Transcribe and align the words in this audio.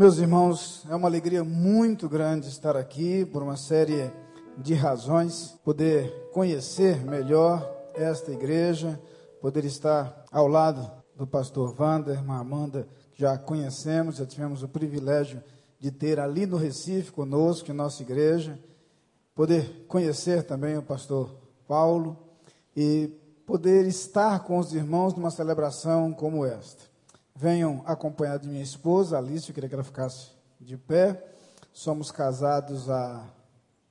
Meus 0.00 0.16
irmãos, 0.16 0.86
é 0.88 0.94
uma 0.94 1.08
alegria 1.08 1.44
muito 1.44 2.08
grande 2.08 2.48
estar 2.48 2.74
aqui 2.74 3.26
por 3.26 3.42
uma 3.42 3.58
série 3.58 4.10
de 4.56 4.72
razões, 4.72 5.58
poder 5.62 6.30
conhecer 6.32 7.04
melhor 7.04 7.70
esta 7.94 8.32
igreja, 8.32 8.98
poder 9.42 9.66
estar 9.66 10.24
ao 10.32 10.48
lado 10.48 10.90
do 11.14 11.26
pastor 11.26 11.78
Wander, 11.78 12.14
irmã 12.14 12.38
Amanda, 12.38 12.88
que 13.12 13.20
já 13.20 13.36
conhecemos, 13.36 14.16
já 14.16 14.24
tivemos 14.24 14.62
o 14.62 14.68
privilégio 14.68 15.44
de 15.78 15.90
ter 15.90 16.18
ali 16.18 16.46
no 16.46 16.56
Recife 16.56 17.12
conosco, 17.12 17.70
em 17.70 17.74
nossa 17.74 18.00
igreja, 18.00 18.58
poder 19.34 19.84
conhecer 19.86 20.44
também 20.44 20.78
o 20.78 20.82
pastor 20.82 21.30
Paulo 21.68 22.16
e 22.74 23.08
poder 23.44 23.86
estar 23.86 24.44
com 24.44 24.58
os 24.58 24.72
irmãos 24.72 25.12
numa 25.12 25.30
celebração 25.30 26.10
como 26.10 26.46
esta. 26.46 26.89
Venham 27.34 27.82
acompanhado 27.86 28.42
de 28.42 28.48
minha 28.48 28.62
esposa, 28.62 29.16
Alice, 29.16 29.48
eu 29.48 29.54
queria 29.54 29.68
que 29.68 29.74
ela 29.74 29.84
ficasse 29.84 30.30
de 30.60 30.76
pé. 30.76 31.24
Somos 31.72 32.10
casados 32.10 32.90
há 32.90 33.24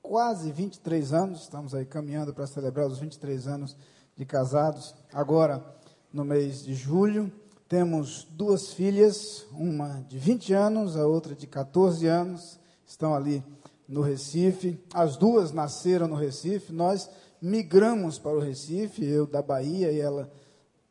quase 0.01 0.51
23 0.51 1.13
anos, 1.13 1.41
estamos 1.41 1.73
aí 1.73 1.85
caminhando 1.85 2.33
para 2.33 2.47
celebrar 2.47 2.87
os 2.87 2.99
23 2.99 3.47
anos 3.47 3.77
de 4.15 4.25
casados. 4.25 4.93
Agora, 5.13 5.63
no 6.11 6.25
mês 6.25 6.63
de 6.63 6.73
julho, 6.73 7.31
temos 7.67 8.27
duas 8.31 8.73
filhas, 8.73 9.45
uma 9.51 10.03
de 10.07 10.17
20 10.17 10.53
anos, 10.53 10.97
a 10.97 11.05
outra 11.05 11.35
de 11.35 11.45
14 11.45 12.07
anos, 12.07 12.59
estão 12.85 13.13
ali 13.13 13.43
no 13.87 14.01
Recife. 14.01 14.83
As 14.93 15.15
duas 15.17 15.51
nasceram 15.51 16.07
no 16.07 16.15
Recife, 16.15 16.73
nós 16.73 17.09
migramos 17.41 18.19
para 18.19 18.35
o 18.35 18.39
Recife, 18.39 19.05
eu 19.05 19.25
da 19.25 19.41
Bahia 19.41 19.91
e 19.91 19.99
ela 19.99 20.31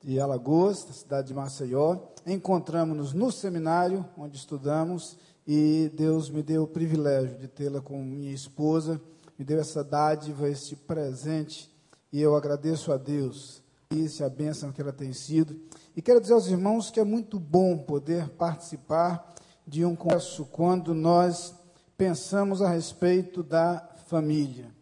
de 0.03 0.21
Alagoas, 0.21 0.85
da 0.85 0.93
cidade 0.93 1.29
de 1.29 1.35
Maceió. 1.35 1.99
Encontramos-nos 2.27 3.13
no 3.13 3.33
seminário 3.33 4.05
onde 4.17 4.37
estudamos 4.37 5.19
e 5.47 5.91
Deus 5.95 6.31
me 6.31 6.43
deu 6.43 6.65
o 6.65 6.69
privilégio 6.69 7.39
de 7.39 7.49
tê-la 7.49 7.81
como 7.81 8.05
minha 8.05 8.33
esposa, 8.33 9.01
me 9.39 9.45
deu 9.45 9.59
essa 9.59 9.83
dádiva, 9.83 10.49
esse 10.49 10.77
presente, 10.77 11.71
e 12.13 12.21
eu 12.21 12.37
agradeço 12.37 12.93
a 12.93 12.97
Deus 12.97 13.63
isso, 13.91 14.23
a 14.23 14.29
bênção 14.29 14.71
que 14.71 14.81
ela 14.81 14.93
tem 14.93 15.13
sido. 15.13 15.59
E 15.97 16.03
quero 16.03 16.21
dizer 16.21 16.35
aos 16.35 16.49
irmãos 16.49 16.91
que 16.91 17.01
é 17.01 17.05
muito 17.05 17.41
bom 17.41 17.79
poder 17.79 18.29
participar 18.31 19.35
de 19.67 19.85
um 19.85 19.97
congresso 19.97 20.45
quando 20.47 20.95
nós 20.95 21.55
pensamos 21.97 22.61
a 22.63 22.69
respeito 22.69 23.43
da 23.43 23.89
família. 24.07 24.78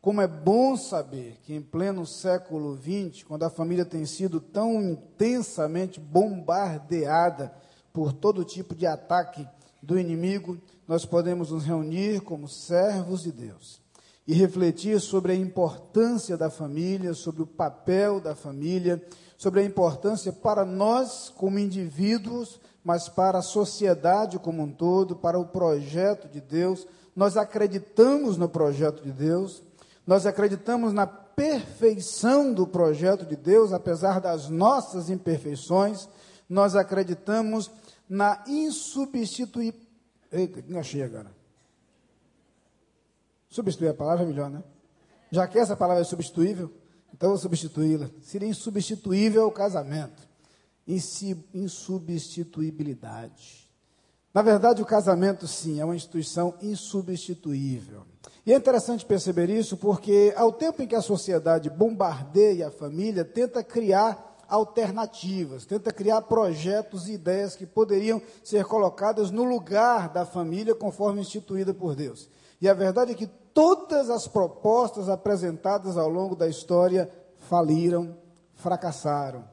Como 0.00 0.20
é 0.20 0.28
bom 0.28 0.76
saber 0.76 1.38
que 1.42 1.52
em 1.52 1.60
pleno 1.60 2.06
século 2.06 2.76
XX, 2.76 3.24
quando 3.24 3.42
a 3.42 3.50
família 3.50 3.84
tem 3.84 4.06
sido 4.06 4.40
tão 4.40 4.80
intensamente 4.80 5.98
bombardeada 5.98 7.52
por 7.92 8.12
todo 8.12 8.44
tipo 8.44 8.76
de 8.76 8.86
ataque 8.86 9.46
do 9.82 9.98
inimigo, 9.98 10.56
nós 10.86 11.04
podemos 11.04 11.50
nos 11.50 11.64
reunir 11.64 12.20
como 12.20 12.48
servos 12.48 13.24
de 13.24 13.32
Deus 13.32 13.80
e 14.24 14.34
refletir 14.34 15.00
sobre 15.00 15.32
a 15.32 15.34
importância 15.34 16.36
da 16.36 16.48
família, 16.48 17.12
sobre 17.12 17.42
o 17.42 17.46
papel 17.46 18.20
da 18.20 18.36
família, 18.36 19.02
sobre 19.36 19.60
a 19.60 19.64
importância 19.64 20.32
para 20.32 20.64
nós 20.64 21.32
como 21.34 21.58
indivíduos, 21.58 22.60
mas 22.84 23.08
para 23.08 23.38
a 23.38 23.42
sociedade 23.42 24.38
como 24.38 24.62
um 24.62 24.70
todo, 24.70 25.16
para 25.16 25.38
o 25.38 25.46
projeto 25.46 26.28
de 26.28 26.40
Deus. 26.40 26.86
Nós 27.16 27.36
acreditamos 27.36 28.36
no 28.36 28.48
projeto 28.48 29.02
de 29.02 29.10
Deus, 29.10 29.62
nós 30.08 30.24
acreditamos 30.24 30.92
na 30.94 31.06
perfeição 31.06 32.54
do 32.54 32.66
projeto 32.66 33.26
de 33.26 33.36
Deus, 33.36 33.74
apesar 33.74 34.22
das 34.22 34.48
nossas 34.48 35.10
imperfeições, 35.10 36.08
nós 36.48 36.74
acreditamos 36.74 37.70
na 38.08 38.42
insubstituibilidade. 38.46 39.86
Eita, 40.32 40.64
achei 40.78 41.02
agora. 41.02 41.30
Substituir 43.50 43.88
a 43.88 43.94
palavra 43.94 44.24
é 44.24 44.26
melhor, 44.26 44.48
né? 44.48 44.64
Já 45.30 45.46
que 45.46 45.58
essa 45.58 45.76
palavra 45.76 46.00
é 46.00 46.06
substituível, 46.06 46.72
então 47.12 47.28
vou 47.28 47.36
substituí-la. 47.36 48.08
Seria 48.22 48.48
insubstituível 48.48 49.46
o 49.46 49.52
casamento. 49.52 50.26
Insubstituibilidade. 50.86 53.70
Na 54.32 54.40
verdade, 54.40 54.80
o 54.80 54.86
casamento, 54.86 55.46
sim, 55.46 55.80
é 55.80 55.84
uma 55.84 55.96
instituição 55.96 56.54
insubstituível. 56.62 58.06
E 58.44 58.52
é 58.52 58.56
interessante 58.56 59.04
perceber 59.04 59.50
isso 59.50 59.76
porque, 59.76 60.32
ao 60.36 60.52
tempo 60.52 60.82
em 60.82 60.86
que 60.86 60.94
a 60.94 61.02
sociedade 61.02 61.68
bombardeia 61.68 62.68
a 62.68 62.70
família, 62.70 63.24
tenta 63.24 63.62
criar 63.62 64.36
alternativas, 64.48 65.66
tenta 65.66 65.92
criar 65.92 66.22
projetos 66.22 67.08
e 67.08 67.12
ideias 67.12 67.54
que 67.54 67.66
poderiam 67.66 68.22
ser 68.42 68.64
colocadas 68.64 69.30
no 69.30 69.44
lugar 69.44 70.08
da 70.08 70.24
família 70.24 70.74
conforme 70.74 71.20
instituída 71.20 71.74
por 71.74 71.94
Deus. 71.94 72.30
E 72.60 72.68
a 72.68 72.74
verdade 72.74 73.12
é 73.12 73.14
que 73.14 73.26
todas 73.26 74.08
as 74.08 74.26
propostas 74.26 75.08
apresentadas 75.08 75.98
ao 75.98 76.08
longo 76.08 76.34
da 76.34 76.48
história 76.48 77.10
faliram, 77.36 78.16
fracassaram. 78.54 79.44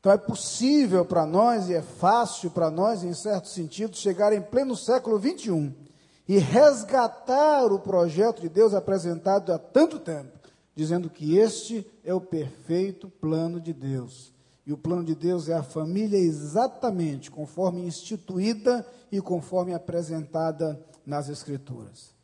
Então 0.00 0.10
é 0.10 0.18
possível 0.18 1.04
para 1.04 1.24
nós 1.24 1.68
e 1.68 1.74
é 1.74 1.82
fácil 1.82 2.50
para 2.50 2.70
nós, 2.70 3.04
em 3.04 3.14
certo 3.14 3.48
sentido, 3.48 3.96
chegar 3.96 4.32
em 4.32 4.42
pleno 4.42 4.74
século 4.74 5.18
21 5.18 5.89
e 6.30 6.38
resgatar 6.38 7.72
o 7.72 7.80
projeto 7.80 8.40
de 8.40 8.48
Deus 8.48 8.72
apresentado 8.72 9.52
há 9.52 9.58
tanto 9.58 9.98
tempo, 9.98 10.30
dizendo 10.76 11.10
que 11.10 11.36
este 11.36 11.84
é 12.04 12.14
o 12.14 12.20
perfeito 12.20 13.10
plano 13.10 13.60
de 13.60 13.72
Deus. 13.72 14.32
E 14.64 14.72
o 14.72 14.78
plano 14.78 15.02
de 15.02 15.16
Deus 15.16 15.48
é 15.48 15.54
a 15.54 15.64
família 15.64 16.16
exatamente 16.16 17.32
conforme 17.32 17.82
instituída 17.82 18.86
e 19.10 19.20
conforme 19.20 19.74
apresentada 19.74 20.80
nas 21.04 21.28
Escrituras. 21.28 22.14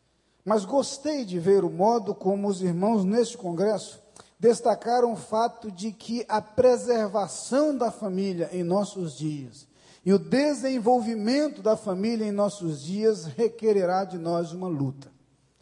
Mas 0.45 0.65
gostei 0.65 1.25
de 1.25 1.41
ver 1.41 1.65
o 1.65 1.69
modo 1.69 2.15
como 2.15 2.47
os 2.47 2.63
irmãos 2.63 3.05
neste 3.05 3.37
congresso 3.37 4.01
destacaram 4.39 5.15
o 5.15 5.17
fato 5.17 5.69
de 5.69 5.91
que 5.91 6.25
a 6.29 6.41
preservação 6.41 7.77
da 7.77 7.91
família 7.91 8.51
em 8.53 8.63
nossos 8.63 9.19
dias 9.19 9.67
e 10.07 10.13
o 10.13 10.21
desenvolvimento 10.21 11.61
da 11.61 11.77
família 11.77 12.25
em 12.25 12.31
nossos 12.31 12.81
dias 12.81 13.25
requererá 13.25 14.05
de 14.05 14.17
nós 14.17 14.53
uma 14.53 14.69
luta. 14.69 15.11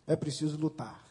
É 0.06 0.14
preciso 0.14 0.58
lutar. 0.58 1.02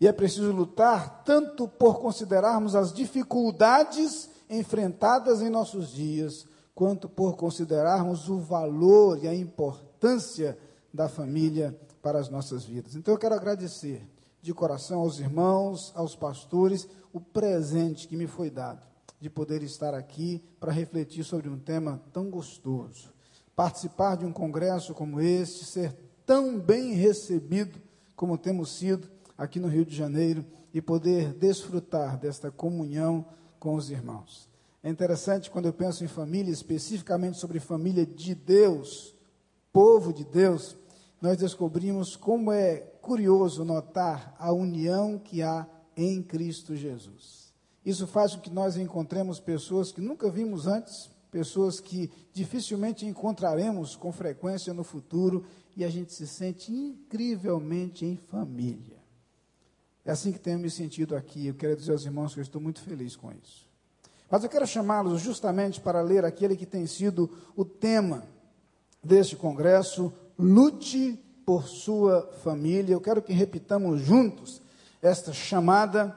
E 0.00 0.06
é 0.06 0.12
preciso 0.12 0.52
lutar 0.52 1.24
tanto 1.24 1.66
por 1.66 1.98
considerarmos 1.98 2.76
as 2.76 2.92
dificuldades 2.92 4.30
enfrentadas 4.48 5.42
em 5.42 5.50
nossos 5.50 5.90
dias, 5.92 6.46
quanto 6.76 7.08
por 7.08 7.34
considerarmos 7.34 8.28
o 8.28 8.38
valor 8.38 9.18
e 9.20 9.26
a 9.26 9.34
importância 9.34 10.56
da 10.92 11.08
família 11.08 11.76
para 12.00 12.20
as 12.20 12.28
nossas 12.28 12.62
vidas. 12.62 12.94
Então 12.94 13.14
eu 13.14 13.18
quero 13.18 13.34
agradecer 13.34 14.08
de 14.40 14.54
coração 14.54 15.00
aos 15.00 15.18
irmãos, 15.18 15.90
aos 15.96 16.14
pastores, 16.14 16.86
o 17.12 17.20
presente 17.20 18.06
que 18.06 18.16
me 18.16 18.28
foi 18.28 18.48
dado 18.48 18.93
de 19.24 19.30
poder 19.30 19.62
estar 19.62 19.94
aqui 19.94 20.44
para 20.60 20.70
refletir 20.70 21.24
sobre 21.24 21.48
um 21.48 21.58
tema 21.58 21.98
tão 22.12 22.28
gostoso. 22.28 23.10
Participar 23.56 24.18
de 24.18 24.26
um 24.26 24.32
congresso 24.32 24.92
como 24.92 25.18
este, 25.18 25.64
ser 25.64 25.96
tão 26.26 26.60
bem 26.60 26.92
recebido 26.92 27.80
como 28.14 28.36
temos 28.36 28.76
sido 28.76 29.08
aqui 29.38 29.58
no 29.58 29.66
Rio 29.66 29.86
de 29.86 29.96
Janeiro 29.96 30.44
e 30.74 30.82
poder 30.82 31.32
desfrutar 31.32 32.18
desta 32.18 32.50
comunhão 32.50 33.24
com 33.58 33.76
os 33.76 33.90
irmãos. 33.90 34.46
É 34.82 34.90
interessante 34.90 35.50
quando 35.50 35.64
eu 35.64 35.72
penso 35.72 36.04
em 36.04 36.08
família, 36.08 36.52
especificamente 36.52 37.38
sobre 37.38 37.58
família 37.60 38.04
de 38.04 38.34
Deus, 38.34 39.14
povo 39.72 40.12
de 40.12 40.22
Deus, 40.22 40.76
nós 41.18 41.38
descobrimos 41.38 42.14
como 42.14 42.52
é 42.52 42.76
curioso 43.00 43.64
notar 43.64 44.36
a 44.38 44.52
união 44.52 45.18
que 45.18 45.40
há 45.40 45.66
em 45.96 46.22
Cristo 46.22 46.76
Jesus. 46.76 47.43
Isso 47.84 48.06
faz 48.06 48.34
com 48.34 48.40
que 48.40 48.50
nós 48.50 48.76
encontremos 48.76 49.38
pessoas 49.38 49.92
que 49.92 50.00
nunca 50.00 50.30
vimos 50.30 50.66
antes, 50.66 51.10
pessoas 51.30 51.80
que 51.80 52.10
dificilmente 52.32 53.04
encontraremos 53.04 53.94
com 53.96 54.10
frequência 54.10 54.72
no 54.72 54.84
futuro, 54.84 55.44
e 55.76 55.84
a 55.84 55.90
gente 55.90 56.12
se 56.12 56.26
sente 56.26 56.72
incrivelmente 56.72 58.06
em 58.06 58.16
família. 58.16 58.96
É 60.04 60.12
assim 60.12 60.32
que 60.32 60.38
tenho 60.38 60.58
me 60.58 60.70
sentido 60.70 61.16
aqui. 61.16 61.46
Eu 61.46 61.54
quero 61.54 61.76
dizer 61.76 61.92
aos 61.92 62.04
irmãos 62.04 62.34
que 62.34 62.40
eu 62.40 62.42
estou 62.42 62.60
muito 62.60 62.80
feliz 62.80 63.16
com 63.16 63.32
isso. 63.32 63.66
Mas 64.30 64.42
eu 64.42 64.50
quero 64.50 64.66
chamá-los 64.66 65.20
justamente 65.20 65.80
para 65.80 66.00
ler 66.00 66.24
aquele 66.24 66.56
que 66.56 66.66
tem 66.66 66.86
sido 66.86 67.30
o 67.56 67.64
tema 67.64 68.24
deste 69.02 69.34
congresso: 69.34 70.12
lute 70.38 71.18
por 71.44 71.66
sua 71.66 72.30
família. 72.42 72.92
Eu 72.92 73.00
quero 73.00 73.22
que 73.22 73.32
repitamos 73.32 74.00
juntos 74.02 74.60
esta 75.00 75.32
chamada 75.32 76.08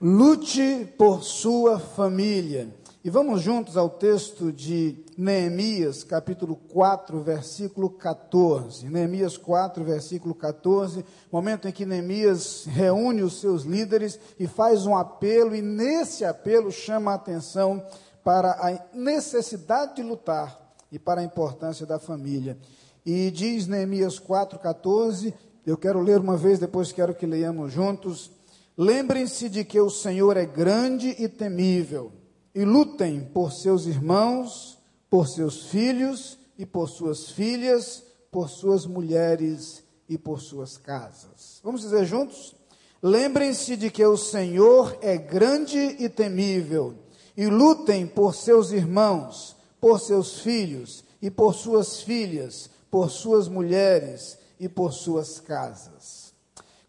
Lute 0.00 0.94
por 0.96 1.24
sua 1.24 1.80
família. 1.80 2.72
E 3.02 3.10
vamos 3.10 3.40
juntos 3.42 3.76
ao 3.76 3.90
texto 3.90 4.52
de 4.52 5.04
Neemias, 5.16 6.04
capítulo 6.04 6.54
4, 6.54 7.20
versículo 7.20 7.90
14. 7.90 8.88
Neemias 8.88 9.36
4, 9.36 9.82
versículo 9.82 10.36
14, 10.36 11.04
momento 11.32 11.66
em 11.66 11.72
que 11.72 11.84
Neemias 11.84 12.64
reúne 12.66 13.22
os 13.22 13.40
seus 13.40 13.64
líderes 13.64 14.20
e 14.38 14.46
faz 14.46 14.86
um 14.86 14.96
apelo, 14.96 15.52
e 15.52 15.60
nesse 15.60 16.24
apelo 16.24 16.70
chama 16.70 17.10
a 17.10 17.16
atenção 17.16 17.84
para 18.22 18.52
a 18.52 18.96
necessidade 18.96 19.96
de 19.96 20.04
lutar 20.04 20.76
e 20.92 20.98
para 20.98 21.22
a 21.22 21.24
importância 21.24 21.84
da 21.84 21.98
família. 21.98 22.56
E 23.04 23.32
diz 23.32 23.66
Neemias 23.66 24.20
4,14, 24.20 25.34
eu 25.66 25.76
quero 25.76 26.00
ler 26.00 26.20
uma 26.20 26.36
vez, 26.36 26.60
depois 26.60 26.92
quero 26.92 27.16
que 27.16 27.26
leiamos 27.26 27.72
juntos. 27.72 28.37
Lembrem-se 28.80 29.48
de 29.48 29.64
que 29.64 29.80
o 29.80 29.90
Senhor 29.90 30.36
é 30.36 30.46
grande 30.46 31.08
e 31.18 31.28
temível, 31.28 32.12
e 32.54 32.64
lutem 32.64 33.24
por 33.24 33.50
seus 33.50 33.86
irmãos, 33.86 34.78
por 35.10 35.26
seus 35.26 35.66
filhos 35.66 36.38
e 36.56 36.64
por 36.64 36.88
suas 36.88 37.28
filhas, 37.28 38.04
por 38.30 38.48
suas 38.48 38.86
mulheres 38.86 39.82
e 40.08 40.16
por 40.16 40.40
suas 40.40 40.78
casas. 40.78 41.60
Vamos 41.64 41.80
dizer 41.80 42.04
juntos? 42.04 42.54
Lembrem-se 43.02 43.76
de 43.76 43.90
que 43.90 44.04
o 44.06 44.16
Senhor 44.16 44.96
é 45.02 45.16
grande 45.16 45.96
e 45.98 46.08
temível, 46.08 46.94
e 47.36 47.46
lutem 47.46 48.06
por 48.06 48.32
seus 48.32 48.70
irmãos, 48.70 49.56
por 49.80 49.98
seus 49.98 50.38
filhos 50.38 51.04
e 51.20 51.32
por 51.32 51.52
suas 51.52 52.00
filhas, 52.00 52.70
por 52.88 53.10
suas 53.10 53.48
mulheres 53.48 54.38
e 54.60 54.68
por 54.68 54.92
suas 54.92 55.40
casas. 55.40 56.17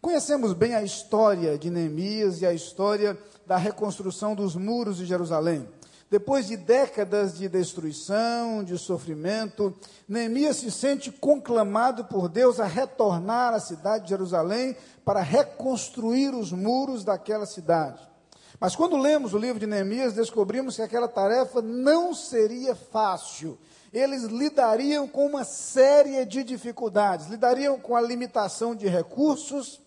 Conhecemos 0.00 0.54
bem 0.54 0.74
a 0.74 0.82
história 0.82 1.58
de 1.58 1.68
Neemias 1.68 2.40
e 2.40 2.46
a 2.46 2.54
história 2.54 3.18
da 3.46 3.58
reconstrução 3.58 4.34
dos 4.34 4.56
muros 4.56 4.96
de 4.96 5.04
Jerusalém. 5.04 5.68
Depois 6.10 6.46
de 6.46 6.56
décadas 6.56 7.36
de 7.36 7.50
destruição, 7.50 8.64
de 8.64 8.78
sofrimento, 8.78 9.76
Neemias 10.08 10.56
se 10.56 10.70
sente 10.70 11.12
conclamado 11.12 12.06
por 12.06 12.30
Deus 12.30 12.58
a 12.58 12.64
retornar 12.64 13.52
à 13.52 13.60
cidade 13.60 14.04
de 14.04 14.10
Jerusalém 14.10 14.74
para 15.04 15.20
reconstruir 15.20 16.34
os 16.34 16.50
muros 16.50 17.04
daquela 17.04 17.44
cidade. 17.44 18.00
Mas 18.58 18.74
quando 18.74 18.96
lemos 18.96 19.34
o 19.34 19.38
livro 19.38 19.60
de 19.60 19.66
Neemias, 19.66 20.14
descobrimos 20.14 20.76
que 20.76 20.82
aquela 20.82 21.08
tarefa 21.08 21.60
não 21.60 22.14
seria 22.14 22.74
fácil 22.74 23.58
eles 23.92 24.22
lidariam 24.24 25.08
com 25.08 25.26
uma 25.26 25.44
série 25.44 26.24
de 26.24 26.44
dificuldades, 26.44 27.26
lidariam 27.26 27.78
com 27.78 27.96
a 27.96 28.00
limitação 28.00 28.74
de 28.74 28.86
recursos, 28.86 29.80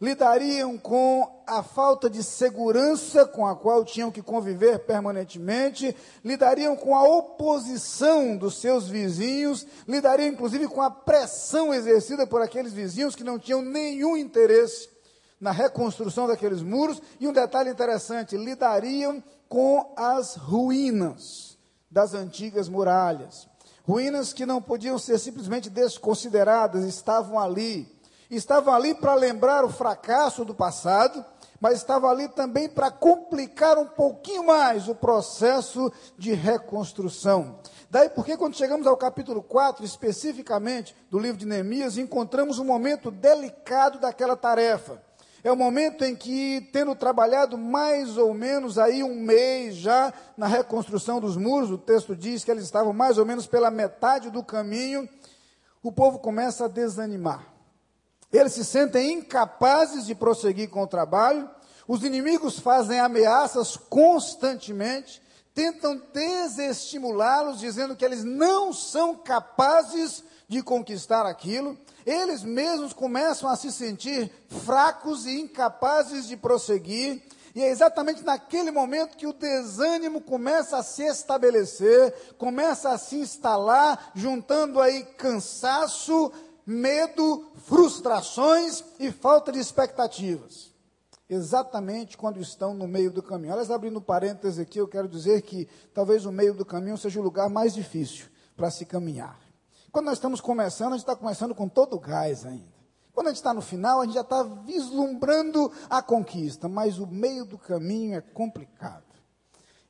lidariam 0.00 0.78
com 0.78 1.42
a 1.46 1.62
falta 1.62 2.08
de 2.08 2.22
segurança 2.22 3.26
com 3.26 3.46
a 3.46 3.56
qual 3.56 3.84
tinham 3.84 4.10
que 4.10 4.22
conviver 4.22 4.80
permanentemente, 4.80 5.94
lidariam 6.24 6.76
com 6.76 6.94
a 6.94 7.02
oposição 7.02 8.36
dos 8.36 8.60
seus 8.60 8.88
vizinhos, 8.88 9.66
lidariam 9.86 10.28
inclusive 10.28 10.68
com 10.68 10.82
a 10.82 10.90
pressão 10.90 11.74
exercida 11.74 12.26
por 12.26 12.40
aqueles 12.40 12.72
vizinhos 12.72 13.16
que 13.16 13.24
não 13.24 13.38
tinham 13.38 13.62
nenhum 13.62 14.16
interesse 14.16 14.88
na 15.40 15.50
reconstrução 15.52 16.26
daqueles 16.26 16.62
muros, 16.62 17.00
e 17.20 17.26
um 17.26 17.32
detalhe 17.32 17.70
interessante, 17.70 18.36
lidariam 18.36 19.22
com 19.48 19.94
as 19.96 20.34
ruínas 20.34 21.56
das 21.90 22.12
antigas 22.12 22.68
muralhas. 22.68 23.48
Ruínas 23.84 24.32
que 24.32 24.44
não 24.44 24.60
podiam 24.60 24.98
ser 24.98 25.18
simplesmente 25.18 25.70
desconsideradas, 25.70 26.84
estavam 26.84 27.38
ali. 27.38 27.97
Estavam 28.30 28.74
ali 28.74 28.94
para 28.94 29.14
lembrar 29.14 29.64
o 29.64 29.70
fracasso 29.70 30.44
do 30.44 30.54
passado, 30.54 31.24
mas 31.58 31.78
estavam 31.78 32.10
ali 32.10 32.28
também 32.28 32.68
para 32.68 32.90
complicar 32.90 33.78
um 33.78 33.86
pouquinho 33.86 34.46
mais 34.46 34.86
o 34.86 34.94
processo 34.94 35.90
de 36.16 36.34
reconstrução. 36.34 37.58
Daí 37.90 38.10
porque 38.10 38.36
quando 38.36 38.56
chegamos 38.56 38.86
ao 38.86 38.98
capítulo 38.98 39.42
4, 39.42 39.82
especificamente 39.84 40.94
do 41.10 41.18
livro 41.18 41.38
de 41.38 41.46
Neemias, 41.46 41.96
encontramos 41.96 42.58
um 42.58 42.64
momento 42.64 43.10
delicado 43.10 43.98
daquela 43.98 44.36
tarefa. 44.36 45.02
É 45.42 45.50
o 45.50 45.56
momento 45.56 46.04
em 46.04 46.14
que, 46.14 46.68
tendo 46.72 46.94
trabalhado 46.94 47.56
mais 47.56 48.18
ou 48.18 48.34
menos 48.34 48.76
aí 48.78 49.02
um 49.02 49.14
mês 49.14 49.76
já 49.76 50.12
na 50.36 50.46
reconstrução 50.46 51.18
dos 51.18 51.36
muros, 51.36 51.70
o 51.70 51.78
texto 51.78 52.14
diz 52.14 52.44
que 52.44 52.50
eles 52.50 52.64
estavam 52.64 52.92
mais 52.92 53.16
ou 53.16 53.24
menos 53.24 53.46
pela 53.46 53.70
metade 53.70 54.30
do 54.30 54.42
caminho, 54.42 55.08
o 55.82 55.90
povo 55.90 56.18
começa 56.18 56.66
a 56.66 56.68
desanimar. 56.68 57.57
Eles 58.32 58.52
se 58.52 58.64
sentem 58.64 59.12
incapazes 59.14 60.06
de 60.06 60.14
prosseguir 60.14 60.68
com 60.68 60.82
o 60.82 60.86
trabalho, 60.86 61.48
os 61.86 62.04
inimigos 62.04 62.58
fazem 62.58 63.00
ameaças 63.00 63.76
constantemente, 63.76 65.22
tentam 65.54 66.00
desestimulá-los, 66.12 67.58
dizendo 67.58 67.96
que 67.96 68.04
eles 68.04 68.22
não 68.22 68.72
são 68.72 69.16
capazes 69.16 70.22
de 70.46 70.62
conquistar 70.62 71.26
aquilo, 71.26 71.78
eles 72.04 72.42
mesmos 72.42 72.92
começam 72.92 73.48
a 73.48 73.56
se 73.56 73.72
sentir 73.72 74.30
fracos 74.48 75.26
e 75.26 75.40
incapazes 75.40 76.28
de 76.28 76.36
prosseguir, 76.36 77.22
e 77.54 77.62
é 77.62 77.70
exatamente 77.70 78.22
naquele 78.22 78.70
momento 78.70 79.16
que 79.16 79.26
o 79.26 79.32
desânimo 79.32 80.20
começa 80.20 80.76
a 80.76 80.82
se 80.82 81.02
estabelecer, 81.02 82.34
começa 82.38 82.90
a 82.90 82.98
se 82.98 83.16
instalar, 83.16 84.12
juntando 84.14 84.80
aí 84.80 85.02
cansaço, 85.16 86.30
medo, 86.68 87.50
frustrações 87.64 88.84
e 89.00 89.10
falta 89.10 89.50
de 89.50 89.58
expectativas. 89.58 90.70
Exatamente 91.26 92.14
quando 92.14 92.42
estão 92.42 92.74
no 92.74 92.86
meio 92.86 93.10
do 93.10 93.22
caminho. 93.22 93.52
Aliás, 93.52 93.70
abrindo 93.70 94.02
parênteses 94.02 94.58
aqui, 94.58 94.78
eu 94.78 94.86
quero 94.86 95.08
dizer 95.08 95.40
que 95.40 95.66
talvez 95.94 96.26
o 96.26 96.32
meio 96.32 96.52
do 96.52 96.66
caminho 96.66 96.98
seja 96.98 97.20
o 97.20 97.22
lugar 97.22 97.48
mais 97.48 97.72
difícil 97.72 98.26
para 98.54 98.70
se 98.70 98.84
caminhar. 98.84 99.40
Quando 99.90 100.06
nós 100.06 100.18
estamos 100.18 100.42
começando, 100.42 100.88
a 100.88 100.96
gente 100.96 101.04
está 101.04 101.16
começando 101.16 101.54
com 101.54 101.68
todo 101.68 101.96
o 101.96 102.00
gás 102.00 102.44
ainda. 102.44 102.76
Quando 103.14 103.28
a 103.28 103.30
gente 103.30 103.38
está 103.38 103.54
no 103.54 103.62
final, 103.62 104.00
a 104.00 104.04
gente 104.04 104.14
já 104.14 104.20
está 104.20 104.42
vislumbrando 104.42 105.72
a 105.88 106.02
conquista, 106.02 106.68
mas 106.68 106.98
o 106.98 107.06
meio 107.06 107.46
do 107.46 107.56
caminho 107.56 108.18
é 108.18 108.20
complicado. 108.20 109.07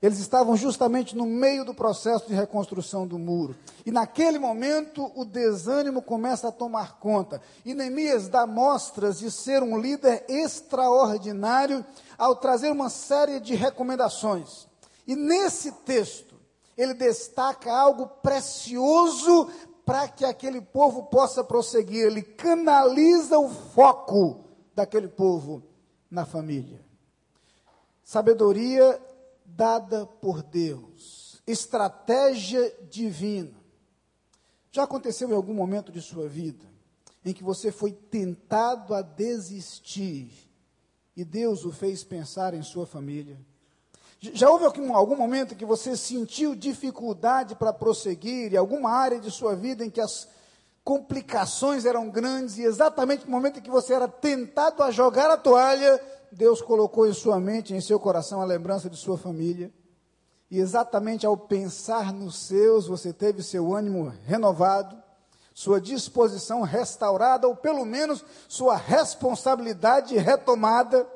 Eles 0.00 0.20
estavam 0.20 0.56
justamente 0.56 1.16
no 1.16 1.26
meio 1.26 1.64
do 1.64 1.74
processo 1.74 2.28
de 2.28 2.34
reconstrução 2.34 3.04
do 3.04 3.18
muro. 3.18 3.56
E 3.84 3.90
naquele 3.90 4.38
momento 4.38 5.10
o 5.16 5.24
desânimo 5.24 6.00
começa 6.00 6.48
a 6.48 6.52
tomar 6.52 7.00
conta. 7.00 7.42
E 7.64 7.74
Neemias 7.74 8.28
dá 8.28 8.46
mostras 8.46 9.18
de 9.18 9.28
ser 9.28 9.60
um 9.60 9.76
líder 9.76 10.24
extraordinário 10.28 11.84
ao 12.16 12.36
trazer 12.36 12.70
uma 12.70 12.88
série 12.88 13.40
de 13.40 13.56
recomendações. 13.56 14.68
E 15.04 15.16
nesse 15.16 15.72
texto, 15.72 16.36
ele 16.76 16.94
destaca 16.94 17.72
algo 17.72 18.06
precioso 18.06 19.50
para 19.84 20.06
que 20.06 20.24
aquele 20.24 20.60
povo 20.60 21.04
possa 21.06 21.42
prosseguir. 21.42 22.06
Ele 22.06 22.22
canaliza 22.22 23.36
o 23.36 23.48
foco 23.48 24.44
daquele 24.76 25.08
povo 25.08 25.60
na 26.08 26.24
família. 26.24 26.80
Sabedoria 28.04 29.00
dada 29.48 30.06
por 30.06 30.42
Deus, 30.42 31.42
estratégia 31.46 32.72
divina. 32.90 33.56
Já 34.70 34.84
aconteceu 34.84 35.30
em 35.30 35.34
algum 35.34 35.54
momento 35.54 35.90
de 35.90 36.00
sua 36.00 36.28
vida 36.28 36.64
em 37.24 37.32
que 37.32 37.42
você 37.42 37.72
foi 37.72 37.92
tentado 37.92 38.94
a 38.94 39.02
desistir 39.02 40.30
e 41.16 41.24
Deus 41.24 41.64
o 41.64 41.72
fez 41.72 42.04
pensar 42.04 42.54
em 42.54 42.62
sua 42.62 42.86
família? 42.86 43.36
Já 44.20 44.50
houve 44.50 44.64
algum 44.64 45.16
momento 45.16 45.54
que 45.54 45.64
você 45.64 45.96
sentiu 45.96 46.54
dificuldade 46.54 47.54
para 47.54 47.72
prosseguir, 47.72 48.52
em 48.52 48.56
alguma 48.56 48.90
área 48.90 49.20
de 49.20 49.30
sua 49.30 49.54
vida 49.54 49.84
em 49.84 49.90
que 49.90 50.00
as 50.00 50.28
complicações 50.82 51.84
eram 51.84 52.08
grandes, 52.08 52.58
e 52.58 52.62
exatamente 52.62 53.24
no 53.24 53.30
momento 53.30 53.58
em 53.58 53.62
que 53.62 53.70
você 53.70 53.94
era 53.94 54.08
tentado 54.08 54.82
a 54.82 54.90
jogar 54.90 55.30
a 55.30 55.36
toalha, 55.36 56.00
Deus 56.32 56.60
colocou 56.60 57.06
em 57.06 57.12
sua 57.12 57.40
mente, 57.40 57.74
em 57.74 57.80
seu 57.80 57.98
coração, 57.98 58.40
a 58.40 58.44
lembrança 58.44 58.88
de 58.88 58.96
sua 58.96 59.16
família. 59.16 59.72
E 60.50 60.58
exatamente 60.58 61.26
ao 61.26 61.36
pensar 61.36 62.12
nos 62.12 62.36
seus, 62.36 62.86
você 62.86 63.12
teve 63.12 63.42
seu 63.42 63.74
ânimo 63.74 64.12
renovado, 64.24 64.96
sua 65.52 65.80
disposição 65.80 66.62
restaurada, 66.62 67.46
ou 67.46 67.54
pelo 67.54 67.84
menos 67.84 68.24
sua 68.48 68.76
responsabilidade 68.76 70.16
retomada 70.16 71.06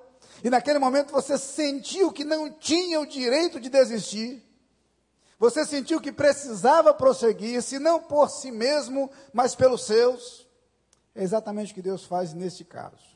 e 0.42 0.50
naquele 0.50 0.78
momento 0.78 1.12
você 1.12 1.38
sentiu 1.38 2.12
que 2.12 2.24
não 2.24 2.50
tinha 2.50 3.00
o 3.00 3.06
direito 3.06 3.60
de 3.60 3.68
desistir. 3.68 4.42
Você 5.38 5.64
sentiu 5.64 6.00
que 6.00 6.12
precisava 6.12 6.92
prosseguir, 6.94 7.62
se 7.62 7.78
não 7.78 8.00
por 8.00 8.28
si 8.28 8.50
mesmo, 8.50 9.10
mas 9.32 9.54
pelos 9.54 9.84
seus. 9.84 10.46
É 11.14 11.22
exatamente 11.22 11.72
o 11.72 11.74
que 11.74 11.82
Deus 11.82 12.04
faz 12.04 12.32
neste 12.32 12.64
caso. 12.64 13.11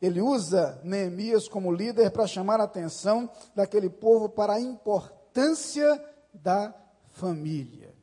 Ele 0.00 0.20
usa 0.20 0.80
Neemias 0.84 1.48
como 1.48 1.72
líder 1.72 2.10
para 2.10 2.26
chamar 2.26 2.60
a 2.60 2.64
atenção 2.64 3.30
daquele 3.54 3.88
povo 3.88 4.28
para 4.28 4.54
a 4.54 4.60
importância 4.60 6.02
da 6.34 6.74
família. 7.08 7.94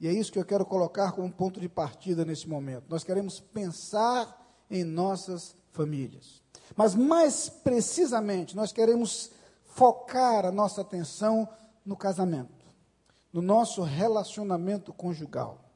E 0.00 0.06
é 0.06 0.12
isso 0.12 0.32
que 0.32 0.38
eu 0.38 0.44
quero 0.44 0.64
colocar 0.64 1.12
como 1.12 1.30
ponto 1.30 1.60
de 1.60 1.68
partida 1.68 2.24
nesse 2.24 2.48
momento. 2.48 2.86
Nós 2.88 3.04
queremos 3.04 3.40
pensar 3.40 4.36
em 4.70 4.84
nossas 4.84 5.54
famílias. 5.72 6.40
Mas 6.76 6.94
mais 6.94 7.48
precisamente, 7.48 8.56
nós 8.56 8.72
queremos 8.72 9.30
focar 9.64 10.46
a 10.46 10.52
nossa 10.52 10.80
atenção 10.80 11.48
no 11.84 11.96
casamento, 11.96 12.64
no 13.32 13.42
nosso 13.42 13.82
relacionamento 13.82 14.92
conjugal. 14.92 15.69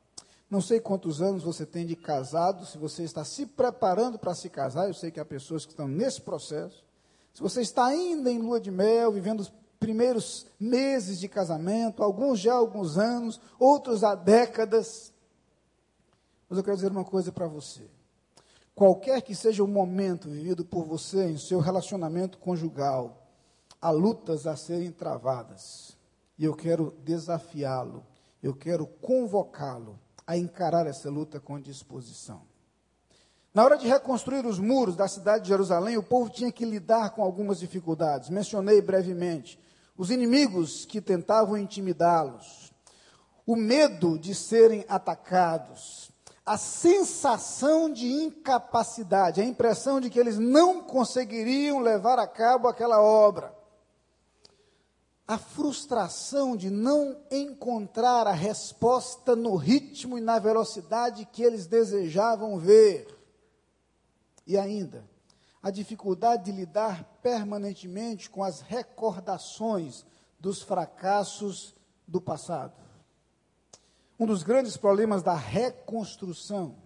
Não 0.54 0.60
sei 0.60 0.78
quantos 0.78 1.20
anos 1.20 1.42
você 1.42 1.66
tem 1.66 1.84
de 1.84 1.96
casado, 1.96 2.64
se 2.64 2.78
você 2.78 3.02
está 3.02 3.24
se 3.24 3.44
preparando 3.44 4.20
para 4.20 4.36
se 4.36 4.48
casar, 4.48 4.86
eu 4.86 4.94
sei 4.94 5.10
que 5.10 5.18
há 5.18 5.24
pessoas 5.24 5.66
que 5.66 5.72
estão 5.72 5.88
nesse 5.88 6.20
processo. 6.20 6.84
Se 7.32 7.42
você 7.42 7.60
está 7.60 7.86
ainda 7.86 8.30
em 8.30 8.38
lua 8.38 8.60
de 8.60 8.70
mel, 8.70 9.10
vivendo 9.10 9.44
primeiros 9.80 10.46
meses 10.60 11.18
de 11.18 11.26
casamento, 11.26 12.04
alguns 12.04 12.38
já 12.38 12.52
há 12.52 12.56
alguns 12.56 12.96
anos, 12.96 13.40
outros 13.58 14.04
há 14.04 14.14
décadas. 14.14 15.12
Mas 16.48 16.56
eu 16.56 16.62
quero 16.62 16.76
dizer 16.76 16.92
uma 16.92 17.04
coisa 17.04 17.32
para 17.32 17.48
você. 17.48 17.90
Qualquer 18.76 19.22
que 19.22 19.34
seja 19.34 19.64
o 19.64 19.66
momento 19.66 20.28
vivido 20.30 20.64
por 20.64 20.84
você 20.84 21.30
em 21.30 21.36
seu 21.36 21.58
relacionamento 21.58 22.38
conjugal, 22.38 23.26
há 23.82 23.90
lutas 23.90 24.46
a 24.46 24.54
serem 24.54 24.92
travadas. 24.92 25.98
E 26.38 26.44
eu 26.44 26.54
quero 26.54 26.94
desafiá-lo, 27.02 28.06
eu 28.40 28.54
quero 28.54 28.86
convocá-lo 28.86 29.98
a 30.26 30.36
encarar 30.36 30.86
essa 30.86 31.10
luta 31.10 31.38
com 31.38 31.60
disposição. 31.60 32.42
Na 33.54 33.62
hora 33.62 33.78
de 33.78 33.86
reconstruir 33.86 34.44
os 34.44 34.58
muros 34.58 34.96
da 34.96 35.06
cidade 35.06 35.44
de 35.44 35.48
Jerusalém, 35.48 35.96
o 35.96 36.02
povo 36.02 36.28
tinha 36.28 36.50
que 36.50 36.64
lidar 36.64 37.10
com 37.10 37.22
algumas 37.22 37.60
dificuldades. 37.60 38.28
Mencionei 38.28 38.82
brevemente 38.82 39.58
os 39.96 40.10
inimigos 40.10 40.84
que 40.84 41.00
tentavam 41.00 41.56
intimidá-los, 41.56 42.72
o 43.46 43.54
medo 43.54 44.18
de 44.18 44.34
serem 44.34 44.84
atacados, 44.88 46.10
a 46.44 46.58
sensação 46.58 47.90
de 47.90 48.06
incapacidade, 48.06 49.40
a 49.40 49.44
impressão 49.44 50.00
de 50.00 50.10
que 50.10 50.18
eles 50.18 50.36
não 50.36 50.82
conseguiriam 50.82 51.78
levar 51.78 52.18
a 52.18 52.26
cabo 52.26 52.66
aquela 52.66 53.00
obra, 53.00 53.53
a 55.26 55.38
frustração 55.38 56.56
de 56.56 56.68
não 56.68 57.16
encontrar 57.30 58.26
a 58.26 58.32
resposta 58.32 59.34
no 59.34 59.56
ritmo 59.56 60.18
e 60.18 60.20
na 60.20 60.38
velocidade 60.38 61.26
que 61.32 61.42
eles 61.42 61.66
desejavam 61.66 62.58
ver, 62.58 63.06
e 64.46 64.58
ainda 64.58 65.04
a 65.62 65.70
dificuldade 65.70 66.44
de 66.44 66.52
lidar 66.52 67.04
permanentemente 67.22 68.28
com 68.28 68.44
as 68.44 68.60
recordações 68.60 70.04
dos 70.38 70.60
fracassos 70.60 71.74
do 72.06 72.20
passado. 72.20 72.74
Um 74.20 74.26
dos 74.26 74.42
grandes 74.42 74.76
problemas 74.76 75.22
da 75.22 75.34
reconstrução 75.34 76.76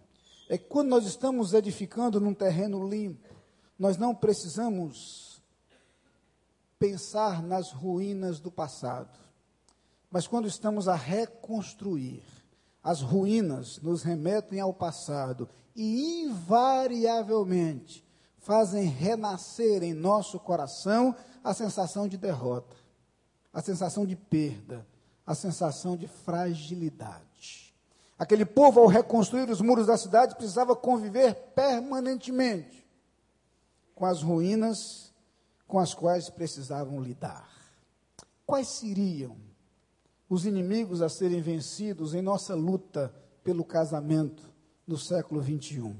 é 0.48 0.56
que 0.56 0.66
quando 0.66 0.90
nós 0.90 1.04
estamos 1.04 1.54
edificando 1.54 2.20
num 2.20 2.32
terreno 2.32 2.88
limpo, 2.88 3.34
nós 3.76 3.96
não 3.96 4.14
precisamos 4.14 5.27
pensar 6.78 7.42
nas 7.42 7.72
ruínas 7.72 8.40
do 8.40 8.50
passado. 8.50 9.18
Mas 10.10 10.26
quando 10.26 10.48
estamos 10.48 10.88
a 10.88 10.94
reconstruir, 10.94 12.22
as 12.82 13.02
ruínas 13.02 13.78
nos 13.82 14.02
remetem 14.02 14.60
ao 14.60 14.72
passado 14.72 15.48
e 15.74 16.22
invariavelmente 16.22 18.06
fazem 18.38 18.86
renascer 18.86 19.82
em 19.82 19.92
nosso 19.92 20.38
coração 20.40 21.14
a 21.44 21.52
sensação 21.52 22.08
de 22.08 22.16
derrota, 22.16 22.74
a 23.52 23.60
sensação 23.60 24.06
de 24.06 24.16
perda, 24.16 24.86
a 25.26 25.34
sensação 25.34 25.96
de 25.96 26.08
fragilidade. 26.08 27.74
Aquele 28.18 28.46
povo, 28.46 28.80
ao 28.80 28.86
reconstruir 28.86 29.50
os 29.50 29.60
muros 29.60 29.86
da 29.86 29.96
cidade, 29.96 30.34
precisava 30.34 30.74
conviver 30.74 31.34
permanentemente 31.54 32.88
com 33.94 34.06
as 34.06 34.22
ruínas 34.22 35.07
com 35.68 35.78
as 35.78 35.92
quais 35.94 36.30
precisavam 36.30 37.00
lidar. 37.00 37.46
Quais 38.46 38.68
seriam 38.68 39.36
os 40.28 40.46
inimigos 40.46 41.02
a 41.02 41.08
serem 41.10 41.42
vencidos 41.42 42.14
em 42.14 42.22
nossa 42.22 42.54
luta 42.54 43.14
pelo 43.44 43.62
casamento 43.62 44.50
no 44.86 44.96
século 44.96 45.42
21? 45.42 45.94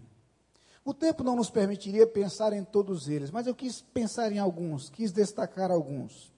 O 0.83 0.95
tempo 0.95 1.23
não 1.23 1.37
nos 1.37 1.51
permitiria 1.51 2.07
pensar 2.07 2.55
em 2.55 2.65
todos 2.65 3.09
eles, 3.09 3.31
mas 3.31 3.47
eu 3.47 3.55
quis 3.55 3.83
pensar 3.83 4.33
em 4.33 4.39
alguns, 4.39 4.89
quis 4.89 5.13
destacar 5.13 5.71
alguns. 5.71 6.33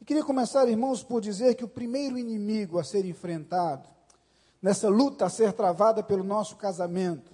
E 0.00 0.04
queria 0.04 0.24
começar, 0.24 0.68
irmãos, 0.68 1.02
por 1.02 1.20
dizer 1.20 1.56
que 1.56 1.64
o 1.64 1.68
primeiro 1.68 2.16
inimigo 2.16 2.78
a 2.78 2.84
ser 2.84 3.04
enfrentado, 3.04 3.88
nessa 4.62 4.88
luta 4.88 5.26
a 5.26 5.28
ser 5.28 5.52
travada 5.52 6.00
pelo 6.00 6.22
nosso 6.22 6.54
casamento, 6.54 7.32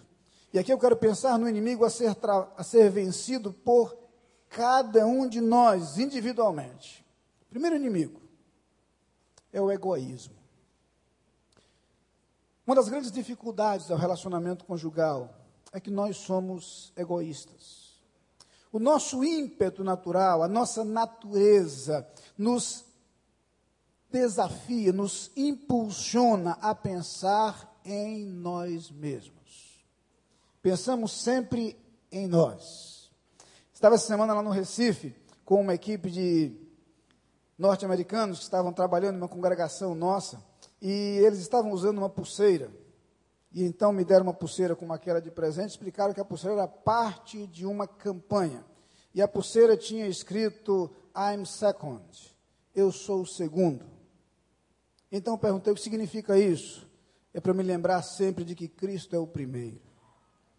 e 0.55 0.59
aqui 0.59 0.73
eu 0.73 0.79
quero 0.79 0.97
pensar 0.97 1.39
no 1.39 1.47
inimigo 1.47 1.85
a 1.85 1.91
ser, 1.91 2.17
a 2.57 2.63
ser 2.63 2.89
vencido 2.89 3.53
por 3.53 4.04
cada 4.55 5.05
um 5.05 5.29
de 5.29 5.41
nós 5.41 5.99
individualmente. 5.99 7.05
O 7.43 7.51
primeiro 7.51 7.75
inimigo 7.77 8.21
é 9.53 9.61
o 9.61 9.71
egoísmo. 9.71 10.37
Uma 12.65 12.77
das 12.77 12.89
grandes 12.89 13.11
dificuldades 13.11 13.89
do 13.89 13.97
relacionamento 13.97 14.65
conjugal 14.65 15.35
é 15.73 15.81
que 15.81 15.91
nós 15.91 16.17
somos 16.17 16.93
egoístas. 16.97 18.01
O 18.73 18.79
nosso 18.79 19.25
ímpeto 19.25 19.83
natural, 19.83 20.43
a 20.43 20.49
nossa 20.49 20.85
natureza, 20.85 22.09
nos 22.39 22.85
desafia, 24.11 24.93
nos 24.93 25.31
impulsiona 25.37 26.53
a 26.61 26.75
pensar 26.75 27.81
em 27.85 28.25
nós 28.25 28.91
mesmos. 28.91 29.85
Pensamos 30.63 31.13
sempre 31.13 31.77
em 32.11 32.27
nós. 32.27 32.94
Estava 33.85 33.97
essa 33.97 34.07
semana 34.07 34.33
lá 34.33 34.43
no 34.43 34.49
Recife 34.49 35.15
com 35.45 35.61
uma 35.61 35.75
equipe 35.75 36.11
de 36.11 36.57
norte-americanos 37.59 38.39
que 38.39 38.45
estavam 38.45 38.73
trabalhando 38.73 39.17
numa 39.17 39.29
congregação 39.29 39.95
nossa 39.95 40.43
e 40.81 41.19
eles 41.23 41.41
estavam 41.41 41.71
usando 41.71 41.99
uma 41.99 42.09
pulseira 42.09 42.71
e 43.53 43.63
então 43.63 43.93
me 43.93 44.03
deram 44.03 44.23
uma 44.23 44.33
pulseira 44.33 44.75
como 44.75 44.95
aquela 44.95 45.21
de 45.21 45.31
presente, 45.31 45.73
explicaram 45.73 46.15
que 46.15 46.21
a 46.23 46.25
pulseira 46.25 46.57
era 46.57 46.67
parte 46.67 47.47
de 47.47 47.67
uma 47.67 47.87
campanha. 47.87 48.65
E 49.15 49.21
a 49.21 49.29
pulseira 49.29 49.77
tinha 49.77 50.07
escrito 50.07 50.91
I'm 51.15 51.45
second. 51.45 52.03
Eu 52.75 52.91
sou 52.91 53.21
o 53.21 53.27
segundo. 53.27 53.85
Então 55.13 55.35
eu 55.35 55.39
perguntei 55.39 55.71
o 55.71 55.77
que 55.77 55.83
significa 55.83 56.39
isso. 56.39 56.89
É 57.35 57.39
para 57.39 57.53
me 57.53 57.63
lembrar 57.63 58.01
sempre 58.01 58.47
de 58.47 58.55
que 58.55 58.67
Cristo 58.67 59.15
é 59.15 59.19
o 59.19 59.27
primeiro. 59.27 59.79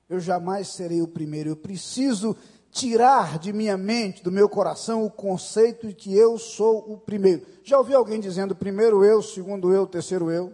Eu 0.07 0.19
jamais 0.19 0.67
serei 0.67 1.01
o 1.01 1.07
primeiro. 1.07 1.49
Eu 1.49 1.55
preciso 1.55 2.37
tirar 2.75 3.39
de 3.39 3.53
minha 3.53 3.77
mente, 3.77 4.21
do 4.21 4.29
meu 4.29 4.49
coração, 4.49 5.05
o 5.05 5.09
conceito 5.09 5.87
de 5.87 5.93
que 5.93 6.13
eu 6.13 6.37
sou 6.37 6.91
o 6.91 6.97
primeiro. 6.97 7.47
Já 7.63 7.77
ouviu 7.77 7.97
alguém 7.97 8.19
dizendo 8.19 8.53
primeiro 8.53 9.05
eu, 9.05 9.21
segundo 9.21 9.73
eu, 9.73 9.87
terceiro 9.87 10.29
eu? 10.29 10.51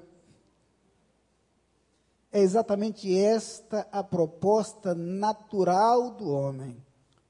É 2.32 2.40
exatamente 2.40 3.18
esta 3.18 3.88
a 3.92 4.04
proposta 4.04 4.94
natural 4.94 6.12
do 6.12 6.30
homem, 6.30 6.78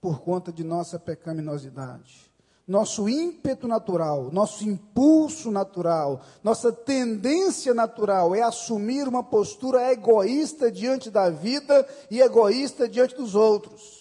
por 0.02 0.20
conta 0.20 0.52
de 0.52 0.62
nossa 0.62 1.00
pecaminosidade. 1.00 2.30
Nosso 2.68 3.08
ímpeto 3.08 3.70
natural, 3.70 4.30
nosso 4.30 4.68
impulso 4.68 5.50
natural, 5.52 6.22
nossa 6.44 6.70
tendência 6.70 7.74
natural 7.74 8.36
é 8.36 8.42
assumir 8.42 9.08
uma 9.08 9.24
postura 9.24 9.90
egoísta 9.90 10.70
diante 10.70 11.10
da 11.10 11.30
vida 11.30 11.88
e 12.10 12.20
egoísta 12.20 12.90
diante 12.90 13.16
dos 13.16 13.36
outros. 13.36 14.01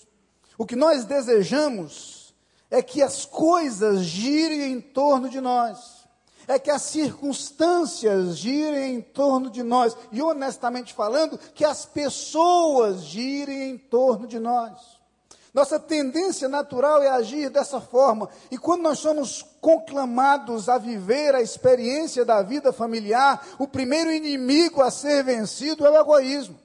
O 0.61 0.67
que 0.67 0.77
nós 0.77 1.07
desejamos 1.07 2.35
é 2.71 2.83
que 2.83 3.03
as 3.03 3.25
coisas 3.25 4.01
girem 4.01 4.73
em 4.73 4.79
torno 4.79 5.27
de 5.31 5.41
nós 5.41 6.01
é 6.47 6.59
que 6.59 6.71
as 6.71 6.83
circunstâncias 6.83 8.37
girem 8.37 8.97
em 8.97 9.01
torno 9.01 9.49
de 9.49 9.63
nós, 9.63 9.97
e 10.13 10.21
honestamente 10.21 10.93
falando, 10.93 11.39
que 11.55 11.65
as 11.65 11.87
pessoas 11.87 13.05
girem 13.05 13.71
em 13.71 13.79
torno 13.79 14.27
de 14.27 14.39
nós. 14.39 14.79
Nossa 15.55 15.81
tendência 15.81 16.47
natural 16.47 17.03
é 17.03 17.09
agir 17.09 17.49
dessa 17.49 17.81
forma, 17.81 18.29
e 18.51 18.59
quando 18.59 18.83
nós 18.83 18.99
somos 18.99 19.43
conclamados 19.63 20.69
a 20.69 20.77
viver 20.77 21.35
a 21.35 21.41
experiência 21.41 22.23
da 22.23 22.43
vida 22.43 22.71
familiar, 22.71 23.47
o 23.59 23.67
primeiro 23.67 24.13
inimigo 24.13 24.83
a 24.83 24.91
ser 24.91 25.25
vencido 25.25 25.87
é 25.87 25.91
o 25.91 25.97
egoísmo. 25.97 26.59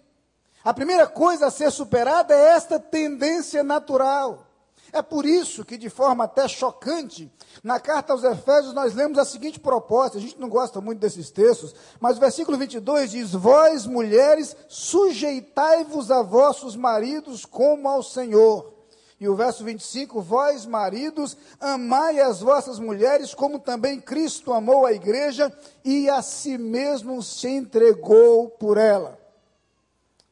A 0.66 0.74
primeira 0.74 1.06
coisa 1.06 1.46
a 1.46 1.52
ser 1.52 1.72
superada 1.72 2.34
é 2.34 2.56
esta 2.56 2.80
tendência 2.80 3.64
natural. 3.64 4.48
É 4.92 5.00
por 5.00 5.24
isso 5.24 5.64
que, 5.64 5.78
de 5.78 5.92
forma 5.92 6.24
até 6.24 6.48
chocante, 6.48 7.32
na 7.64 7.80
carta 7.80 8.14
aos 8.14 8.24
Efésios 8.24 8.74
nós 8.74 8.96
lemos 8.96 9.20
a 9.20 9.26
seguinte 9.26 9.60
proposta. 9.60 10.18
A 10.18 10.22
gente 10.22 10.40
não 10.40 10.50
gosta 10.50 10.82
muito 10.82 10.98
desses 10.98 11.30
textos, 11.30 11.76
mas 12.00 12.18
o 12.18 12.20
versículo 12.20 12.58
22 12.58 13.12
diz: 13.12 13.34
Vós, 13.34 13.86
mulheres, 13.86 14.58
sujeitai-vos 14.68 16.10
a 16.10 16.24
vossos 16.24 16.76
maridos 16.76 17.46
como 17.46 17.88
ao 17.88 18.02
Senhor. 18.02 18.74
E 19.20 19.30
o 19.30 19.36
verso 19.36 19.64
25: 19.64 20.20
Vós, 20.20 20.66
maridos, 20.66 21.38
amai 21.60 22.20
as 22.20 22.40
vossas 22.40 22.80
mulheres, 22.80 23.36
como 23.36 23.60
também 23.60 24.02
Cristo 24.02 24.52
amou 24.52 24.84
a 24.84 24.94
igreja 24.94 25.56
e 25.84 26.10
a 26.10 26.24
si 26.24 26.58
mesmo 26.58 27.22
se 27.22 27.50
entregou 27.50 28.50
por 28.50 28.78
ela. 28.78 29.25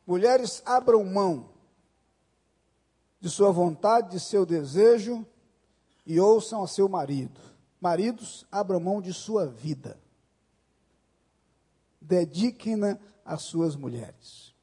Mulheres, 0.06 0.62
abram 0.66 1.04
mão 1.04 1.50
de 3.20 3.30
sua 3.30 3.52
vontade, 3.52 4.12
de 4.12 4.20
seu 4.20 4.46
desejo, 4.46 5.26
e 6.06 6.20
ouçam 6.20 6.62
a 6.62 6.68
seu 6.68 6.90
marido. 6.90 7.40
Maridos, 7.80 8.46
abram 8.52 8.80
mão 8.80 9.02
de 9.02 9.14
sua 9.14 9.46
vida. 9.46 9.98
Dediquem-na 12.02 13.00
às 13.24 13.44
suas 13.44 13.78
mulheres. 13.78 14.54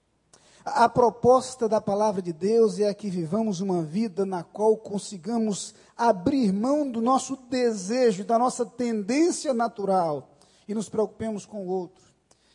A 0.63 0.89
proposta 0.91 1.67
da 1.67 1.81
palavra 1.81 2.21
de 2.21 2.35
Deus 2.35 2.79
é 2.79 2.93
que 2.93 3.09
vivamos 3.09 3.61
uma 3.61 3.83
vida 3.83 4.27
na 4.27 4.43
qual 4.43 4.77
consigamos 4.77 5.75
abrir 5.97 6.53
mão 6.53 6.91
do 6.91 7.01
nosso 7.01 7.37
desejo, 7.49 8.25
da 8.25 8.39
nossa 8.39 8.67
tendência 8.67 9.55
natural 9.55 10.37
e 10.69 10.75
nos 10.75 10.91
preocupemos 10.91 11.47
com 11.47 11.67
o 11.67 11.71
outro. 11.71 12.05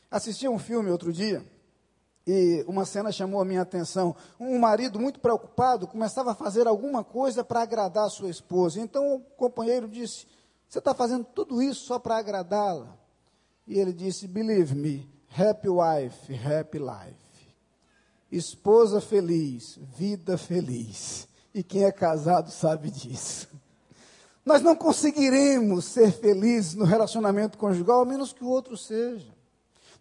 Assisti 0.09 0.45
a 0.45 0.51
um 0.51 0.59
filme 0.59 0.91
outro 0.91 1.11
dia 1.11 1.43
e 2.27 2.65
uma 2.67 2.86
cena 2.86 3.12
chamou 3.12 3.39
a 3.39 3.46
minha 3.46 3.62
atenção. 3.62 4.15
Um 4.39 4.58
marido 4.58 5.00
muito 5.00 5.20
preocupado 5.20 5.88
começava 5.88 6.32
a 6.32 6.36
fazer 6.36 6.67
alguma 6.67 7.03
coisa 7.03 7.44
para 7.44 7.62
agradar 7.62 8.05
a 8.05 8.10
sua 8.10 8.29
esposa. 8.29 8.79
Então 8.79 9.15
o 9.15 9.20
companheiro 9.20 9.88
disse: 9.88 10.25
Você 10.67 10.79
está 10.79 10.94
fazendo 10.94 11.24
tudo 11.24 11.62
isso 11.62 11.86
só 11.86 12.00
para 12.00 12.17
agradá-la? 12.17 12.98
E 13.67 13.79
ele 13.79 13.94
disse: 13.94 14.27
Believe 14.27 14.74
me, 14.74 15.08
happy 15.38 15.70
wife, 15.70 16.34
happy 16.34 16.79
life. 16.79 17.25
Esposa 18.32 19.00
feliz, 19.00 19.77
vida 19.96 20.38
feliz. 20.38 21.27
E 21.53 21.63
quem 21.63 21.84
é 21.84 21.91
casado 21.91 22.50
sabe 22.50 22.89
disso. 22.89 23.48
Nós 24.44 24.62
não 24.62 24.75
conseguiremos 24.75 25.86
ser 25.86 26.12
felizes 26.12 26.75
no 26.75 26.86
relacionamento 26.86 27.58
conjugal, 27.58 28.01
a 28.01 28.05
menos 28.05 28.34
que 28.34 28.44
o 28.44 28.50
outro 28.50 28.75
seja. 28.75 29.34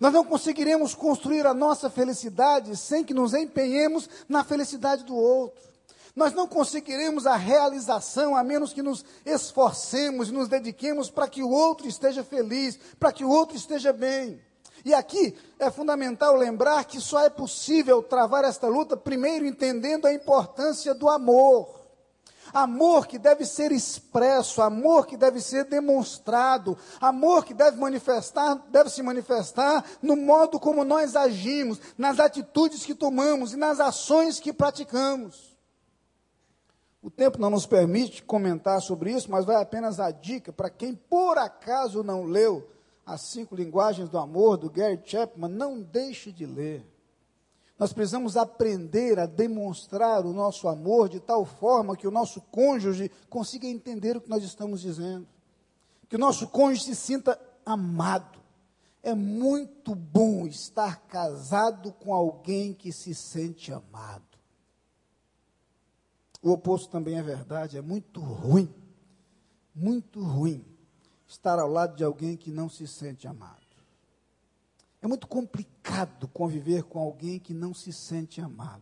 Nós 0.01 0.13
não 0.13 0.25
conseguiremos 0.25 0.95
construir 0.95 1.47
a 1.47 1.55
nossa 1.55 1.89
felicidade 1.89 2.77
sem 2.77 3.05
que 3.05 3.15
nos 3.15 3.35
empenhemos 3.35 4.09
na 4.29 4.43
felicidade 4.43 5.05
do 5.05 5.15
outro. 5.15 5.63
Nós 6.15 6.33
não 6.33 6.47
conseguiremos 6.47 7.27
a 7.27 7.35
realização 7.35 8.37
a 8.37 8.45
menos 8.45 8.73
que 8.73 8.83
nos 8.83 9.05
esforcemos 9.27 10.29
e 10.29 10.33
nos 10.33 10.49
dediquemos 10.49 11.11
para 11.11 11.27
que 11.27 11.43
o 11.43 11.51
outro 11.51 11.89
esteja 11.89 12.23
feliz, 12.23 12.79
para 13.01 13.13
que 13.13 13.25
o 13.25 13.29
outro 13.29 13.57
esteja 13.57 13.93
bem. 13.93 14.41
E 14.85 14.93
aqui 14.95 15.35
é 15.59 15.71
fundamental 15.71 16.37
lembrar 16.37 16.85
que 16.85 17.01
só 17.01 17.21
é 17.25 17.31
possível 17.31 18.03
travar 18.03 18.45
esta 18.45 18.69
luta 18.69 18.97
primeiro 18.97 19.47
entendendo 19.47 20.07
a 20.07 20.13
importância 20.13 20.95
do 20.95 21.09
amor. 21.09 21.74
Amor 22.55 23.09
que 23.09 23.19
deve 23.19 23.45
ser 23.45 23.73
expresso, 23.73 24.63
amor 24.63 25.07
que 25.07 25.17
deve 25.17 25.41
ser 25.41 25.65
demonstrado, 25.65 26.79
amor 27.01 27.45
que 27.45 27.53
deve 27.53 27.77
manifestar, 27.79 28.55
deve 28.71 28.89
se 28.91 29.03
manifestar 29.03 29.85
no 30.01 30.15
modo 30.15 30.61
como 30.61 30.85
nós 30.85 31.17
agimos, 31.17 31.81
nas 31.99 32.21
atitudes 32.21 32.87
que 32.87 32.95
tomamos 32.95 33.53
e 33.53 33.57
nas 33.57 33.81
ações 33.81 34.39
que 34.39 34.53
praticamos. 34.53 35.53
O 37.03 37.11
tempo 37.11 37.41
não 37.41 37.51
nos 37.51 37.67
permite 37.67 38.23
comentar 38.23 38.81
sobre 38.81 39.11
isso, 39.11 39.29
mas 39.31 39.45
vai 39.45 39.61
apenas 39.61 39.99
a 39.99 40.13
dica 40.13 40.53
para 40.53 40.71
quem 40.71 40.95
por 40.95 41.37
acaso 41.37 42.05
não 42.05 42.23
leu 42.23 42.71
as 43.05 43.21
cinco 43.23 43.55
linguagens 43.55 44.09
do 44.09 44.17
amor 44.17 44.57
do 44.57 44.71
Gary 44.71 45.01
Chapman, 45.05 45.51
não 45.51 45.83
deixe 45.83 46.33
de 46.33 46.47
ler. 46.47 46.94
Nós 47.79 47.93
precisamos 47.93 48.37
aprender 48.37 49.19
a 49.19 49.27
demonstrar 49.27 50.25
o 50.25 50.33
nosso 50.33 50.69
amor 50.69 51.09
de 51.09 51.19
tal 51.19 51.45
forma 51.45 51.97
que 51.97 52.07
o 52.07 52.11
nosso 52.11 52.41
cônjuge 52.41 53.11
consiga 53.29 53.67
entender 53.67 54.17
o 54.17 54.21
que 54.21 54.31
nós 54.31 54.45
estamos 54.45 54.81
dizendo. 54.81 55.27
Que 56.09 56.17
o 56.17 56.19
nosso 56.19 56.47
cônjuge 56.49 56.85
se 56.85 56.95
sinta 56.95 57.39
amado. 57.67 58.39
É 59.03 59.15
muito 59.15 59.95
bom 59.95 60.47
estar 60.47 61.03
casado 61.09 61.93
com 61.93 62.15
alguém 62.15 62.73
que 62.73 62.93
se 62.93 63.15
sente 63.15 63.73
amado. 63.73 64.23
O 66.41 66.53
oposto 66.53 66.91
também 66.91 67.19
é 67.19 67.23
verdade, 67.23 67.77
é 67.77 67.83
muito 67.83 68.21
ruim, 68.21 68.73
muito 69.75 70.23
ruim 70.23 70.65
estar 71.27 71.59
ao 71.59 71.69
lado 71.69 71.97
de 71.97 72.05
alguém 72.05 72.37
que 72.37 72.51
não 72.51 72.69
se 72.69 72.87
sente 72.87 73.27
amado. 73.27 73.64
É 75.05 75.07
muito 75.07 75.27
complicado 75.27 76.27
conviver 76.29 76.85
com 76.85 76.99
alguém 76.99 77.39
que 77.39 77.53
não 77.53 77.75
se 77.75 77.93
sente 77.93 78.41
amado. 78.41 78.81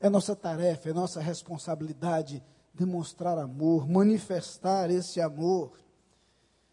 É 0.00 0.08
nossa 0.08 0.34
tarefa, 0.34 0.88
é 0.88 0.94
nossa 0.94 1.20
responsabilidade 1.20 2.42
demonstrar 2.72 3.36
amor, 3.36 3.86
manifestar 3.86 4.90
esse 4.90 5.20
amor. 5.20 5.72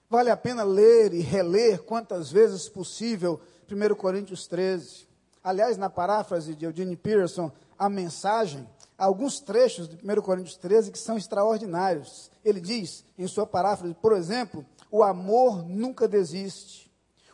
Vale 0.10 0.30
a 0.30 0.38
pena 0.38 0.64
ler 0.64 1.14
e 1.14 1.20
reler 1.20 1.84
quantas 1.84 2.32
vezes 2.32 2.70
possível 2.70 3.42
1 3.70 3.96
Coríntios 3.96 4.48
13. 4.48 5.06
Aliás, 5.44 5.76
na 5.76 5.90
paráfrase 5.90 6.56
de 6.56 6.64
Eugene 6.64 6.96
Peterson, 6.96 7.52
a 7.78 7.90
mensagem, 7.90 8.66
há 8.98 9.04
alguns 9.04 9.42
trechos 9.42 9.90
de 9.90 9.98
1 9.98 10.22
Coríntios 10.22 10.56
13 10.56 10.92
que 10.92 10.98
são 10.98 11.18
extraordinários. 11.18 12.32
Ele 12.46 12.62
diz, 12.62 13.04
em 13.18 13.28
sua 13.28 13.46
paráfrase, 13.46 13.94
por 13.96 14.14
exemplo, 14.14 14.66
o 14.90 15.04
amor 15.04 15.68
nunca 15.68 16.08
desiste. 16.08 16.89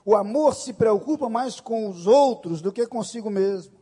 O 0.06 0.16
amor 0.16 0.54
se 0.54 0.72
preocupa 0.72 1.28
mais 1.28 1.60
com 1.60 1.90
os 1.90 2.06
outros 2.06 2.62
do 2.62 2.72
que 2.72 2.86
consigo 2.86 3.32
mesmo. 3.32 3.74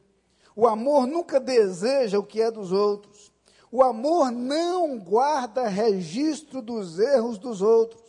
O 0.56 0.66
amor 0.66 1.06
nunca 1.06 1.38
deseja 1.38 2.18
o 2.18 2.24
que 2.24 2.42
é 2.42 2.50
dos 2.50 2.72
outros. 2.72 3.34
O 3.70 3.84
amor 3.84 4.32
não 4.32 4.98
guarda 4.98 5.68
registro 5.68 6.62
dos 6.62 6.98
erros 6.98 7.38
dos 7.38 7.62
outros. 7.62 8.02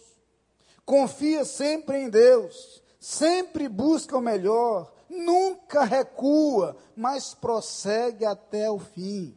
Confia 0.85 1.44
sempre 1.44 1.98
em 1.98 2.09
Deus. 2.09 2.81
Sempre 3.00 3.68
busca 3.68 4.16
o 4.16 4.20
melhor. 4.20 4.92
Nunca 5.09 5.83
recua, 5.83 6.77
mas 6.94 7.35
prossegue 7.35 8.24
até 8.24 8.70
o 8.70 8.79
fim. 8.79 9.35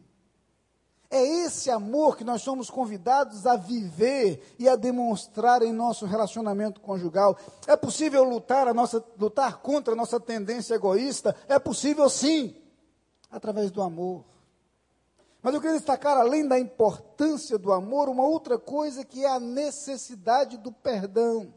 É 1.09 1.23
esse 1.23 1.71
amor 1.71 2.17
que 2.17 2.23
nós 2.25 2.41
somos 2.41 2.69
convidados 2.69 3.45
a 3.45 3.55
viver 3.55 4.55
e 4.59 4.67
a 4.67 4.75
demonstrar 4.75 5.61
em 5.61 5.71
nosso 5.71 6.05
relacionamento 6.05 6.81
conjugal. 6.81 7.37
É 7.65 7.77
possível 7.77 8.25
lutar, 8.25 8.67
a 8.67 8.73
nossa, 8.73 9.03
lutar 9.17 9.59
contra 9.59 9.93
a 9.93 9.95
nossa 9.95 10.19
tendência 10.19 10.75
egoísta? 10.75 11.33
É 11.47 11.57
possível 11.57 12.09
sim, 12.09 12.55
através 13.31 13.71
do 13.71 13.81
amor. 13.81 14.25
Mas 15.41 15.53
eu 15.53 15.61
queria 15.61 15.77
destacar, 15.77 16.17
além 16.17 16.45
da 16.45 16.59
importância 16.59 17.57
do 17.57 17.71
amor, 17.71 18.09
uma 18.09 18.23
outra 18.23 18.59
coisa 18.59 19.05
que 19.05 19.23
é 19.23 19.29
a 19.29 19.39
necessidade 19.39 20.57
do 20.57 20.73
perdão. 20.73 21.53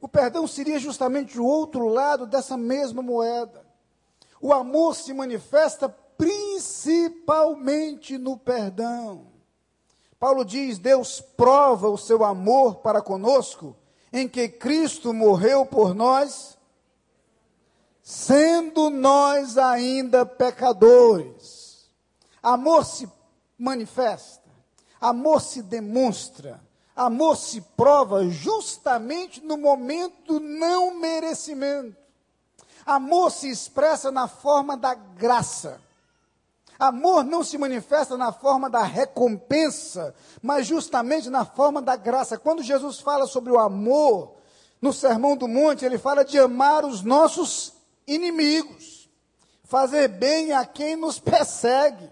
O 0.00 0.08
perdão 0.08 0.46
seria 0.46 0.78
justamente 0.78 1.38
o 1.38 1.44
outro 1.44 1.88
lado 1.88 2.26
dessa 2.26 2.56
mesma 2.56 3.02
moeda. 3.02 3.66
O 4.40 4.50
amor 4.52 4.94
se 4.94 5.12
manifesta 5.12 5.94
principalmente 6.18 8.18
no 8.18 8.36
perdão. 8.36 9.28
Paulo 10.18 10.44
diz: 10.44 10.78
Deus 10.78 11.20
prova 11.20 11.88
o 11.88 11.96
seu 11.96 12.24
amor 12.24 12.76
para 12.76 13.00
conosco, 13.00 13.76
em 14.12 14.28
que 14.28 14.48
Cristo 14.48 15.14
morreu 15.14 15.64
por 15.64 15.94
nós, 15.94 16.58
sendo 18.02 18.90
nós 18.90 19.56
ainda 19.56 20.26
pecadores. 20.26 21.88
Amor 22.42 22.84
se 22.84 23.08
manifesta, 23.56 24.50
amor 25.00 25.40
se 25.40 25.62
demonstra, 25.62 26.60
amor 26.96 27.36
se 27.36 27.60
prova 27.60 28.28
justamente 28.28 29.40
no 29.40 29.56
momento 29.56 30.40
não 30.40 30.98
merecimento. 30.98 31.96
Amor 32.84 33.30
se 33.30 33.48
expressa 33.50 34.10
na 34.10 34.26
forma 34.26 34.76
da 34.76 34.94
graça. 34.94 35.80
Amor 36.78 37.24
não 37.24 37.42
se 37.42 37.58
manifesta 37.58 38.16
na 38.16 38.32
forma 38.32 38.70
da 38.70 38.84
recompensa, 38.84 40.14
mas 40.40 40.66
justamente 40.66 41.28
na 41.28 41.44
forma 41.44 41.82
da 41.82 41.96
graça. 41.96 42.38
Quando 42.38 42.62
Jesus 42.62 43.00
fala 43.00 43.26
sobre 43.26 43.50
o 43.50 43.58
amor, 43.58 44.36
no 44.80 44.92
Sermão 44.92 45.36
do 45.36 45.48
Monte, 45.48 45.84
ele 45.84 45.98
fala 45.98 46.24
de 46.24 46.38
amar 46.38 46.84
os 46.84 47.02
nossos 47.02 47.72
inimigos, 48.06 49.10
fazer 49.64 50.06
bem 50.08 50.52
a 50.52 50.64
quem 50.64 50.94
nos 50.94 51.18
persegue. 51.18 52.10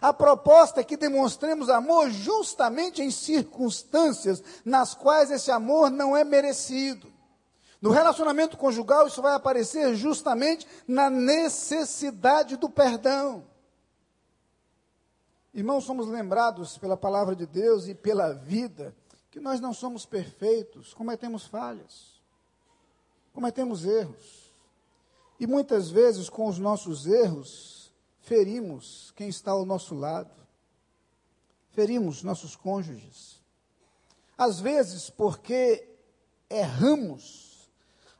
A 0.00 0.12
proposta 0.12 0.80
é 0.80 0.84
que 0.84 0.96
demonstremos 0.96 1.68
amor 1.68 2.10
justamente 2.10 3.02
em 3.02 3.10
circunstâncias 3.10 4.42
nas 4.64 4.94
quais 4.94 5.30
esse 5.30 5.50
amor 5.50 5.90
não 5.90 6.16
é 6.16 6.24
merecido. 6.24 7.06
No 7.80 7.90
relacionamento 7.90 8.56
conjugal, 8.56 9.06
isso 9.06 9.22
vai 9.22 9.34
aparecer 9.34 9.94
justamente 9.94 10.66
na 10.86 11.08
necessidade 11.08 12.56
do 12.56 12.68
perdão. 12.68 13.44
Irmãos, 15.52 15.84
somos 15.84 16.06
lembrados 16.06 16.78
pela 16.78 16.96
palavra 16.96 17.34
de 17.34 17.44
Deus 17.44 17.88
e 17.88 17.94
pela 17.94 18.32
vida 18.32 18.94
que 19.32 19.40
nós 19.40 19.60
não 19.60 19.72
somos 19.72 20.06
perfeitos, 20.06 20.94
cometemos 20.94 21.44
falhas, 21.44 22.20
cometemos 23.32 23.84
erros. 23.84 24.52
E 25.40 25.46
muitas 25.48 25.90
vezes, 25.90 26.28
com 26.28 26.46
os 26.46 26.58
nossos 26.58 27.06
erros, 27.06 27.92
ferimos 28.20 29.12
quem 29.16 29.28
está 29.28 29.50
ao 29.50 29.64
nosso 29.64 29.94
lado, 29.94 30.34
ferimos 31.70 32.22
nossos 32.22 32.54
cônjuges. 32.54 33.40
Às 34.38 34.60
vezes, 34.60 35.10
porque 35.10 35.96
erramos, 36.48 37.68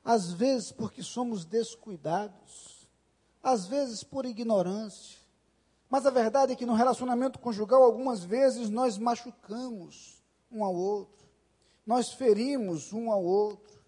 às 0.05 0.33
vezes, 0.33 0.73
porque 0.73 1.03
somos 1.03 1.45
descuidados, 1.45 2.89
às 3.41 3.67
vezes, 3.67 4.03
por 4.03 4.27
ignorância 4.27 5.20
mas 5.91 6.07
a 6.07 6.11
verdade 6.11 6.53
é 6.53 6.57
que 6.57 6.65
no 6.65 6.75
relacionamento 6.75 7.41
conjugal, 7.41 7.83
algumas 7.83 8.23
vezes 8.23 8.71
nós 8.71 8.97
machucamos 8.97 10.23
um 10.51 10.65
ao 10.65 10.73
outro, 10.73 11.27
nós 11.85 12.13
ferimos 12.13 12.93
um 12.93 13.11
ao 13.11 13.25
outro. 13.25 13.81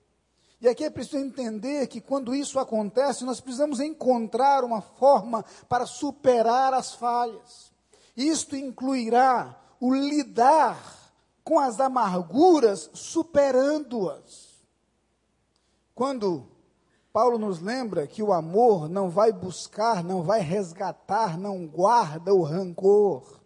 E 0.61 0.69
aqui 0.69 0.85
é 0.85 0.91
preciso 0.91 1.19
entender 1.19 1.87
que 1.87 2.01
quando 2.01 2.35
isso 2.35 2.59
acontece, 2.59 3.25
nós 3.25 3.41
precisamos 3.41 3.79
encontrar 3.81 4.65
uma 4.65 4.81
forma 4.81 5.45
para 5.69 5.87
superar 5.87 6.75
as 6.75 6.93
falhas. 6.93 7.73
Isto 8.17 8.57
incluirá 8.57 9.57
o 9.81 9.95
lidar 9.95 11.13
com 11.45 11.59
as 11.59 11.81
amarguras, 11.81 12.91
superando-as. 12.95 14.53
Quando 15.95 16.52
Paulo 17.13 17.37
nos 17.37 17.61
lembra 17.61 18.07
que 18.07 18.23
o 18.23 18.33
amor 18.33 18.89
não 18.89 19.11
vai 19.11 19.31
buscar, 19.33 20.03
não 20.03 20.23
vai 20.23 20.41
resgatar, 20.41 21.37
não 21.37 21.67
guarda 21.67 22.33
o 22.33 22.43
rancor, 22.43 23.39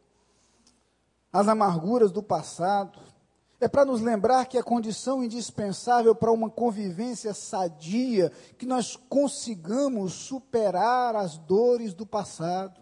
as 1.33 1.49
amarguras 1.49 2.13
do 2.13 2.23
passado, 2.23 3.01
é 3.61 3.67
para 3.67 3.85
nos 3.85 4.01
lembrar 4.01 4.47
que 4.47 4.57
a 4.57 4.63
condição 4.63 5.25
indispensável 5.25 6.15
para 6.15 6.31
uma 6.31 6.49
convivência 6.49 7.35
sadia, 7.35 8.31
que 8.57 8.67
nós 8.67 8.95
consigamos 8.95 10.13
superar 10.13 11.17
as 11.17 11.37
dores 11.37 11.93
do 11.93 12.07
passado, 12.07 12.81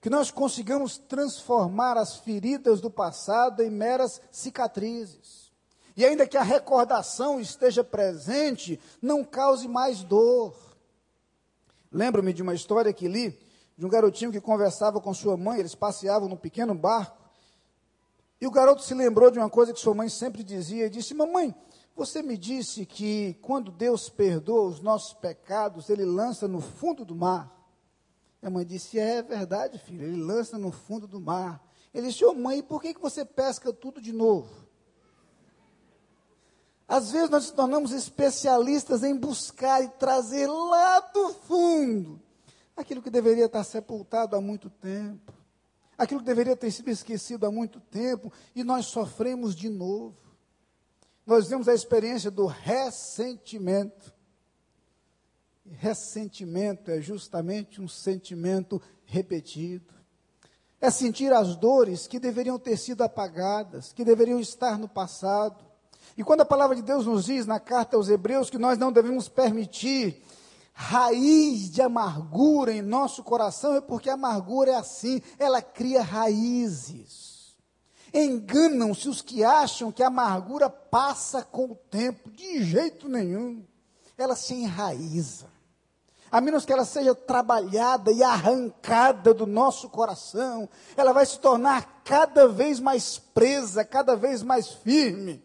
que 0.00 0.08
nós 0.08 0.30
consigamos 0.30 0.96
transformar 0.96 1.98
as 1.98 2.16
feridas 2.16 2.80
do 2.80 2.90
passado 2.90 3.62
em 3.62 3.70
meras 3.70 4.20
cicatrizes. 4.30 5.41
E 5.96 6.04
ainda 6.04 6.26
que 6.26 6.36
a 6.36 6.42
recordação 6.42 7.40
esteja 7.40 7.84
presente, 7.84 8.80
não 9.00 9.24
cause 9.24 9.68
mais 9.68 10.02
dor. 10.02 10.54
Lembro-me 11.90 12.32
de 12.32 12.42
uma 12.42 12.54
história 12.54 12.92
que 12.92 13.08
li 13.08 13.38
de 13.76 13.86
um 13.86 13.88
garotinho 13.88 14.32
que 14.32 14.40
conversava 14.40 15.00
com 15.00 15.12
sua 15.12 15.36
mãe, 15.36 15.58
eles 15.58 15.74
passeavam 15.74 16.28
num 16.28 16.36
pequeno 16.36 16.74
barco, 16.74 17.20
e 18.40 18.46
o 18.46 18.50
garoto 18.50 18.82
se 18.82 18.94
lembrou 18.94 19.30
de 19.30 19.38
uma 19.38 19.48
coisa 19.48 19.72
que 19.72 19.80
sua 19.80 19.94
mãe 19.94 20.08
sempre 20.08 20.42
dizia, 20.42 20.86
e 20.86 20.90
disse: 20.90 21.14
Mamãe, 21.14 21.54
você 21.94 22.22
me 22.22 22.36
disse 22.36 22.84
que 22.84 23.34
quando 23.40 23.70
Deus 23.70 24.08
perdoa 24.08 24.68
os 24.68 24.80
nossos 24.80 25.14
pecados, 25.14 25.88
Ele 25.88 26.04
lança 26.04 26.48
no 26.48 26.60
fundo 26.60 27.04
do 27.04 27.14
mar. 27.14 27.52
A 28.42 28.50
mãe 28.50 28.64
disse: 28.64 28.98
É 28.98 29.22
verdade, 29.22 29.78
filho, 29.78 30.02
Ele 30.04 30.20
lança 30.20 30.58
no 30.58 30.72
fundo 30.72 31.06
do 31.06 31.20
mar. 31.20 31.64
Ele 31.94 32.08
disse: 32.08 32.24
Ô 32.24 32.30
oh, 32.30 32.34
mãe, 32.34 32.62
por 32.62 32.82
que, 32.82 32.94
que 32.94 33.00
você 33.00 33.24
pesca 33.24 33.72
tudo 33.72 34.00
de 34.00 34.12
novo? 34.12 34.61
Às 36.92 37.10
vezes 37.10 37.30
nós 37.30 37.44
nos 37.44 37.52
tornamos 37.52 37.92
especialistas 37.92 39.02
em 39.02 39.16
buscar 39.16 39.82
e 39.82 39.88
trazer 39.88 40.46
lá 40.46 41.00
do 41.00 41.30
fundo 41.34 42.20
aquilo 42.76 43.02
que 43.02 43.10
deveria 43.10 43.46
estar 43.46 43.64
sepultado 43.64 44.36
há 44.36 44.40
muito 44.40 44.68
tempo 44.68 45.32
aquilo 46.02 46.20
que 46.20 46.26
deveria 46.26 46.56
ter 46.56 46.70
sido 46.70 46.90
esquecido 46.90 47.46
há 47.46 47.50
muito 47.50 47.80
tempo, 47.80 48.32
e 48.54 48.64
nós 48.64 48.86
sofremos 48.86 49.54
de 49.54 49.68
novo. 49.68 50.16
Nós 51.24 51.48
vemos 51.48 51.68
a 51.68 51.74
experiência 51.74 52.30
do 52.30 52.46
ressentimento. 52.46 54.12
ressentimento 55.64 56.90
é 56.90 57.00
justamente 57.00 57.80
um 57.80 57.86
sentimento 57.86 58.82
repetido. 59.04 59.94
É 60.80 60.90
sentir 60.90 61.32
as 61.32 61.54
dores 61.54 62.08
que 62.08 62.18
deveriam 62.18 62.58
ter 62.58 62.76
sido 62.76 63.02
apagadas, 63.02 63.92
que 63.92 64.04
deveriam 64.04 64.40
estar 64.40 64.76
no 64.76 64.88
passado. 64.88 65.64
E 66.16 66.22
quando 66.22 66.42
a 66.42 66.46
palavra 66.46 66.76
de 66.76 66.82
Deus 66.82 67.06
nos 67.06 67.24
diz 67.24 67.46
na 67.46 67.58
carta 67.58 67.96
aos 67.96 68.08
Hebreus 68.08 68.50
que 68.50 68.58
nós 68.58 68.76
não 68.78 68.92
devemos 68.92 69.28
permitir 69.28 70.22
raiz 70.74 71.70
de 71.70 71.82
amargura 71.82 72.72
em 72.72 72.82
nosso 72.82 73.22
coração, 73.22 73.76
é 73.76 73.80
porque 73.80 74.10
a 74.10 74.14
amargura 74.14 74.72
é 74.72 74.74
assim, 74.74 75.20
ela 75.38 75.62
cria 75.62 76.02
raízes. 76.02 77.56
Enganam-se 78.12 79.08
os 79.08 79.22
que 79.22 79.42
acham 79.42 79.90
que 79.90 80.02
a 80.02 80.08
amargura 80.08 80.68
passa 80.68 81.42
com 81.42 81.64
o 81.64 81.74
tempo, 81.74 82.30
de 82.30 82.62
jeito 82.62 83.08
nenhum. 83.08 83.64
Ela 84.18 84.36
se 84.36 84.54
enraiza. 84.54 85.46
A 86.30 86.40
menos 86.40 86.64
que 86.64 86.72
ela 86.72 86.84
seja 86.84 87.14
trabalhada 87.14 88.10
e 88.10 88.22
arrancada 88.22 89.32
do 89.32 89.46
nosso 89.46 89.88
coração, 89.88 90.68
ela 90.96 91.12
vai 91.12 91.24
se 91.24 91.38
tornar 91.38 92.02
cada 92.04 92.48
vez 92.48 92.80
mais 92.80 93.18
presa, 93.18 93.84
cada 93.84 94.14
vez 94.14 94.42
mais 94.42 94.68
firme 94.68 95.42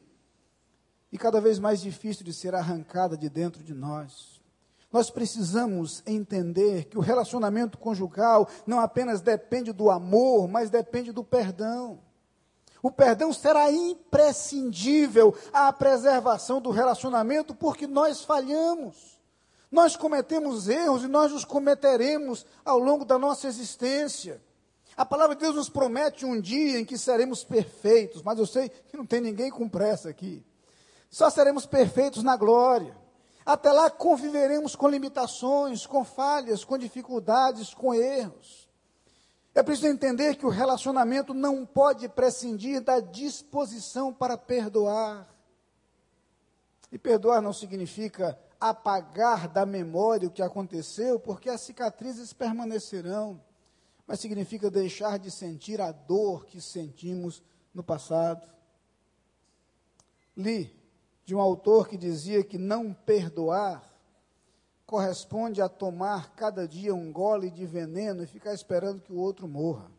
e 1.12 1.18
cada 1.18 1.40
vez 1.40 1.60
mais 1.60 1.82
difícil 1.82 2.26
de 2.26 2.34
ser 2.34 2.54
arrancada 2.54 3.18
de 3.18 3.30
dentro 3.30 3.64
de 3.64 3.74
nós. 3.74 4.42
Nós 4.92 5.10
precisamos 5.10 6.02
entender 6.06 6.86
que 6.86 6.98
o 6.98 7.02
relacionamento 7.02 7.78
conjugal 7.78 8.48
não 8.66 8.80
apenas 8.80 9.22
depende 9.22 9.72
do 9.72 9.90
amor, 9.90 10.48
mas 10.48 10.70
depende 10.70 11.12
do 11.12 11.24
perdão. 11.24 12.00
O 12.82 12.92
perdão 12.92 13.34
será 13.34 13.72
imprescindível 13.72 15.36
à 15.52 15.72
preservação 15.74 16.62
do 16.62 16.70
relacionamento 16.70 17.54
porque 17.54 17.86
nós 17.86 18.24
falhamos. 18.24 19.18
Nós 19.70 19.98
cometemos 19.98 20.70
erros 20.70 21.04
e 21.04 21.08
nós 21.08 21.34
os 21.34 21.44
cometeremos 21.44 22.46
ao 22.64 22.80
longo 22.80 23.04
da 23.04 23.20
nossa 23.20 23.48
existência. 23.48 24.42
A 24.96 25.06
palavra 25.06 25.36
de 25.36 25.42
Deus 25.42 25.56
nos 25.56 25.70
promete 25.70 26.26
um 26.26 26.40
dia 26.40 26.80
em 26.80 26.86
que 26.86 26.98
seremos 26.98 27.44
perfeitos, 27.44 28.22
mas 28.24 28.40
eu 28.40 28.46
sei 28.46 28.70
que 28.70 28.96
não 28.96 29.06
tem 29.06 29.20
ninguém 29.20 29.52
com 29.52 29.68
pressa 29.68 30.10
aqui. 30.10 30.44
Só 31.10 31.30
seremos 31.30 31.66
perfeitos 31.66 32.24
na 32.24 32.36
glória. 32.36 32.96
Até 33.46 33.72
lá 33.72 33.90
conviveremos 33.90 34.76
com 34.76 34.90
limitações, 34.90 35.86
com 35.86 36.04
falhas, 36.04 36.66
com 36.66 36.78
dificuldades, 36.78 37.74
com 37.74 37.94
erros. 37.94 38.68
É 39.56 39.64
preciso 39.64 39.88
entender 39.88 40.36
que 40.36 40.46
o 40.46 40.50
relacionamento 40.50 41.34
não 41.34 41.66
pode 41.66 42.08
prescindir 42.10 42.82
da 42.82 43.00
disposição 43.00 44.14
para 44.14 44.38
perdoar. 44.38 45.34
E 46.92 46.98
perdoar 46.98 47.42
não 47.42 47.54
significa 47.54 48.38
apagar 48.60 49.48
da 49.48 49.66
memória 49.66 50.28
o 50.28 50.32
que 50.32 50.42
aconteceu, 50.42 51.20
porque 51.20 51.50
as 51.50 51.62
cicatrizes 51.62 52.34
permanecerão, 52.34 53.42
mas 54.06 54.20
significa 54.20 54.70
deixar 54.70 55.18
de 55.18 55.32
sentir 55.32 55.80
a 55.80 55.92
dor 55.92 56.46
que 56.46 56.60
sentimos 56.60 57.42
no 57.74 57.84
passado. 57.84 58.48
Li 60.36 60.78
de 61.28 61.36
um 61.36 61.42
autor 61.42 61.90
que 61.90 61.98
dizia 61.98 62.42
que 62.42 62.58
não 62.58 62.94
perdoar 62.94 63.84
corresponde 64.86 65.62
a 65.62 65.68
tomar 65.68 66.34
cada 66.36 66.66
dia 66.66 66.96
um 66.96 67.12
gole 67.12 67.52
de 67.52 67.66
veneno 67.66 68.24
e 68.24 68.28
ficar 68.28 68.54
esperando 68.54 69.02
que 69.02 69.12
o 69.12 69.18
outro 69.18 69.46
morra. 69.46 69.92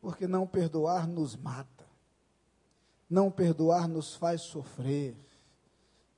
Porque 0.00 0.26
não 0.26 0.44
perdoar 0.44 1.06
nos 1.06 1.36
mata. 1.36 1.86
Não 3.08 3.30
perdoar 3.30 3.86
nos 3.86 4.16
faz 4.16 4.40
sofrer. 4.40 5.16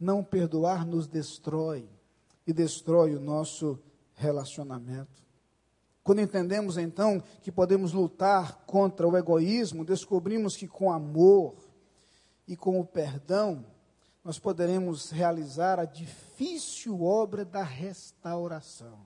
Não 0.00 0.24
perdoar 0.24 0.86
nos 0.86 1.06
destrói 1.06 1.86
e 2.46 2.54
destrói 2.54 3.14
o 3.14 3.20
nosso 3.20 3.78
relacionamento. 4.14 5.22
Quando 6.02 6.22
entendemos 6.22 6.78
então 6.78 7.22
que 7.42 7.52
podemos 7.52 7.92
lutar 7.92 8.64
contra 8.64 9.06
o 9.06 9.14
egoísmo, 9.14 9.84
descobrimos 9.84 10.56
que 10.56 10.66
com 10.66 10.90
amor, 10.90 11.54
e 12.46 12.56
com 12.56 12.80
o 12.80 12.84
perdão, 12.84 13.64
nós 14.24 14.38
poderemos 14.38 15.10
realizar 15.10 15.78
a 15.78 15.84
difícil 15.84 17.02
obra 17.02 17.44
da 17.44 17.62
restauração, 17.62 18.98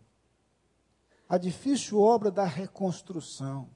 a 1.29 1.37
difícil 1.37 2.01
obra 2.01 2.31
da 2.31 2.45
reconstrução. 2.45 3.69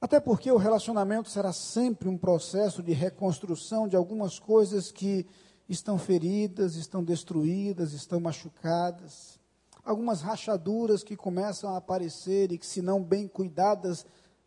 Até 0.00 0.20
porque 0.20 0.50
o 0.52 0.56
relacionamento 0.56 1.28
será 1.28 1.52
sempre 1.52 2.08
um 2.08 2.18
processo 2.18 2.82
de 2.82 2.92
reconstrução 2.92 3.88
de 3.88 3.96
algumas 3.96 4.38
coisas 4.38 4.92
que 4.92 5.26
estão 5.68 5.98
feridas, 5.98 6.76
estão 6.76 7.02
destruídas, 7.02 7.92
estão 7.92 8.20
machucadas. 8.20 9.40
Algumas 9.84 10.20
rachaduras 10.20 11.02
que 11.02 11.16
começam 11.16 11.70
a 11.70 11.78
aparecer 11.78 12.52
e 12.52 12.58
que, 12.58 12.66
se 12.66 12.82
não 12.82 13.02
bem 13.02 13.26
cuidadas, 13.26 14.06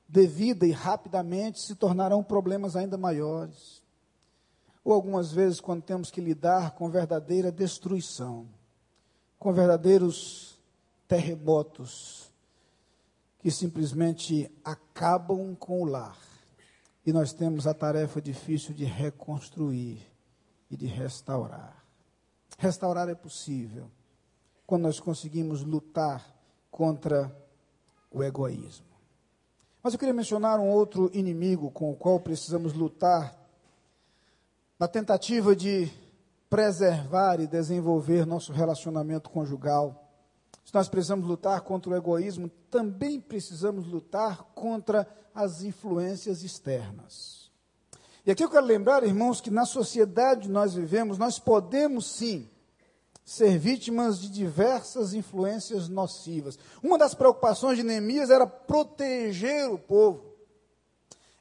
devida 0.09 0.65
e 0.65 0.71
rapidamente 0.71 1.61
se 1.61 1.75
tornarão 1.75 2.23
problemas 2.23 2.75
ainda 2.75 2.97
maiores. 2.97 3.83
Ou 4.83 4.91
algumas 4.91 5.31
vezes, 5.31 5.61
quando 5.61 5.83
temos 5.83 6.09
que 6.09 6.19
lidar 6.19 6.71
com 6.71 6.89
verdadeira 6.89 7.51
destruição, 7.51 8.47
com 9.37 9.53
verdadeiros 9.53 10.59
terremotos, 11.07 12.31
que 13.37 13.51
simplesmente 13.51 14.51
acabam 14.63 15.55
com 15.55 15.83
o 15.83 15.85
lar. 15.85 16.17
E 17.05 17.13
nós 17.13 17.31
temos 17.31 17.67
a 17.67 17.73
tarefa 17.73 18.21
difícil 18.21 18.73
de 18.73 18.83
reconstruir 18.83 20.01
e 20.69 20.75
de 20.75 20.87
restaurar. 20.87 21.83
Restaurar 22.57 23.07
é 23.07 23.15
possível 23.15 23.89
quando 24.65 24.83
nós 24.83 24.99
conseguimos 24.99 25.63
lutar 25.63 26.35
contra 26.69 27.33
o 28.11 28.23
egoísmo. 28.23 28.88
Mas 29.89 29.95
eu 29.95 29.99
queria 29.99 30.13
mencionar 30.13 30.59
um 30.59 30.69
outro 30.69 31.09
inimigo 31.15 31.71
com 31.71 31.89
o 31.89 31.95
qual 31.95 32.19
precisamos 32.19 32.73
lutar 32.73 33.35
na 34.77 34.87
tentativa 34.87 35.55
de 35.55 35.91
preservar 36.47 37.39
e 37.39 37.47
desenvolver 37.47 38.23
nosso 38.23 38.53
relacionamento 38.53 39.31
conjugal. 39.31 40.07
Se 40.63 40.71
nós 40.75 40.87
precisamos 40.87 41.27
lutar 41.27 41.61
contra 41.61 41.89
o 41.89 41.95
egoísmo, 41.95 42.49
também 42.69 43.19
precisamos 43.19 43.87
lutar 43.87 44.43
contra 44.53 45.07
as 45.33 45.63
influências 45.63 46.43
externas. 46.43 47.49
E 48.23 48.29
aqui 48.29 48.43
eu 48.43 48.49
quero 48.51 48.67
lembrar, 48.67 49.03
irmãos, 49.03 49.41
que 49.41 49.49
na 49.49 49.65
sociedade 49.65 50.41
que 50.41 50.49
nós 50.49 50.75
vivemos, 50.75 51.17
nós 51.17 51.39
podemos 51.39 52.05
sim 52.05 52.47
ser 53.29 53.59
vítimas 53.59 54.19
de 54.19 54.27
diversas 54.27 55.13
influências 55.13 55.87
nocivas. 55.87 56.57
Uma 56.81 56.97
das 56.97 57.13
preocupações 57.13 57.77
de 57.77 57.83
Neemias 57.83 58.31
era 58.31 58.47
proteger 58.47 59.69
o 59.69 59.77
povo, 59.77 60.33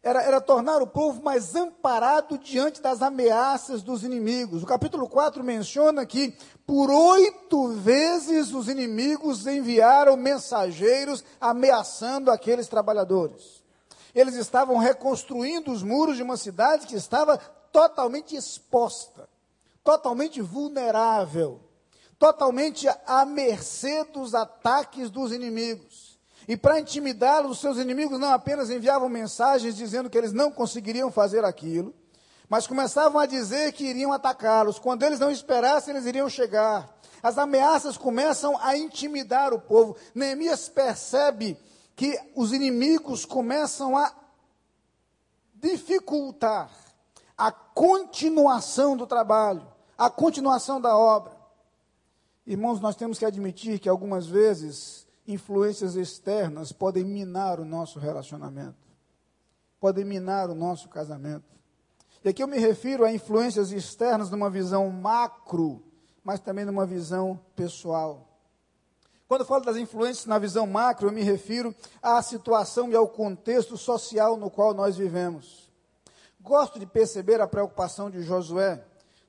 era, 0.03 0.23
era 0.23 0.39
tornar 0.39 0.83
o 0.83 0.87
povo 0.87 1.23
mais 1.23 1.55
amparado 1.55 2.37
diante 2.37 2.83
das 2.83 3.01
ameaças 3.01 3.83
dos 3.83 4.05
inimigos. 4.05 4.63
O 4.63 4.67
capítulo 4.67 5.09
4 5.09 5.43
menciona 5.43 6.05
que 6.05 6.37
por 6.67 6.91
oito 6.91 7.69
vezes 7.69 8.53
os 8.53 8.69
inimigos 8.69 9.47
enviaram 9.47 10.15
mensageiros 10.15 11.25
ameaçando 11.41 12.31
aqueles 12.31 12.69
trabalhadores. 12.69 13.63
Eles 14.15 14.35
estavam 14.35 14.77
reconstruindo 14.77 15.73
os 15.73 15.83
muros 15.83 16.19
de 16.19 16.23
uma 16.23 16.37
cidade 16.37 16.87
que 16.87 16.97
estava 16.97 17.39
totalmente 17.73 18.37
exposta, 18.37 19.27
totalmente 19.83 20.43
vulnerável, 20.43 21.63
totalmente 22.19 22.89
à 23.07 23.25
mercê 23.25 24.05
dos 24.05 24.35
ataques 24.35 25.11
dos 25.11 25.33
inimigos. 25.33 26.19
E 26.49 26.57
para 26.57 26.81
intimidá-los, 26.81 27.53
os 27.53 27.61
seus 27.61 27.77
inimigos 27.77 28.19
não 28.19 28.31
apenas 28.31 28.71
enviavam 28.71 29.09
mensagens 29.09 29.77
dizendo 29.77 30.09
que 30.09 30.17
eles 30.17 30.33
não 30.33 30.51
conseguiriam 30.51 31.13
fazer 31.13 31.45
aquilo, 31.45 31.95
mas 32.49 32.67
começavam 32.67 33.21
a 33.21 33.27
dizer 33.27 33.73
que 33.73 33.85
iriam 33.85 34.13
atacá-los. 34.13 34.79
Quando 34.79 35.03
eles 35.03 35.21
não 35.21 35.31
esperassem, 35.31 35.95
eles 35.95 36.07
iriam 36.07 36.29
chegar. 36.29 36.99
As 37.23 37.37
ameaças 37.37 37.99
começam 37.99 38.59
a 38.63 38.77
intimidar 38.77 39.53
o 39.53 39.61
povo. 39.61 39.97
Neemias 40.15 40.69
percebe 40.69 41.59
que 41.95 42.19
os 42.35 42.53
inimigos 42.53 43.27
começam 43.27 43.97
a 43.97 44.11
dificultar 45.55 46.71
a 47.37 47.53
continuação 47.53 48.97
do 48.97 49.07
trabalho, 49.07 49.67
a 49.99 50.09
continuação 50.09 50.81
da 50.81 50.97
obra. 50.97 51.38
Irmãos, 52.51 52.81
nós 52.81 52.97
temos 52.97 53.19
que 53.19 53.27
admitir 53.27 53.79
que 53.79 53.91
algumas 53.91 54.27
vezes 54.27 55.07
influências 55.27 55.97
externas 55.97 56.73
podem 56.73 57.05
minar 57.05 57.61
o 57.61 57.65
nosso 57.65 57.99
relacionamento, 57.99 58.89
podem 59.79 60.03
minar 60.03 60.49
o 60.49 60.55
nosso 60.55 60.89
casamento. 60.89 61.45
E 62.25 62.31
aqui 62.31 62.43
eu 62.43 62.49
me 62.49 62.59
refiro 62.59 63.05
a 63.05 63.13
influências 63.13 63.71
externas 63.71 64.31
numa 64.31 64.49
visão 64.49 64.89
macro, 64.89 65.83
mas 66.25 66.41
também 66.41 66.65
numa 66.65 66.87
visão 66.87 67.39
pessoal. 67.55 68.27
Quando 69.29 69.43
eu 69.43 69.47
falo 69.47 69.67
das 69.67 69.77
influências 69.77 70.25
na 70.25 70.39
visão 70.39 70.67
macro, 70.67 71.09
eu 71.09 71.13
me 71.13 71.23
refiro 71.23 71.77
à 72.01 72.23
situação 72.23 72.89
e 72.91 72.97
ao 72.97 73.09
contexto 73.09 73.77
social 73.77 74.39
no 74.39 74.51
qual 74.51 74.73
nós 74.73 74.97
vivemos. 74.97 75.71
Gosto 76.41 76.79
de 76.79 76.87
perceber 76.87 77.43
a 77.43 77.47
preocupação 77.47 78.09
de 78.11 78.23
Josué. 78.23 78.83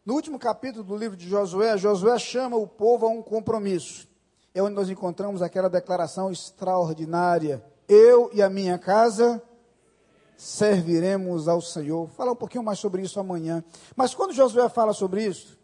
No 0.10 0.16
último 0.16 0.40
capítulo 0.40 0.84
do 0.84 0.98
livro 0.98 1.16
de 1.16 1.30
Josué, 1.30 1.78
Josué 1.78 2.18
chama 2.18 2.58
o 2.58 2.66
povo 2.66 3.06
a 3.06 3.10
um 3.10 3.22
compromisso. 3.22 4.08
É 4.56 4.64
onde 4.64 4.74
nós 4.74 4.90
encontramos 4.90 5.40
aquela 5.40 5.70
declaração 5.70 6.32
extraordinária: 6.32 7.64
Eu 7.88 8.28
e 8.34 8.42
a 8.42 8.50
minha 8.50 8.80
casa 8.80 9.40
serviremos 10.36 11.48
ao 11.48 11.62
Senhor. 11.62 12.08
Vou 12.08 12.16
falar 12.16 12.32
um 12.32 12.36
pouquinho 12.36 12.64
mais 12.64 12.80
sobre 12.80 13.04
isso 13.04 13.20
amanhã. 13.20 13.64
Mas 13.96 14.16
quando 14.16 14.34
Josué 14.34 14.68
fala 14.68 14.94
sobre 14.94 15.28
isso, 15.28 15.56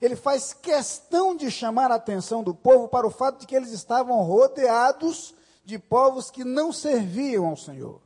ele 0.00 0.14
faz 0.14 0.52
questão 0.52 1.34
de 1.34 1.50
chamar 1.50 1.90
a 1.90 1.96
atenção 1.96 2.44
do 2.44 2.54
povo 2.54 2.86
para 2.86 3.04
o 3.04 3.10
fato 3.10 3.40
de 3.40 3.48
que 3.48 3.56
eles 3.56 3.72
estavam 3.72 4.22
rodeados 4.22 5.34
de 5.64 5.76
povos 5.76 6.30
que 6.30 6.44
não 6.44 6.72
serviam 6.72 7.48
ao 7.48 7.56
Senhor. 7.56 8.00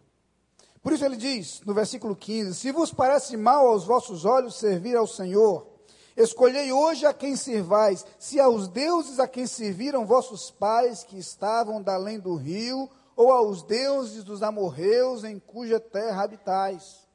Por 0.83 0.94
isso 0.94 1.05
ele 1.05 1.16
diz, 1.16 1.61
no 1.66 1.74
versículo 1.74 2.16
15: 2.16 2.55
Se 2.55 2.72
vos 2.72 2.94
parece 2.94 3.37
mal 3.37 3.66
aos 3.66 3.85
vossos 3.85 4.24
olhos 4.24 4.55
servir 4.55 4.96
ao 4.96 5.07
Senhor, 5.07 5.70
escolhei 6.16 6.72
hoje 6.72 7.07
a 7.07 7.12
quem 7.12 7.37
servais, 7.37 8.05
se 8.18 8.38
aos 8.40 8.68
deuses 8.68 9.18
a 9.18 9.29
quem 9.29 9.46
serviram 9.46 10.07
vossos 10.07 10.51
pais 10.51 11.05
que 11.05 11.18
estavam 11.18 11.83
da 11.83 11.94
além 11.94 12.18
do 12.18 12.35
rio, 12.35 12.88
ou 13.16 13.31
aos 13.31 13.62
deuses 13.62 14.25
dos 14.25 14.42
amorreus 14.42 15.25
em 15.25 15.38
cuja 15.38 15.79
terra 15.79 16.22
habitais. 16.22 17.07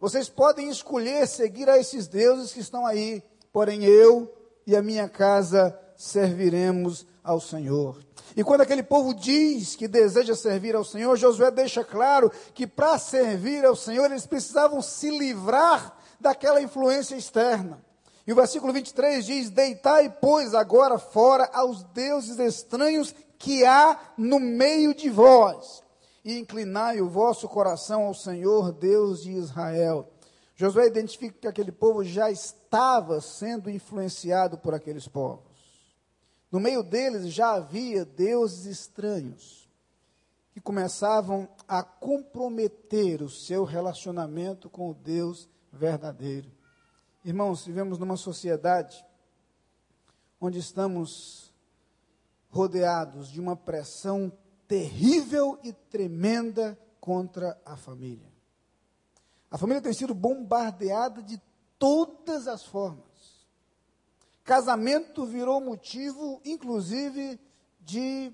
Vocês 0.00 0.28
podem 0.28 0.68
escolher 0.68 1.26
seguir 1.26 1.68
a 1.68 1.78
esses 1.78 2.06
deuses 2.06 2.52
que 2.52 2.60
estão 2.60 2.86
aí, 2.86 3.22
porém 3.52 3.84
eu 3.84 4.32
e 4.66 4.76
a 4.76 4.82
minha 4.82 5.08
casa 5.08 5.76
serviremos 5.96 7.06
ao 7.24 7.40
Senhor. 7.40 7.98
E 8.36 8.44
quando 8.44 8.60
aquele 8.60 8.82
povo 8.82 9.12
diz 9.12 9.74
que 9.74 9.88
deseja 9.88 10.34
servir 10.36 10.76
ao 10.76 10.84
Senhor, 10.84 11.16
Josué 11.16 11.50
deixa 11.50 11.82
claro 11.82 12.30
que 12.54 12.66
para 12.66 12.98
servir 12.98 13.64
ao 13.64 13.74
Senhor 13.74 14.04
eles 14.04 14.26
precisavam 14.26 14.80
se 14.80 15.10
livrar 15.10 15.96
daquela 16.20 16.60
influência 16.60 17.16
externa. 17.16 17.82
E 18.28 18.32
o 18.32 18.34
versículo 18.34 18.74
23 18.74 19.24
diz: 19.24 19.48
Deitai, 19.48 20.10
pois, 20.20 20.52
agora 20.52 20.98
fora 20.98 21.48
aos 21.50 21.82
deuses 21.82 22.38
estranhos 22.38 23.14
que 23.38 23.64
há 23.64 24.12
no 24.18 24.38
meio 24.38 24.94
de 24.94 25.08
vós, 25.08 25.82
e 26.22 26.38
inclinai 26.38 27.00
o 27.00 27.08
vosso 27.08 27.48
coração 27.48 28.02
ao 28.02 28.12
Senhor, 28.12 28.70
Deus 28.70 29.22
de 29.22 29.32
Israel. 29.32 30.10
Josué 30.54 30.88
identifica 30.88 31.38
que 31.40 31.48
aquele 31.48 31.72
povo 31.72 32.04
já 32.04 32.30
estava 32.30 33.18
sendo 33.22 33.70
influenciado 33.70 34.58
por 34.58 34.74
aqueles 34.74 35.08
povos. 35.08 35.46
No 36.52 36.60
meio 36.60 36.82
deles 36.82 37.32
já 37.32 37.52
havia 37.54 38.04
deuses 38.04 38.66
estranhos 38.66 39.70
que 40.52 40.60
começavam 40.60 41.48
a 41.66 41.82
comprometer 41.82 43.22
o 43.22 43.30
seu 43.30 43.64
relacionamento 43.64 44.68
com 44.68 44.90
o 44.90 44.94
Deus 44.94 45.48
verdadeiro. 45.72 46.57
Irmãos, 47.24 47.66
vivemos 47.66 47.98
numa 47.98 48.16
sociedade 48.16 49.04
onde 50.40 50.58
estamos 50.58 51.52
rodeados 52.48 53.28
de 53.28 53.40
uma 53.40 53.56
pressão 53.56 54.32
terrível 54.68 55.58
e 55.64 55.72
tremenda 55.72 56.78
contra 57.00 57.60
a 57.64 57.76
família. 57.76 58.32
A 59.50 59.58
família 59.58 59.82
tem 59.82 59.92
sido 59.92 60.14
bombardeada 60.14 61.22
de 61.22 61.42
todas 61.78 62.46
as 62.46 62.64
formas. 62.64 63.46
Casamento 64.44 65.26
virou 65.26 65.60
motivo, 65.60 66.40
inclusive, 66.44 67.38
de 67.80 68.32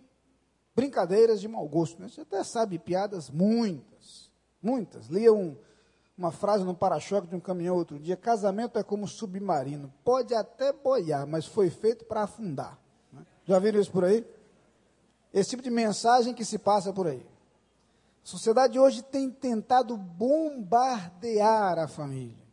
brincadeiras 0.76 1.40
de 1.40 1.48
mau 1.48 1.66
gosto. 1.66 2.00
Né? 2.00 2.08
Você 2.08 2.20
até 2.20 2.44
sabe 2.44 2.78
piadas 2.78 3.30
muitas, 3.30 4.30
muitas. 4.62 5.08
Lia 5.08 5.32
um, 5.32 5.56
uma 6.16 6.30
frase 6.30 6.64
no 6.64 6.74
para-choque 6.74 7.26
de 7.26 7.34
um 7.34 7.40
caminhão 7.40 7.76
outro 7.76 7.98
dia: 7.98 8.16
casamento 8.16 8.78
é 8.78 8.82
como 8.82 9.06
submarino, 9.06 9.92
pode 10.04 10.34
até 10.34 10.72
boiar, 10.72 11.26
mas 11.26 11.46
foi 11.46 11.70
feito 11.70 12.04
para 12.04 12.22
afundar. 12.22 12.78
Né? 13.12 13.22
Já 13.44 13.58
viram 13.58 13.80
isso 13.80 13.90
por 13.90 14.04
aí? 14.04 14.24
Esse 15.32 15.50
tipo 15.50 15.62
de 15.62 15.70
mensagem 15.70 16.32
que 16.32 16.44
se 16.44 16.58
passa 16.58 16.92
por 16.92 17.08
aí. 17.08 17.26
A 18.24 18.26
sociedade 18.26 18.78
hoje 18.78 19.02
tem 19.02 19.28
tentado 19.30 19.96
bombardear 19.96 21.78
a 21.78 21.88
família. 21.88 22.44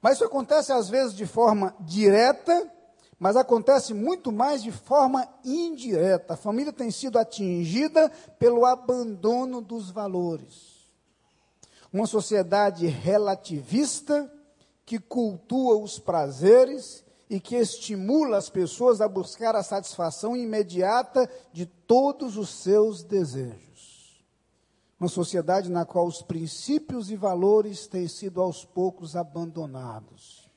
Mas 0.00 0.14
isso 0.14 0.24
acontece 0.24 0.72
às 0.72 0.88
vezes 0.88 1.14
de 1.14 1.26
forma 1.26 1.74
direta, 1.80 2.72
mas 3.18 3.36
acontece 3.36 3.92
muito 3.92 4.32
mais 4.32 4.62
de 4.62 4.72
forma 4.72 5.28
indireta. 5.44 6.34
A 6.34 6.36
família 6.36 6.72
tem 6.72 6.90
sido 6.90 7.18
atingida 7.18 8.08
pelo 8.38 8.64
abandono 8.64 9.60
dos 9.60 9.90
valores. 9.90 10.69
Uma 11.92 12.06
sociedade 12.06 12.86
relativista 12.86 14.30
que 14.86 14.98
cultua 14.98 15.76
os 15.76 15.98
prazeres 15.98 17.04
e 17.28 17.38
que 17.38 17.56
estimula 17.56 18.36
as 18.36 18.48
pessoas 18.48 19.00
a 19.00 19.08
buscar 19.08 19.54
a 19.54 19.62
satisfação 19.62 20.36
imediata 20.36 21.30
de 21.52 21.66
todos 21.66 22.36
os 22.36 22.50
seus 22.50 23.02
desejos 23.02 23.70
uma 25.00 25.08
sociedade 25.08 25.70
na 25.70 25.86
qual 25.86 26.06
os 26.06 26.20
princípios 26.20 27.10
e 27.10 27.16
valores 27.16 27.86
têm 27.86 28.06
sido 28.06 28.42
aos 28.42 28.66
poucos 28.66 29.16
abandonados. 29.16 30.50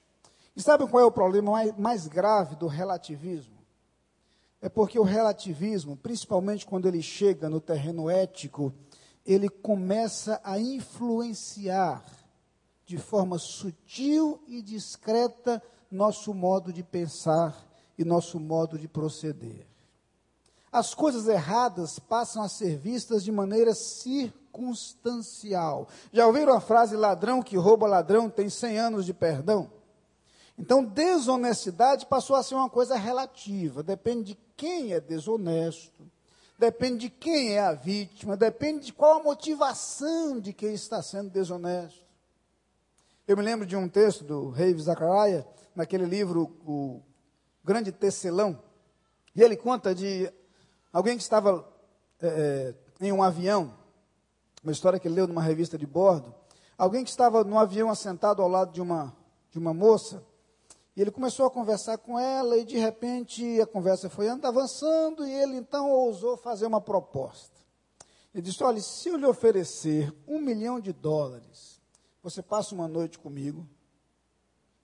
E 0.54 0.62
sabe 0.62 0.86
qual 0.86 1.02
é 1.02 1.06
o 1.06 1.12
problema 1.12 1.54
mais 1.78 2.08
grave 2.08 2.58
do 2.58 2.68
relativismo? 2.68 3.56
É 4.62 4.68
porque 4.68 5.00
o 5.00 5.04
relativismo, 5.04 5.96
principalmente 5.96 6.66
quando 6.66 6.88
ele 6.88 7.02
chega 7.02 7.50
no 7.50 7.62
terreno 7.62 8.10
ético, 8.10 8.74
ele 9.26 9.50
começa 9.50 10.40
a 10.44 10.60
influenciar 10.60 12.04
de 12.86 12.98
forma 12.98 13.38
sutil 13.38 14.44
e 14.48 14.62
discreta 14.62 15.62
nosso 15.90 16.34
modo 16.34 16.74
de 16.74 16.84
pensar 16.84 17.66
e 17.98 18.04
nosso 18.04 18.40
modo 18.40 18.78
de 18.78 18.88
proceder 18.88 19.74
as 20.74 20.94
coisas 20.96 21.28
erradas 21.28 22.00
passam 22.00 22.42
a 22.42 22.50
ser 22.50 22.76
vistas 22.76 23.24
de 23.24 23.32
maneira 23.32 23.76
circunstancial. 23.76 25.88
Já 26.12 26.26
ouviram 26.26 26.54
a 26.54 26.60
frase: 26.60 26.98
ladrão 26.98 27.44
que 27.44 27.56
rouba 27.56 27.86
ladrão 27.86 28.28
tem 28.28 28.50
100 28.50 28.80
anos 28.80 29.06
de 29.06 29.14
perdão? 29.14 29.70
Então, 30.58 30.84
desonestidade 30.84 32.08
passou 32.08 32.36
a 32.36 32.44
ser 32.44 32.56
uma 32.56 32.70
coisa 32.70 32.96
relativa, 32.96 33.84
depende 33.84 34.34
de 34.34 34.40
quem 34.56 34.94
é 34.94 35.00
desonesto, 35.00 36.12
depende 36.58 36.98
de 37.00 37.10
quem 37.10 37.56
é 37.56 37.60
a 37.60 37.74
vítima, 37.74 38.38
depende 38.38 38.88
de 38.88 38.94
qual 38.94 39.20
a 39.20 39.24
motivação 39.24 40.40
de 40.40 40.54
quem 40.54 40.74
está 40.74 41.02
sendo 41.02 41.30
desonesto. 41.30 42.04
Eu 43.28 43.38
me 43.38 43.44
lembro 43.44 43.66
de 43.66 43.76
um 43.76 43.88
texto 43.88 44.24
do 44.24 44.50
rei 44.50 44.78
Zacariah, 44.78 45.46
naquele 45.76 46.06
livro, 46.06 46.56
O 46.66 47.02
Grande 47.64 47.92
Tecelão, 47.92 48.62
e 49.36 49.42
ele 49.42 49.56
conta 49.56 49.96
de 49.96 50.32
alguém 50.92 51.18
que 51.18 51.24
estava 51.24 51.68
é, 52.22 52.76
em 53.02 53.12
um 53.12 53.24
avião, 53.24 53.74
uma 54.64 54.72
história 54.72 55.00
que 55.00 55.08
ele 55.08 55.16
leu 55.16 55.28
numa 55.28 55.42
revista 55.42 55.78
de 55.78 55.86
bordo, 55.86 56.34
alguém 56.78 57.04
que 57.04 57.10
estava 57.10 57.44
no 57.44 57.58
avião 57.58 57.90
assentado 57.90 58.42
ao 58.42 58.48
lado 58.48 58.72
de 58.72 58.82
uma, 58.82 59.16
de 59.52 59.58
uma 59.58 59.74
moça, 59.74 60.24
e 60.96 61.02
ele 61.02 61.12
começou 61.12 61.46
a 61.46 61.52
conversar 61.52 61.98
com 61.98 62.20
ela, 62.20 62.58
e 62.58 62.66
de 62.66 62.78
repente 62.78 63.60
a 63.60 63.66
conversa 63.66 64.10
foi 64.10 64.30
avançando, 64.30 65.26
e 65.26 65.32
ele 65.32 65.58
então 65.58 65.90
ousou 65.90 66.38
fazer 66.38 66.68
uma 66.68 66.80
proposta. 66.80 67.60
Ele 68.34 68.44
disse: 68.44 68.64
Olha, 68.64 68.82
se 68.82 69.10
eu 69.10 69.18
lhe 69.18 69.26
oferecer 69.26 70.14
um 70.28 70.40
milhão 70.40 70.80
de 70.80 70.92
dólares, 70.92 71.82
você 72.22 72.42
passa 72.42 72.74
uma 72.74 72.88
noite 72.88 73.20
comigo. 73.20 73.68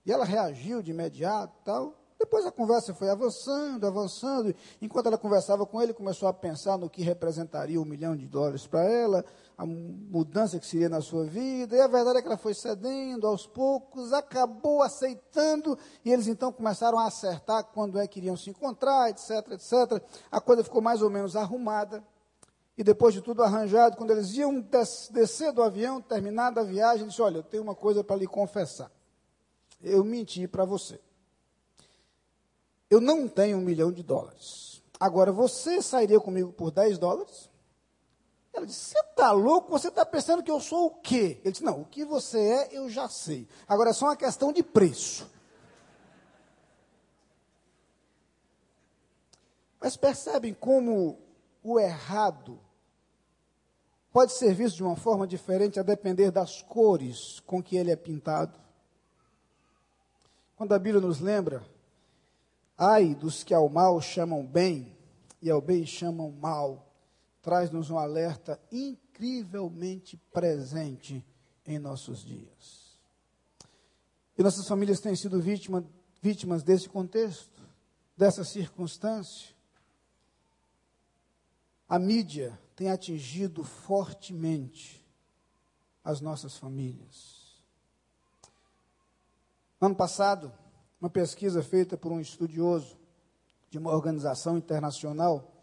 E 0.06 0.12
ela 0.12 0.26
reagiu 0.26 0.82
de 0.82 0.92
imediato 0.92 1.56
tal. 1.64 1.96
Depois 2.18 2.46
a 2.46 2.52
conversa 2.52 2.94
foi 2.94 3.10
avançando, 3.10 3.88
avançando. 3.88 4.54
Enquanto 4.82 5.06
ela 5.06 5.18
conversava 5.18 5.66
com 5.66 5.82
ele, 5.82 5.94
começou 5.94 6.28
a 6.28 6.34
pensar 6.34 6.78
no 6.78 6.90
que 6.90 7.02
representaria 7.02 7.80
um 7.80 7.86
milhão 7.86 8.16
de 8.16 8.28
dólares 8.28 8.68
para 8.68 8.84
ela, 8.84 9.24
a 9.60 9.66
mudança 9.66 10.58
que 10.58 10.66
seria 10.66 10.88
na 10.88 11.02
sua 11.02 11.26
vida. 11.26 11.76
E 11.76 11.82
a 11.82 11.88
verdade 11.88 12.20
é 12.20 12.22
que 12.22 12.30
ela 12.30 12.38
foi 12.38 12.54
cedendo 12.54 13.28
aos 13.28 13.46
poucos, 13.46 14.14
acabou 14.14 14.82
aceitando. 14.82 15.78
E 16.06 16.14
eles 16.14 16.28
então 16.28 16.50
começaram 16.50 16.98
a 16.98 17.08
acertar 17.08 17.66
quando 17.66 18.00
é 18.00 18.08
que 18.08 18.20
iriam 18.20 18.38
se 18.38 18.50
encontrar, 18.50 19.10
etc, 19.10 19.52
etc. 19.52 20.02
A 20.32 20.40
coisa 20.40 20.64
ficou 20.64 20.82
mais 20.82 21.02
ou 21.02 21.10
menos 21.10 21.36
arrumada. 21.36 22.02
E 22.78 22.86
depois 22.86 23.14
de 23.14 23.20
tudo 23.20 23.44
arranjado, 23.44 23.98
quando 23.98 24.12
eles 24.12 24.32
iam 24.32 24.62
des 24.62 25.10
descer 25.12 25.52
do 25.52 25.62
avião, 25.62 26.00
terminada 26.00 26.62
a 26.62 26.64
viagem, 26.64 27.02
ele 27.02 27.10
disse: 27.10 27.22
Olha, 27.22 27.40
eu 27.40 27.44
tenho 27.44 27.62
uma 27.62 27.76
coisa 27.76 28.02
para 28.02 28.16
lhe 28.16 28.28
confessar. 28.28 28.90
Eu 29.84 30.06
menti 30.06 30.48
para 30.48 30.64
você. 30.64 31.02
Eu 32.90 33.02
não 33.02 33.28
tenho 33.28 33.58
um 33.58 33.62
milhão 33.62 33.92
de 33.92 34.04
dólares. 34.04 34.82
Agora, 34.98 35.34
você 35.34 35.82
sairia 35.82 36.20
comigo 36.22 36.54
por 36.54 36.72
10 36.72 36.98
dólares? 36.98 37.49
Ela 38.54 38.66
disse: 38.66 38.92
Você 38.92 39.00
está 39.00 39.32
louco? 39.32 39.72
Você 39.72 39.88
está 39.90 40.06
pensando 40.06 40.44
que 40.44 40.52
eu 40.52 40.60
sou 40.60 40.88
o 40.88 40.96
quê? 40.96 41.40
Ele 41.44 41.52
disse: 41.52 41.64
Não, 41.64 41.82
o 41.82 41.86
que 41.86 42.04
você 42.04 42.40
é, 42.40 42.70
eu 42.72 42.90
já 42.90 43.08
sei. 43.08 43.48
Agora 43.68 43.92
é 43.92 43.94
só 43.94 44.06
uma 44.06 44.16
questão 44.16 44.52
de 44.52 44.64
preço. 44.64 45.30
Mas 49.80 49.96
percebem 49.96 50.54
como 50.54 51.18
o 51.64 51.80
errado 51.80 52.60
pode 54.12 54.34
ser 54.34 54.54
visto 54.54 54.78
de 54.78 54.84
uma 54.84 54.96
forma 54.96 55.26
diferente 55.26 55.80
a 55.80 55.84
depender 55.84 56.32
das 56.32 56.62
cores 56.62 57.40
com 57.42 57.64
que 57.64 57.78
ele 57.78 57.92
é 57.92 57.96
pintado. 57.96 58.60
Quando 60.56 60.74
a 60.74 60.80
Bíblia 60.80 61.00
nos 61.00 61.22
lembra, 61.22 61.66
ai 62.78 63.16
dos 63.16 63.44
que 63.44 63.54
ao 63.54 63.70
mal 63.70 64.02
chamam 64.02 64.46
bem 64.46 64.98
e 65.42 65.50
ao 65.50 65.62
bem 65.62 65.86
chamam 65.86 66.32
mal, 66.32 66.89
traz-nos 67.42 67.90
um 67.90 67.98
alerta 67.98 68.60
incrivelmente 68.72 70.18
presente 70.32 71.26
em 71.66 71.80
nossos 71.80 72.24
dias. 72.24 73.00
E 74.38 74.44
nossas 74.44 74.68
famílias 74.68 75.00
têm 75.00 75.16
sido 75.16 75.42
vítima, 75.42 75.86
vítimas 76.22 76.64
desse 76.64 76.88
contexto, 76.88 77.62
dessa 78.16 78.44
circunstância. 78.44 79.56
A 81.88 81.98
mídia 81.98 82.60
tem 82.76 82.90
atingido 82.90 83.64
fortemente 83.64 85.06
as 86.04 86.22
nossas 86.22 86.58
famílias. 86.58 87.40
No 89.80 89.88
ano 89.88 89.96
passado, 89.96 90.52
uma 91.00 91.10
pesquisa 91.10 91.64
feita 91.64 91.98
por 91.98 92.12
um 92.12 92.20
estudioso 92.20 92.98
de 93.70 93.78
uma 93.78 93.92
organização 93.92 94.58
internacional 94.58 95.59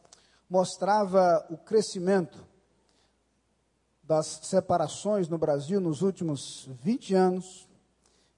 mostrava 0.49 1.47
o 1.51 1.57
crescimento 1.57 2.47
das 4.03 4.41
separações 4.43 5.29
no 5.29 5.39
Brasil 5.39 5.81
nos 5.81 6.03
últimos 6.03 6.69
20 6.83 7.15
anos 7.15 7.69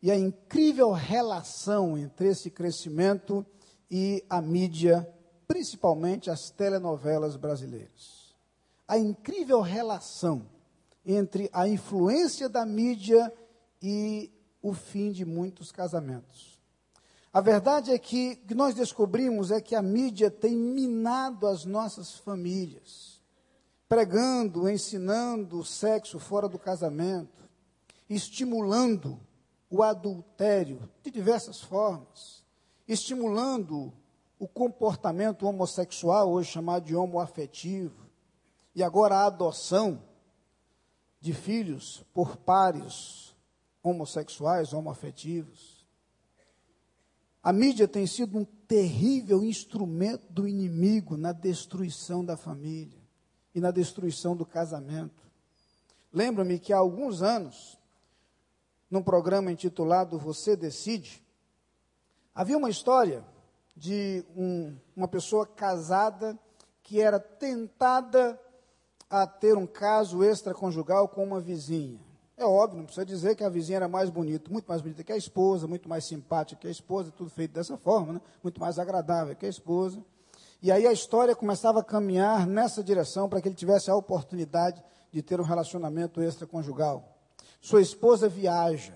e 0.03 0.11
a 0.11 0.17
incrível 0.17 0.93
relação 0.93 1.99
entre 1.99 2.29
esse 2.29 2.51
crescimento 2.51 3.45
e 3.91 4.25
a 4.31 4.41
mídia, 4.41 5.07
principalmente 5.47 6.31
as 6.31 6.51
telenovelas 6.51 7.37
brasileiras 7.37 8.19
a 8.89 8.97
incrível 8.97 9.61
relação 9.61 10.47
entre 11.05 11.51
a 11.53 11.69
influência 11.69 12.49
da 12.49 12.65
mídia 12.65 13.31
e 13.83 14.33
o 14.63 14.73
fim 14.73 15.13
de 15.13 15.27
muitos 15.27 15.71
casamentos. 15.71 16.48
A 17.33 17.41
verdade 17.41 17.93
é 17.93 17.99
que 17.99 18.41
o 18.43 18.47
que 18.47 18.55
nós 18.55 18.75
descobrimos 18.75 19.51
é 19.51 19.61
que 19.61 19.75
a 19.75 19.83
mídia 19.83 20.31
tem 20.31 20.57
minado 20.57 21.47
as 21.47 21.65
nossas 21.65 22.15
famílias, 22.15 23.21
pregando, 23.89 24.69
ensinando 24.69 25.59
o 25.59 25.65
sexo 25.65 26.19
fora 26.19 26.49
do 26.49 26.59
casamento, 26.59 27.49
estimulando 28.09 29.21
o 29.71 29.83
adultério 29.83 30.89
de 31.03 31.11
diversas 31.11 31.61
formas, 31.61 32.43
estimulando 32.87 33.93
o 34.39 34.49
comportamento 34.49 35.47
homossexual, 35.47 36.31
hoje 36.31 36.51
chamado 36.51 36.85
de 36.87 36.97
homoafetivo, 36.97 38.07
e 38.75 38.83
agora 38.83 39.17
a 39.17 39.27
adoção 39.27 40.03
de 41.21 41.35
filhos 41.35 42.05
por 42.15 42.37
pares 42.37 43.35
homossexuais, 43.83 44.73
homoafetivos. 44.73 45.78
A 47.49 47.53
mídia 47.55 47.89
tem 47.89 48.07
sido 48.07 48.37
um 48.37 48.45
terrível 48.45 49.43
instrumento 49.43 50.31
do 50.31 50.47
inimigo 50.47 51.17
na 51.17 51.33
destruição 51.33 52.23
da 52.23 52.37
família 52.37 53.01
e 53.55 53.59
na 53.59 53.71
destruição 53.71 54.37
do 54.37 54.45
casamento. 54.45 55.23
Lembro-me 56.13 56.59
que 56.59 56.75
há 56.75 56.77
alguns 56.77 57.23
anos, 57.23 57.79
num 58.91 59.03
programa 59.03 59.51
intitulado 59.51 60.19
Você 60.19 60.55
Decide, 60.57 61.25
havia 62.35 62.59
uma 62.59 62.69
história 62.69 63.25
de 63.75 64.23
um, 64.37 64.77
uma 64.95 65.09
pessoa 65.09 65.47
casada 65.47 66.39
que 66.83 67.01
era 67.01 67.19
tentada 67.19 68.39
a 69.09 69.27
ter 69.27 69.57
um 69.57 69.67
caso 69.67 70.23
extraconjugal 70.23 71.09
com 71.09 71.25
uma 71.25 71.41
vizinha. 71.41 72.08
É 72.39 72.45
óbvio, 72.45 72.79
não 72.79 72.85
precisa 72.85 73.05
dizer 73.05 73.35
que 73.35 73.43
a 73.43 73.49
vizinha 73.49 73.79
era 73.79 73.89
mais 73.89 74.09
bonita, 74.11 74.49
muito 74.49 74.67
mais 74.67 74.81
bonita 74.81 75.03
que 75.03 75.13
a 75.13 75.17
esposa, 75.17 75.67
muito 75.67 75.89
mais 75.89 76.05
simpática 76.05 76.61
que 76.61 76.69
a 76.69 76.71
esposa, 76.71 77.11
tudo 77.11 77.29
feito 77.29 77.53
dessa 77.53 77.77
forma, 77.77 78.13
né? 78.13 78.21
muito 78.45 78.61
mais 78.61 78.79
agradável 78.79 79.35
que 79.35 79.45
a 79.45 79.49
esposa. 79.49 80.01
E 80.63 80.71
aí 80.71 80.87
a 80.87 80.93
história 80.93 81.35
começava 81.35 81.81
a 81.81 81.85
caminhar 81.85 82.47
nessa 82.47 82.83
direção 82.83 83.29
para 83.29 83.41
que 83.41 83.49
ele 83.49 83.57
tivesse 83.57 83.91
a 83.91 83.97
oportunidade 83.97 84.81
de 85.13 85.21
ter 85.21 85.41
um 85.41 85.45
relacionamento 85.45 86.23
extraconjugal. 86.23 87.19
Sua 87.61 87.83
esposa 87.83 88.29
viaja. 88.29 88.95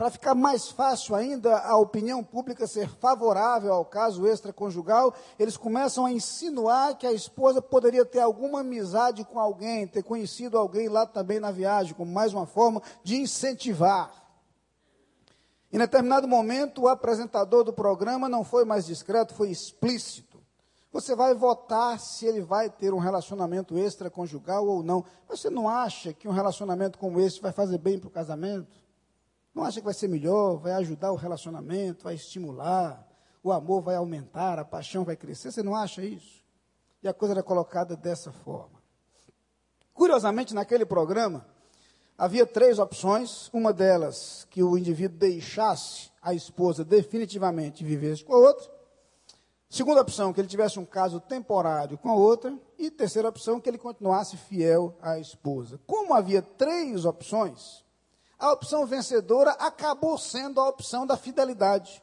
Para 0.00 0.10
ficar 0.10 0.34
mais 0.34 0.70
fácil 0.70 1.14
ainda 1.14 1.58
a 1.58 1.76
opinião 1.76 2.24
pública 2.24 2.66
ser 2.66 2.88
favorável 2.88 3.70
ao 3.70 3.84
caso 3.84 4.26
extraconjugal, 4.26 5.12
eles 5.38 5.58
começam 5.58 6.06
a 6.06 6.10
insinuar 6.10 6.96
que 6.96 7.06
a 7.06 7.12
esposa 7.12 7.60
poderia 7.60 8.02
ter 8.02 8.20
alguma 8.20 8.60
amizade 8.60 9.22
com 9.26 9.38
alguém, 9.38 9.86
ter 9.86 10.02
conhecido 10.02 10.56
alguém 10.56 10.88
lá 10.88 11.04
também 11.04 11.38
na 11.38 11.50
viagem, 11.50 11.92
como 11.92 12.10
mais 12.10 12.32
uma 12.32 12.46
forma 12.46 12.80
de 13.04 13.16
incentivar. 13.16 14.10
Em 15.70 15.76
determinado 15.76 16.26
momento, 16.26 16.80
o 16.80 16.88
apresentador 16.88 17.62
do 17.62 17.70
programa 17.70 18.26
não 18.26 18.42
foi 18.42 18.64
mais 18.64 18.86
discreto, 18.86 19.34
foi 19.34 19.50
explícito. 19.50 20.42
Você 20.90 21.14
vai 21.14 21.34
votar 21.34 22.00
se 22.00 22.24
ele 22.24 22.40
vai 22.40 22.70
ter 22.70 22.94
um 22.94 22.98
relacionamento 22.98 23.76
extraconjugal 23.76 24.66
ou 24.66 24.82
não. 24.82 25.04
Você 25.28 25.50
não 25.50 25.68
acha 25.68 26.14
que 26.14 26.26
um 26.26 26.32
relacionamento 26.32 26.98
como 26.98 27.20
esse 27.20 27.38
vai 27.38 27.52
fazer 27.52 27.76
bem 27.76 27.98
para 27.98 28.08
o 28.08 28.10
casamento? 28.10 28.80
Não 29.54 29.64
acha 29.64 29.80
que 29.80 29.84
vai 29.84 29.94
ser 29.94 30.08
melhor, 30.08 30.56
vai 30.56 30.72
ajudar 30.72 31.12
o 31.12 31.16
relacionamento, 31.16 32.04
vai 32.04 32.14
estimular, 32.14 33.06
o 33.42 33.50
amor 33.52 33.82
vai 33.82 33.96
aumentar, 33.96 34.58
a 34.58 34.64
paixão 34.64 35.04
vai 35.04 35.16
crescer? 35.16 35.50
Você 35.50 35.62
não 35.62 35.74
acha 35.74 36.04
isso? 36.04 36.44
E 37.02 37.08
a 37.08 37.14
coisa 37.14 37.34
era 37.34 37.42
colocada 37.42 37.96
dessa 37.96 38.30
forma. 38.30 38.80
Curiosamente, 39.94 40.54
naquele 40.54 40.84
programa, 40.84 41.46
havia 42.16 42.46
três 42.46 42.78
opções. 42.78 43.48
Uma 43.52 43.72
delas, 43.72 44.46
que 44.50 44.62
o 44.62 44.76
indivíduo 44.76 45.18
deixasse 45.18 46.10
a 46.22 46.34
esposa 46.34 46.84
definitivamente 46.84 47.84
vivesse 47.84 48.24
com 48.24 48.34
a 48.34 48.38
outra. 48.38 48.70
Segunda 49.68 50.00
opção, 50.00 50.32
que 50.32 50.40
ele 50.40 50.48
tivesse 50.48 50.78
um 50.78 50.84
caso 50.84 51.20
temporário 51.20 51.96
com 51.96 52.10
a 52.10 52.14
outra. 52.14 52.56
E 52.78 52.90
terceira 52.90 53.28
opção, 53.28 53.60
que 53.60 53.68
ele 53.68 53.78
continuasse 53.78 54.36
fiel 54.36 54.96
à 55.00 55.18
esposa. 55.18 55.80
Como 55.86 56.14
havia 56.14 56.42
três 56.42 57.04
opções, 57.04 57.84
a 58.40 58.52
opção 58.52 58.86
vencedora 58.86 59.50
acabou 59.52 60.16
sendo 60.16 60.60
a 60.60 60.68
opção 60.68 61.06
da 61.06 61.16
fidelidade. 61.16 62.02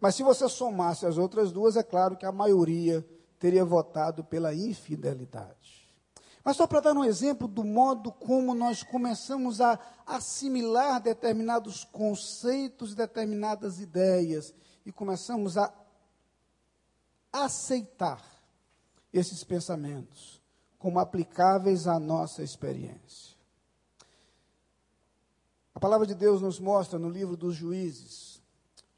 Mas 0.00 0.14
se 0.14 0.22
você 0.22 0.48
somasse 0.48 1.04
as 1.04 1.18
outras 1.18 1.52
duas, 1.52 1.76
é 1.76 1.82
claro 1.82 2.16
que 2.16 2.24
a 2.24 2.32
maioria 2.32 3.06
teria 3.38 3.64
votado 3.64 4.24
pela 4.24 4.54
infidelidade. 4.54 5.86
Mas 6.42 6.56
só 6.56 6.66
para 6.66 6.80
dar 6.80 6.96
um 6.96 7.04
exemplo 7.04 7.46
do 7.46 7.62
modo 7.62 8.10
como 8.10 8.54
nós 8.54 8.82
começamos 8.82 9.60
a 9.60 9.78
assimilar 10.06 10.98
determinados 10.98 11.84
conceitos, 11.84 12.94
determinadas 12.94 13.80
ideias, 13.80 14.54
e 14.86 14.90
começamos 14.90 15.58
a 15.58 15.70
aceitar 17.30 18.24
esses 19.12 19.44
pensamentos 19.44 20.40
como 20.78 20.98
aplicáveis 20.98 21.86
à 21.86 21.98
nossa 21.98 22.42
experiência. 22.42 23.37
A 25.78 25.80
palavra 25.80 26.08
de 26.08 26.14
Deus 26.16 26.42
nos 26.42 26.58
mostra 26.58 26.98
no 26.98 27.08
livro 27.08 27.36
dos 27.36 27.54
Juízes 27.54 28.42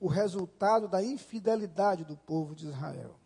o 0.00 0.08
resultado 0.08 0.88
da 0.88 1.04
infidelidade 1.04 2.06
do 2.06 2.16
povo 2.16 2.54
de 2.54 2.68
Israel. 2.68 3.16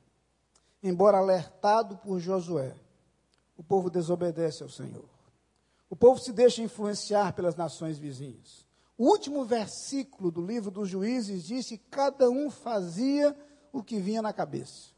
Embora 0.82 1.18
alertado 1.18 1.96
por 1.98 2.18
Josué, 2.18 2.74
o 3.56 3.62
povo 3.62 3.88
desobedece 3.88 4.64
ao 4.64 4.68
Senhor. 4.68 5.08
O 5.88 5.94
povo 5.94 6.18
se 6.18 6.32
deixa 6.32 6.62
influenciar 6.62 7.32
pelas 7.32 7.54
nações 7.54 7.96
vizinhas. 7.96 8.66
O 8.98 9.08
último 9.08 9.44
versículo 9.44 10.32
do 10.32 10.44
livro 10.44 10.72
dos 10.72 10.88
Juízes 10.88 11.44
diz 11.44 11.68
que 11.68 11.78
cada 11.78 12.28
um 12.28 12.50
fazia 12.50 13.38
o 13.72 13.84
que 13.84 14.00
vinha 14.00 14.20
na 14.20 14.32
cabeça. 14.32 14.90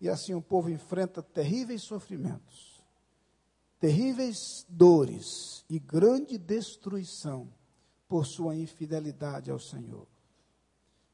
E 0.00 0.08
assim 0.08 0.34
o 0.34 0.40
povo 0.40 0.70
enfrenta 0.70 1.20
terríveis 1.20 1.82
sofrimentos, 1.82 2.65
terríveis 3.78 4.64
dores 4.68 5.64
e 5.68 5.78
grande 5.78 6.38
destruição 6.38 7.48
por 8.08 8.24
sua 8.24 8.54
infidelidade 8.54 9.50
ao 9.50 9.58
Senhor. 9.58 10.06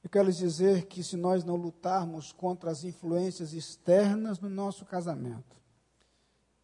Eu 0.03 0.11
quero 0.11 0.27
lhes 0.27 0.37
dizer 0.37 0.87
que 0.87 1.03
se 1.03 1.17
nós 1.17 1.45
não 1.45 1.57
lutarmos 1.57 2.33
contra 2.33 2.71
as 2.71 2.85
influências 2.85 3.53
externas 3.53 4.41
no 4.41 4.49
nosso 4.49 4.85
casamento, 4.85 5.61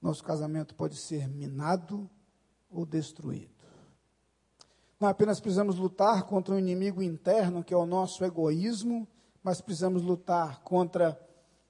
nosso 0.03 0.23
casamento 0.23 0.75
pode 0.75 0.97
ser 0.97 1.29
minado 1.29 2.09
ou 2.71 2.85
destruído. 2.85 3.59
Não 5.01 5.09
apenas 5.09 5.39
precisamos 5.41 5.77
lutar 5.77 6.25
contra 6.25 6.55
um 6.55 6.59
inimigo 6.59 7.01
interno, 7.03 7.63
que 7.63 7.73
é 7.73 7.77
o 7.77 7.87
nosso 7.87 8.25
egoísmo, 8.25 9.07
mas 9.43 9.61
precisamos 9.61 10.03
lutar 10.03 10.61
contra 10.63 11.19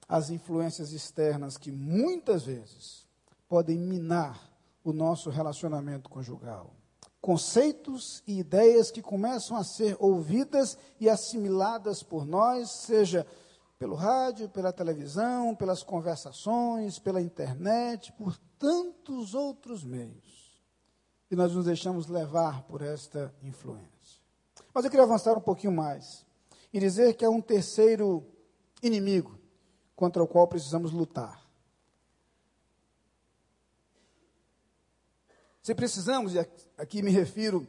as 0.07 0.31
influências 0.31 0.91
externas 0.91 1.55
que 1.55 1.71
muitas 1.71 2.43
vezes 2.45 3.07
podem 3.49 3.79
minar 3.79 4.39
o 4.83 4.93
nosso 4.93 5.31
relacionamento 5.31 6.09
conjugal. 6.09 6.75
Conceitos 7.19 8.23
e 8.25 8.39
ideias 8.39 8.91
que 8.91 9.01
começam 9.01 9.57
a 9.57 9.63
ser 9.63 9.97
ouvidas 9.99 10.77
e 10.99 11.09
assimiladas 11.09 12.01
por 12.01 12.25
nós, 12.25 12.69
seja 12.69 13.27
pelo 13.77 13.95
rádio, 13.95 14.47
pela 14.49 14.71
televisão, 14.71 15.55
pelas 15.55 15.83
conversações, 15.83 16.99
pela 16.99 17.21
internet, 17.21 18.13
por 18.13 18.37
tantos 18.57 19.33
outros 19.33 19.83
meios. 19.83 20.53
E 21.31 21.35
nós 21.35 21.53
nos 21.53 21.65
deixamos 21.65 22.07
levar 22.07 22.63
por 22.63 22.81
esta 22.81 23.33
influência. 23.41 24.21
Mas 24.73 24.85
eu 24.85 24.91
queria 24.91 25.05
avançar 25.05 25.37
um 25.37 25.41
pouquinho 25.41 25.73
mais 25.73 26.25
e 26.71 26.79
dizer 26.79 27.15
que 27.15 27.25
há 27.25 27.29
um 27.29 27.41
terceiro 27.41 28.25
inimigo 28.81 29.37
contra 29.95 30.23
o 30.23 30.27
qual 30.27 30.47
precisamos 30.47 30.91
lutar. 30.91 31.48
Se 35.69 35.75
precisamos, 35.75 36.33
e 36.33 36.39
aqui 36.79 37.03
me 37.03 37.11
refiro 37.11 37.67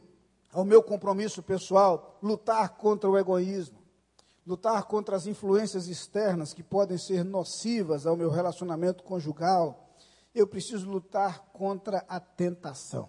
ao 0.51 0.65
meu 0.65 0.81
compromisso 0.81 1.43
pessoal, 1.43 2.17
lutar 2.19 2.69
contra 2.69 3.07
o 3.07 3.15
egoísmo, 3.15 3.77
lutar 4.43 4.85
contra 4.85 5.15
as 5.15 5.27
influências 5.27 5.85
externas 5.87 6.51
que 6.51 6.63
podem 6.63 6.97
ser 6.97 7.23
nocivas 7.23 8.07
ao 8.07 8.17
meu 8.17 8.31
relacionamento 8.31 9.03
conjugal, 9.03 9.93
eu 10.33 10.47
preciso 10.47 10.89
lutar 10.89 11.41
contra 11.53 12.03
a 12.09 12.19
tentação. 12.19 13.07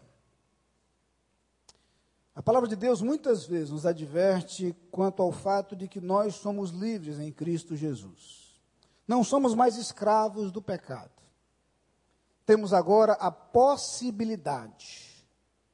A 2.35 2.43
palavra 2.43 2.69
de 2.69 2.77
Deus 2.77 3.01
muitas 3.01 3.47
vezes 3.47 3.71
nos 3.71 3.87
adverte 3.87 4.77
quanto 4.91 5.23
ao 5.23 5.33
fato 5.33 5.75
de 5.75 5.89
que 5.89 6.03
nós 6.03 6.35
somos 6.35 6.69
livres 6.69 7.19
em 7.19 7.33
Cristo 7.33 7.75
Jesus. 7.75 8.61
Não 9.09 9.25
somos 9.25 9.55
mais 9.55 9.79
escravos 9.79 10.53
do 10.53 10.61
pecado. 10.61 11.22
Temos 12.45 12.73
agora 12.73 13.13
a 13.15 13.31
possibilidade 13.31 15.27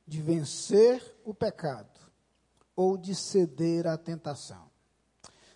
de 0.06 0.20
vencer 0.22 1.02
o 1.24 1.32
pecado 1.34 2.00
ou 2.76 2.96
de 2.96 3.14
ceder 3.14 3.86
à 3.86 3.96
tentação. 3.96 4.68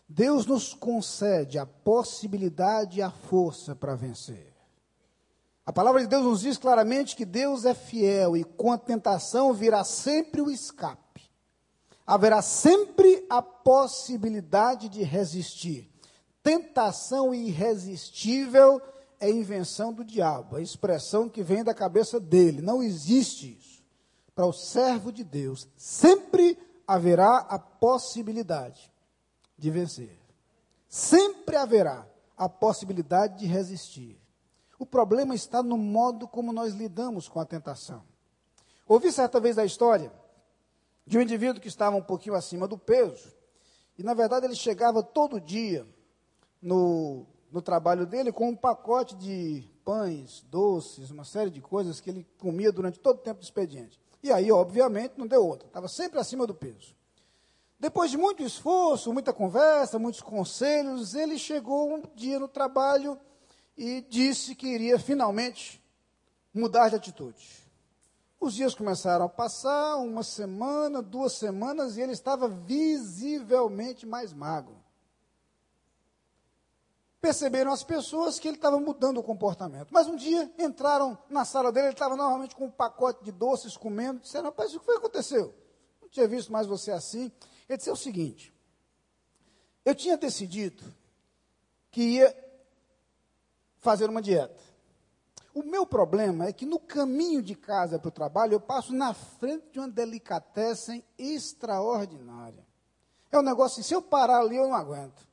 Deus 0.09 0.45
nos 0.45 0.75
concede 0.75 1.59
a 1.59 1.65
possibilidade 1.65 2.99
e 2.99 3.03
a 3.03 3.11
força 3.11 3.75
para 3.75 3.95
vencer. 3.95 4.53
A 5.65 5.73
palavra 5.73 6.01
de 6.01 6.09
Deus 6.09 6.25
nos 6.25 6.41
diz 6.41 6.59
claramente 6.59 7.15
que 7.15 7.25
Deus 7.25 7.65
é 7.65 7.73
fiel 7.73 8.37
e 8.37 8.43
com 8.43 8.73
a 8.73 8.79
tentação 8.79 9.55
virá 9.55 9.85
sempre 9.85 10.43
o 10.43 10.51
escape. 10.51 11.23
Haverá 12.05 12.43
sempre 12.43 13.25
a 13.31 13.41
possibilidade 13.41 14.89
de 14.89 15.03
resistir. 15.03 15.89
Tentação 16.43 17.33
irresistível 17.33 18.83
é 19.23 19.31
invenção 19.31 19.93
do 19.93 20.05
diabo, 20.05 20.57
a 20.57 20.61
expressão 20.61 21.29
que 21.29 21.45
vem 21.45 21.63
da 21.63 21.73
cabeça 21.73 22.19
dele. 22.19 22.61
Não 22.61 22.83
existe 22.83 23.57
isso. 23.57 23.81
Para 24.35 24.47
o 24.47 24.53
servo 24.53 25.13
de 25.13 25.23
Deus, 25.23 25.69
sempre 25.77 26.59
haverá 26.85 27.37
a 27.37 27.57
possibilidade 27.57 28.91
de 29.57 29.71
vencer. 29.71 30.19
Sempre 30.89 31.55
haverá 31.55 32.05
a 32.37 32.49
possibilidade 32.49 33.39
de 33.39 33.47
resistir. 33.47 34.21
O 34.77 34.85
problema 34.85 35.37
está 35.37 35.63
no 35.63 35.79
modo 35.79 36.27
como 36.27 36.53
nós 36.53 36.75
lidamos 36.75 37.29
com 37.29 37.39
a 37.39 37.47
tentação. 37.47 38.03
Ouvi 38.89 39.13
certa 39.13 39.39
vez 39.39 39.57
a 39.57 39.65
história 39.65 40.13
de 41.07 41.17
um 41.17 41.23
indivíduo 41.23 41.63
que 41.63 41.69
estava 41.69 41.95
um 41.95 42.03
pouquinho 42.03 42.35
acima 42.35 42.67
do 42.67 42.77
peso, 42.77 43.33
e 43.97 44.03
na 44.03 44.15
verdade 44.15 44.47
ele 44.47 44.57
chegava 44.57 45.01
todo 45.01 45.41
dia 45.41 45.87
no, 46.61 47.25
no 47.53 47.61
trabalho 47.61 48.07
dele 48.07 48.33
com 48.33 48.49
um 48.49 48.57
pacote 48.57 49.15
de 49.15 49.63
pães, 49.85 50.43
doces, 50.49 51.11
uma 51.11 51.25
série 51.25 51.51
de 51.51 51.61
coisas 51.61 52.01
que 52.01 52.09
ele 52.09 52.27
comia 52.39 52.73
durante 52.73 52.99
todo 52.99 53.17
o 53.17 53.23
tempo 53.23 53.41
do 53.41 53.45
expediente. 53.45 54.01
E 54.23 54.33
aí, 54.33 54.51
obviamente, 54.51 55.15
não 55.19 55.27
deu 55.27 55.47
outra, 55.47 55.69
estava 55.69 55.87
sempre 55.87 56.19
acima 56.19 56.47
do 56.47 56.55
peso. 56.55 56.97
Depois 57.79 58.11
de 58.11 58.17
muito 58.17 58.43
esforço, 58.43 59.13
muita 59.13 59.33
conversa, 59.33 59.99
muitos 59.99 60.23
conselhos, 60.23 61.15
ele 61.15 61.37
chegou 61.37 61.93
um 61.93 62.03
dia 62.15 62.39
no 62.39 62.49
trabalho 62.49 63.19
e 63.77 64.01
disse 64.09 64.55
que 64.55 64.69
iria 64.69 64.99
finalmente 64.99 65.83
mudar 66.55 66.89
de 66.89 66.97
atitude. 66.97 67.61
Os 68.41 68.55
dias 68.55 68.75
começaram 68.75 69.25
a 69.27 69.29
passar, 69.29 69.97
uma 69.97 70.23
semana, 70.23 71.03
duas 71.03 71.35
semanas, 71.35 71.97
e 71.97 72.01
ele 72.01 72.13
estava 72.13 72.49
visivelmente 72.49 74.07
mais 74.07 74.33
magro 74.33 74.82
perceberam 77.23 77.73
as 77.73 77.85
pessoas 77.85 78.41
que 78.41 78.49
ele 78.49 78.57
estava 78.57 78.81
mudando 78.81 79.19
o 79.19 79.23
comportamento. 79.23 79.91
Mas 79.93 80.09
um 80.09 80.17
dia 80.17 80.53
entraram 80.59 81.17
na 81.31 81.45
sala 81.45 81.71
dele, 81.71 81.87
ele 81.87 81.93
estava 81.95 82.17
normalmente 82.17 82.57
com 82.57 82.65
um 82.65 82.71
pacote 82.71 83.23
de 83.23 83.31
doces 83.31 83.77
comendo, 83.77 84.19
disseram, 84.19 84.47
rapaz, 84.47 84.75
o 84.75 84.81
que 84.81 84.85
foi 84.85 84.95
que 84.95 84.99
aconteceu? 84.99 85.55
Não 86.03 86.09
tinha 86.09 86.27
visto 86.27 86.51
mais 86.51 86.67
você 86.67 86.91
assim. 86.91 87.31
Ele 87.69 87.77
disse 87.77 87.89
é 87.89 87.93
o 87.93 87.97
seguinte, 87.97 88.53
eu 89.85 89.95
tinha 89.95 90.17
decidido 90.17 90.83
que 91.93 92.03
ia 92.03 92.37
fazer 93.79 94.11
uma 94.11 94.21
dieta. 94.21 94.61
O 95.55 95.63
meu 95.63 95.87
problema 95.87 96.47
é 96.47 96.53
que 96.53 96.67
no 96.67 96.81
caminho 96.81 97.41
de 97.41 97.55
casa 97.55 98.01
para 98.01 98.09
o 98.09 98.13
trabalho, 98.13 98.55
eu 98.55 98.61
passo 98.61 98.93
na 98.93 99.15
frente 99.15 99.71
de 99.71 99.79
uma 99.79 99.89
delicatessen 99.89 101.05
extraordinária. 101.17 102.67
É 103.31 103.39
um 103.39 103.43
negócio 103.43 103.79
assim, 103.79 103.89
se 103.89 103.95
eu 103.95 104.03
parar 104.03 104.41
ali, 104.41 104.57
eu 104.57 104.65
não 104.65 104.75
aguento. 104.75 105.32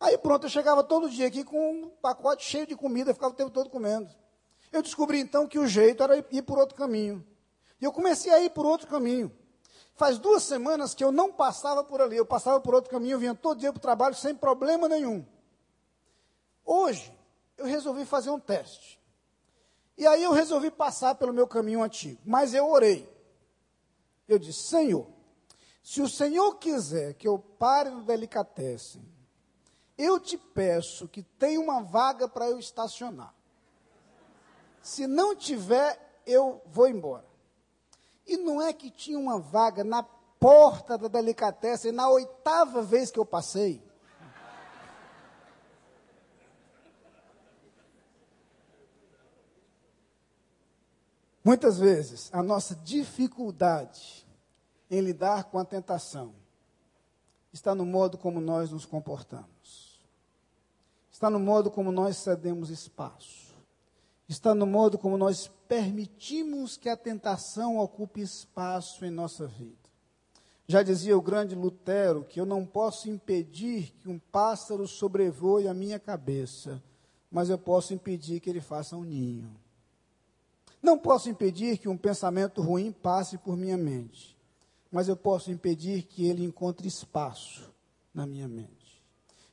Aí 0.00 0.16
pronto, 0.16 0.46
eu 0.46 0.50
chegava 0.50 0.84
todo 0.84 1.10
dia 1.10 1.26
aqui 1.26 1.42
com 1.42 1.72
um 1.72 1.88
pacote 1.88 2.44
cheio 2.44 2.66
de 2.66 2.76
comida, 2.76 3.12
ficava 3.12 3.32
o 3.32 3.36
tempo 3.36 3.50
todo 3.50 3.68
comendo. 3.68 4.08
Eu 4.70 4.82
descobri 4.82 5.18
então 5.18 5.46
que 5.46 5.58
o 5.58 5.66
jeito 5.66 6.02
era 6.02 6.16
ir 6.16 6.42
por 6.42 6.58
outro 6.58 6.76
caminho. 6.76 7.26
E 7.80 7.84
eu 7.84 7.92
comecei 7.92 8.32
a 8.32 8.40
ir 8.40 8.50
por 8.50 8.66
outro 8.66 8.86
caminho. 8.86 9.32
Faz 9.94 10.18
duas 10.18 10.44
semanas 10.44 10.94
que 10.94 11.02
eu 11.02 11.10
não 11.10 11.32
passava 11.32 11.82
por 11.82 12.00
ali, 12.00 12.16
eu 12.16 12.26
passava 12.26 12.60
por 12.60 12.74
outro 12.74 12.90
caminho, 12.90 13.14
eu 13.14 13.18
vinha 13.18 13.34
todo 13.34 13.58
dia 13.58 13.72
para 13.72 13.78
o 13.78 13.82
trabalho 13.82 14.14
sem 14.14 14.34
problema 14.34 14.88
nenhum. 14.88 15.26
Hoje, 16.64 17.12
eu 17.56 17.66
resolvi 17.66 18.04
fazer 18.04 18.30
um 18.30 18.38
teste. 18.38 19.00
E 19.96 20.06
aí 20.06 20.22
eu 20.22 20.30
resolvi 20.30 20.70
passar 20.70 21.16
pelo 21.16 21.32
meu 21.32 21.48
caminho 21.48 21.82
antigo. 21.82 22.20
Mas 22.24 22.54
eu 22.54 22.70
orei. 22.70 23.12
Eu 24.28 24.38
disse, 24.38 24.62
Senhor, 24.62 25.06
se 25.82 26.00
o 26.00 26.08
Senhor 26.08 26.54
quiser 26.56 27.14
que 27.14 27.26
eu 27.26 27.38
pare 27.38 27.90
no 27.90 28.04
delicatessen, 28.04 29.02
eu 29.98 30.20
te 30.20 30.38
peço 30.38 31.08
que 31.08 31.22
tenha 31.22 31.60
uma 31.60 31.82
vaga 31.82 32.28
para 32.28 32.48
eu 32.48 32.58
estacionar. 32.58 33.34
Se 34.80 35.06
não 35.06 35.34
tiver, 35.34 36.20
eu 36.24 36.62
vou 36.66 36.88
embora. 36.88 37.26
E 38.24 38.36
não 38.36 38.62
é 38.62 38.72
que 38.72 38.90
tinha 38.90 39.18
uma 39.18 39.40
vaga 39.40 39.82
na 39.82 40.02
porta 40.02 40.96
da 40.96 41.08
delicatessen 41.08 41.92
na 41.92 42.08
oitava 42.08 42.80
vez 42.80 43.10
que 43.10 43.18
eu 43.18 43.26
passei. 43.26 43.82
Muitas 51.42 51.78
vezes, 51.78 52.28
a 52.32 52.42
nossa 52.42 52.74
dificuldade 52.76 54.26
em 54.90 55.00
lidar 55.00 55.44
com 55.44 55.58
a 55.58 55.64
tentação 55.64 56.34
está 57.52 57.74
no 57.74 57.86
modo 57.86 58.18
como 58.18 58.40
nós 58.40 58.70
nos 58.70 58.84
comportamos, 58.84 59.87
está 61.18 61.28
no 61.28 61.40
modo 61.40 61.68
como 61.68 61.90
nós 61.90 62.16
cedemos 62.18 62.70
espaço, 62.70 63.52
está 64.28 64.54
no 64.54 64.64
modo 64.64 64.96
como 64.96 65.18
nós 65.18 65.50
permitimos 65.66 66.76
que 66.76 66.88
a 66.88 66.96
tentação 66.96 67.78
ocupe 67.78 68.20
espaço 68.20 69.04
em 69.04 69.10
nossa 69.10 69.48
vida. 69.48 69.76
Já 70.68 70.80
dizia 70.80 71.18
o 71.18 71.20
grande 71.20 71.56
Lutero 71.56 72.22
que 72.22 72.40
eu 72.40 72.46
não 72.46 72.64
posso 72.64 73.10
impedir 73.10 73.92
que 74.00 74.08
um 74.08 74.16
pássaro 74.16 74.86
sobrevoe 74.86 75.66
a 75.66 75.74
minha 75.74 75.98
cabeça, 75.98 76.80
mas 77.28 77.50
eu 77.50 77.58
posso 77.58 77.92
impedir 77.92 78.38
que 78.38 78.48
ele 78.48 78.60
faça 78.60 78.96
um 78.96 79.02
ninho. 79.02 79.50
Não 80.80 80.96
posso 80.96 81.28
impedir 81.28 81.78
que 81.78 81.88
um 81.88 81.98
pensamento 81.98 82.62
ruim 82.62 82.92
passe 82.92 83.36
por 83.36 83.56
minha 83.56 83.76
mente, 83.76 84.38
mas 84.88 85.08
eu 85.08 85.16
posso 85.16 85.50
impedir 85.50 86.04
que 86.04 86.26
ele 86.26 86.44
encontre 86.44 86.86
espaço 86.86 87.74
na 88.14 88.24
minha 88.24 88.46
mente. 88.46 88.77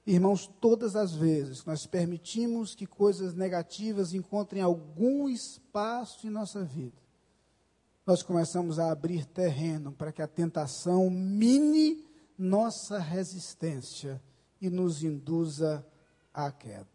Irmãos, 0.06 0.45
todas 0.62 0.95
as 0.95 1.14
vezes 1.14 1.62
que 1.62 1.68
nós 1.68 1.88
permitimos 1.88 2.76
que 2.76 2.86
coisas 2.86 3.34
negativas 3.34 4.14
encontrem 4.14 4.62
algum 4.62 5.28
espaço 5.28 6.28
em 6.28 6.30
nossa 6.30 6.64
vida, 6.64 7.01
nós 8.06 8.22
começamos 8.22 8.78
a 8.78 8.91
abrir 8.91 9.26
terreno 9.26 9.91
para 9.91 10.12
que 10.12 10.22
a 10.22 10.28
tentação 10.28 11.10
mine 11.10 12.06
nossa 12.38 12.99
resistência 12.99 14.22
e 14.62 14.70
nos 14.70 15.03
induza 15.03 15.84
à 16.32 16.51
queda. 16.51 16.86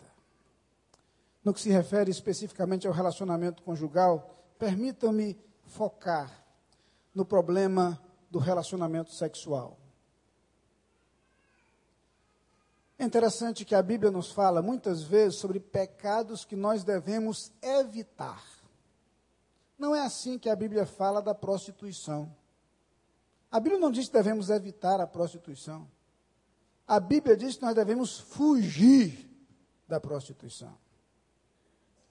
No 1.42 1.52
que 1.52 1.60
se 1.60 1.70
refere 1.70 2.12
especificamente 2.12 2.86
ao 2.86 2.92
relacionamento 2.92 3.62
conjugal, 3.64 4.54
permitam-me 4.56 5.36
focar 5.64 6.44
no 7.12 7.24
problema 7.24 8.00
do 8.30 8.38
relacionamento 8.38 9.12
sexual. 9.12 9.79
É 13.00 13.04
interessante 13.06 13.64
que 13.64 13.74
a 13.74 13.82
Bíblia 13.82 14.10
nos 14.10 14.30
fala 14.30 14.60
muitas 14.60 15.02
vezes 15.02 15.38
sobre 15.38 15.58
pecados 15.58 16.44
que 16.44 16.54
nós 16.54 16.84
devemos 16.84 17.50
evitar. 17.62 18.44
Não 19.78 19.94
é 19.94 20.04
assim 20.04 20.38
que 20.38 20.50
a 20.50 20.54
Bíblia 20.54 20.84
fala 20.84 21.22
da 21.22 21.34
prostituição. 21.34 22.30
A 23.50 23.58
Bíblia 23.58 23.80
não 23.80 23.90
diz 23.90 24.08
que 24.08 24.12
devemos 24.12 24.50
evitar 24.50 25.00
a 25.00 25.06
prostituição. 25.06 25.88
A 26.86 27.00
Bíblia 27.00 27.38
diz 27.38 27.56
que 27.56 27.62
nós 27.62 27.74
devemos 27.74 28.20
fugir 28.20 29.30
da 29.88 29.98
prostituição. 29.98 30.76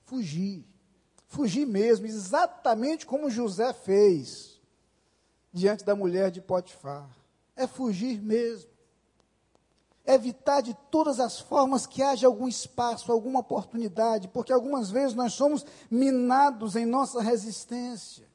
Fugir. 0.06 0.66
Fugir 1.28 1.68
mesmo, 1.68 2.08
exatamente 2.08 3.06
como 3.06 3.30
José 3.30 3.74
fez 3.74 4.60
diante 5.54 5.86
da 5.86 5.96
mulher 5.96 6.32
de 6.32 6.42
Potifar. 6.42 7.16
É 7.56 7.68
fugir 7.68 8.20
mesmo 8.20 8.69
evitar 10.14 10.62
de 10.62 10.74
todas 10.90 11.20
as 11.20 11.40
formas 11.40 11.86
que 11.86 12.02
haja 12.02 12.28
algum 12.28 12.48
espaço, 12.48 13.12
alguma 13.12 13.40
oportunidade, 13.42 14.28
porque 14.28 14.52
algumas 14.52 14.90
vezes 14.90 15.14
nós 15.14 15.34
somos 15.34 15.66
minados 15.90 16.76
em 16.76 16.86
nossa 16.86 17.22
resistência. 17.22 18.28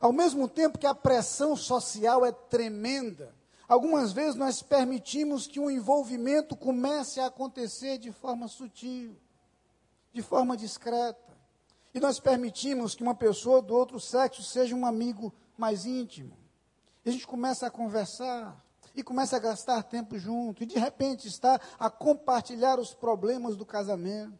Ao 0.00 0.12
mesmo 0.12 0.48
tempo 0.48 0.78
que 0.78 0.86
a 0.86 0.94
pressão 0.94 1.56
social 1.56 2.24
é 2.24 2.30
tremenda, 2.30 3.34
algumas 3.68 4.12
vezes 4.12 4.36
nós 4.36 4.62
permitimos 4.62 5.46
que 5.46 5.58
um 5.58 5.70
envolvimento 5.70 6.54
comece 6.54 7.18
a 7.18 7.26
acontecer 7.26 7.98
de 7.98 8.12
forma 8.12 8.46
sutil, 8.46 9.16
de 10.12 10.22
forma 10.22 10.56
discreta. 10.56 11.36
E 11.92 11.98
nós 11.98 12.20
permitimos 12.20 12.94
que 12.94 13.02
uma 13.02 13.14
pessoa 13.14 13.62
do 13.62 13.74
outro 13.74 13.98
sexo 13.98 14.42
seja 14.42 14.76
um 14.76 14.86
amigo 14.86 15.32
mais 15.56 15.86
íntimo. 15.86 16.36
E 17.04 17.08
a 17.08 17.12
gente 17.12 17.26
começa 17.26 17.66
a 17.66 17.70
conversar, 17.70 18.62
e 18.96 19.02
começa 19.02 19.36
a 19.36 19.38
gastar 19.38 19.82
tempo 19.82 20.18
junto, 20.18 20.62
e 20.62 20.66
de 20.66 20.78
repente 20.78 21.28
está 21.28 21.60
a 21.78 21.90
compartilhar 21.90 22.80
os 22.80 22.94
problemas 22.94 23.54
do 23.54 23.66
casamento, 23.66 24.38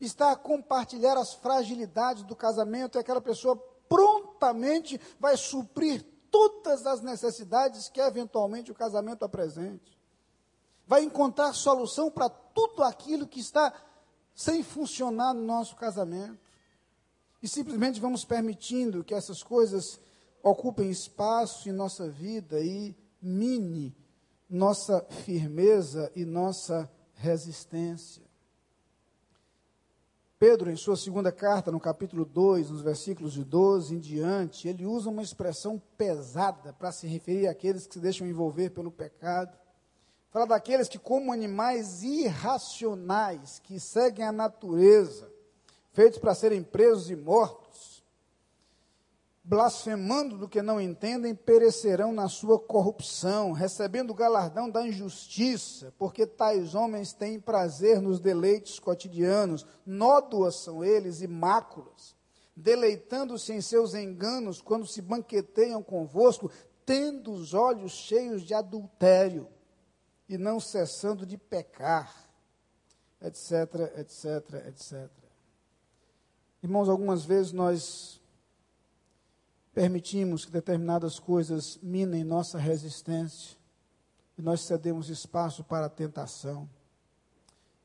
está 0.00 0.32
a 0.32 0.36
compartilhar 0.36 1.16
as 1.16 1.34
fragilidades 1.34 2.24
do 2.24 2.34
casamento, 2.34 2.98
e 2.98 3.00
aquela 3.00 3.20
pessoa 3.20 3.56
prontamente 3.88 5.00
vai 5.20 5.36
suprir 5.36 6.04
todas 6.28 6.86
as 6.86 7.00
necessidades 7.00 7.88
que 7.88 8.00
eventualmente 8.00 8.72
o 8.72 8.74
casamento 8.74 9.24
apresente. 9.24 9.96
Vai 10.84 11.04
encontrar 11.04 11.52
solução 11.52 12.10
para 12.10 12.28
tudo 12.28 12.82
aquilo 12.82 13.28
que 13.28 13.40
está 13.40 13.72
sem 14.34 14.62
funcionar 14.62 15.32
no 15.34 15.42
nosso 15.42 15.76
casamento. 15.76 16.38
E 17.42 17.48
simplesmente 17.48 18.00
vamos 18.00 18.24
permitindo 18.24 19.04
que 19.04 19.14
essas 19.14 19.42
coisas 19.42 20.00
ocupem 20.42 20.90
espaço 20.90 21.68
em 21.68 21.72
nossa 21.72 22.08
vida 22.08 22.60
e 22.60 22.94
mine 23.20 23.94
nossa 24.48 25.04
firmeza 25.24 26.10
e 26.16 26.24
nossa 26.24 26.90
resistência. 27.14 28.22
Pedro, 30.38 30.70
em 30.70 30.76
sua 30.76 30.96
segunda 30.96 31.32
carta, 31.32 31.72
no 31.72 31.80
capítulo 31.80 32.24
2, 32.24 32.70
nos 32.70 32.80
versículos 32.80 33.32
de 33.32 33.44
12 33.44 33.96
em 33.96 33.98
diante, 33.98 34.68
ele 34.68 34.86
usa 34.86 35.10
uma 35.10 35.22
expressão 35.22 35.82
pesada 35.96 36.72
para 36.72 36.92
se 36.92 37.08
referir 37.08 37.48
àqueles 37.48 37.88
que 37.88 37.94
se 37.94 38.00
deixam 38.00 38.26
envolver 38.26 38.70
pelo 38.70 38.90
pecado. 38.90 39.58
Fala 40.30 40.46
daqueles 40.46 40.88
que, 40.88 40.98
como 40.98 41.32
animais 41.32 42.04
irracionais, 42.04 43.58
que 43.58 43.80
seguem 43.80 44.24
a 44.24 44.30
natureza, 44.30 45.28
feitos 45.92 46.20
para 46.20 46.36
serem 46.36 46.62
presos 46.62 47.10
e 47.10 47.16
mortos, 47.16 47.67
blasfemando 49.48 50.36
do 50.36 50.46
que 50.46 50.60
não 50.60 50.78
entendem, 50.78 51.34
perecerão 51.34 52.12
na 52.12 52.28
sua 52.28 52.60
corrupção, 52.60 53.52
recebendo 53.52 54.10
o 54.10 54.14
galardão 54.14 54.68
da 54.68 54.86
injustiça, 54.86 55.90
porque 55.96 56.26
tais 56.26 56.74
homens 56.74 57.14
têm 57.14 57.40
prazer 57.40 57.98
nos 58.02 58.20
deleites 58.20 58.78
cotidianos, 58.78 59.64
nódoas 59.86 60.56
são 60.56 60.84
eles 60.84 61.22
e 61.22 61.26
máculas, 61.26 62.14
deleitando-se 62.54 63.54
em 63.54 63.62
seus 63.62 63.94
enganos 63.94 64.60
quando 64.60 64.86
se 64.86 65.00
banqueteiam 65.00 65.82
convosco, 65.82 66.50
tendo 66.84 67.32
os 67.32 67.54
olhos 67.54 67.92
cheios 67.92 68.42
de 68.42 68.52
adultério 68.52 69.48
e 70.28 70.36
não 70.36 70.60
cessando 70.60 71.24
de 71.24 71.38
pecar, 71.38 72.14
etc, 73.22 73.96
etc, 73.96 74.66
etc. 74.66 75.10
Irmãos, 76.62 76.90
algumas 76.90 77.24
vezes 77.24 77.50
nós 77.52 78.17
permitimos 79.78 80.44
que 80.44 80.50
determinadas 80.50 81.20
coisas 81.20 81.78
minem 81.80 82.24
nossa 82.24 82.58
resistência 82.58 83.56
e 84.36 84.42
nós 84.42 84.62
cedemos 84.62 85.08
espaço 85.08 85.62
para 85.62 85.86
a 85.86 85.88
tentação. 85.88 86.68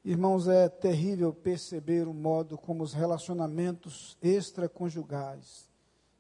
Irmãos, 0.03 0.47
é 0.47 0.67
terrível 0.67 1.31
perceber 1.31 2.07
o 2.07 2.13
modo 2.13 2.57
como 2.57 2.81
os 2.81 2.93
relacionamentos 2.93 4.17
extraconjugais 4.23 5.69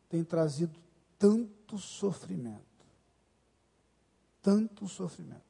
têm 0.09 0.23
trazido 0.23 0.79
tanto 1.17 1.79
sofrimento. 1.79 2.85
Tanto 4.43 4.87
sofrimento. 4.87 5.41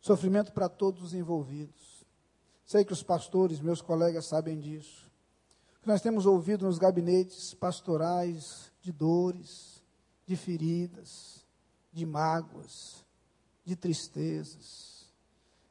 Sofrimento 0.00 0.52
para 0.52 0.68
todos 0.68 1.02
os 1.02 1.14
envolvidos. 1.14 2.06
Sei 2.64 2.84
que 2.84 2.92
os 2.92 3.02
pastores, 3.02 3.60
meus 3.60 3.82
colegas, 3.82 4.26
sabem 4.26 4.60
disso. 4.60 5.10
O 5.78 5.82
que 5.82 5.88
nós 5.88 6.00
temos 6.00 6.26
ouvido 6.26 6.64
nos 6.64 6.78
gabinetes 6.78 7.54
pastorais, 7.54 8.69
de 8.80 8.92
dores, 8.92 9.82
de 10.26 10.36
feridas, 10.36 11.44
de 11.92 12.06
mágoas, 12.06 13.04
de 13.64 13.76
tristezas, 13.76 15.12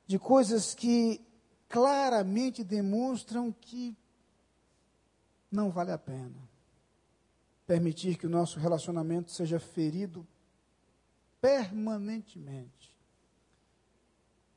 de 0.05 0.17
coisas 0.19 0.73
que 0.73 1.21
claramente 1.67 2.63
demonstram 2.63 3.51
que 3.51 3.95
não 5.51 5.69
vale 5.69 5.91
a 5.91 5.97
pena 5.97 6.49
permitir 7.69 8.17
que 8.17 8.25
o 8.25 8.29
nosso 8.29 8.59
relacionamento 8.59 9.29
seja 9.29 9.59
ferido 9.59 10.25
permanentemente 11.39 12.91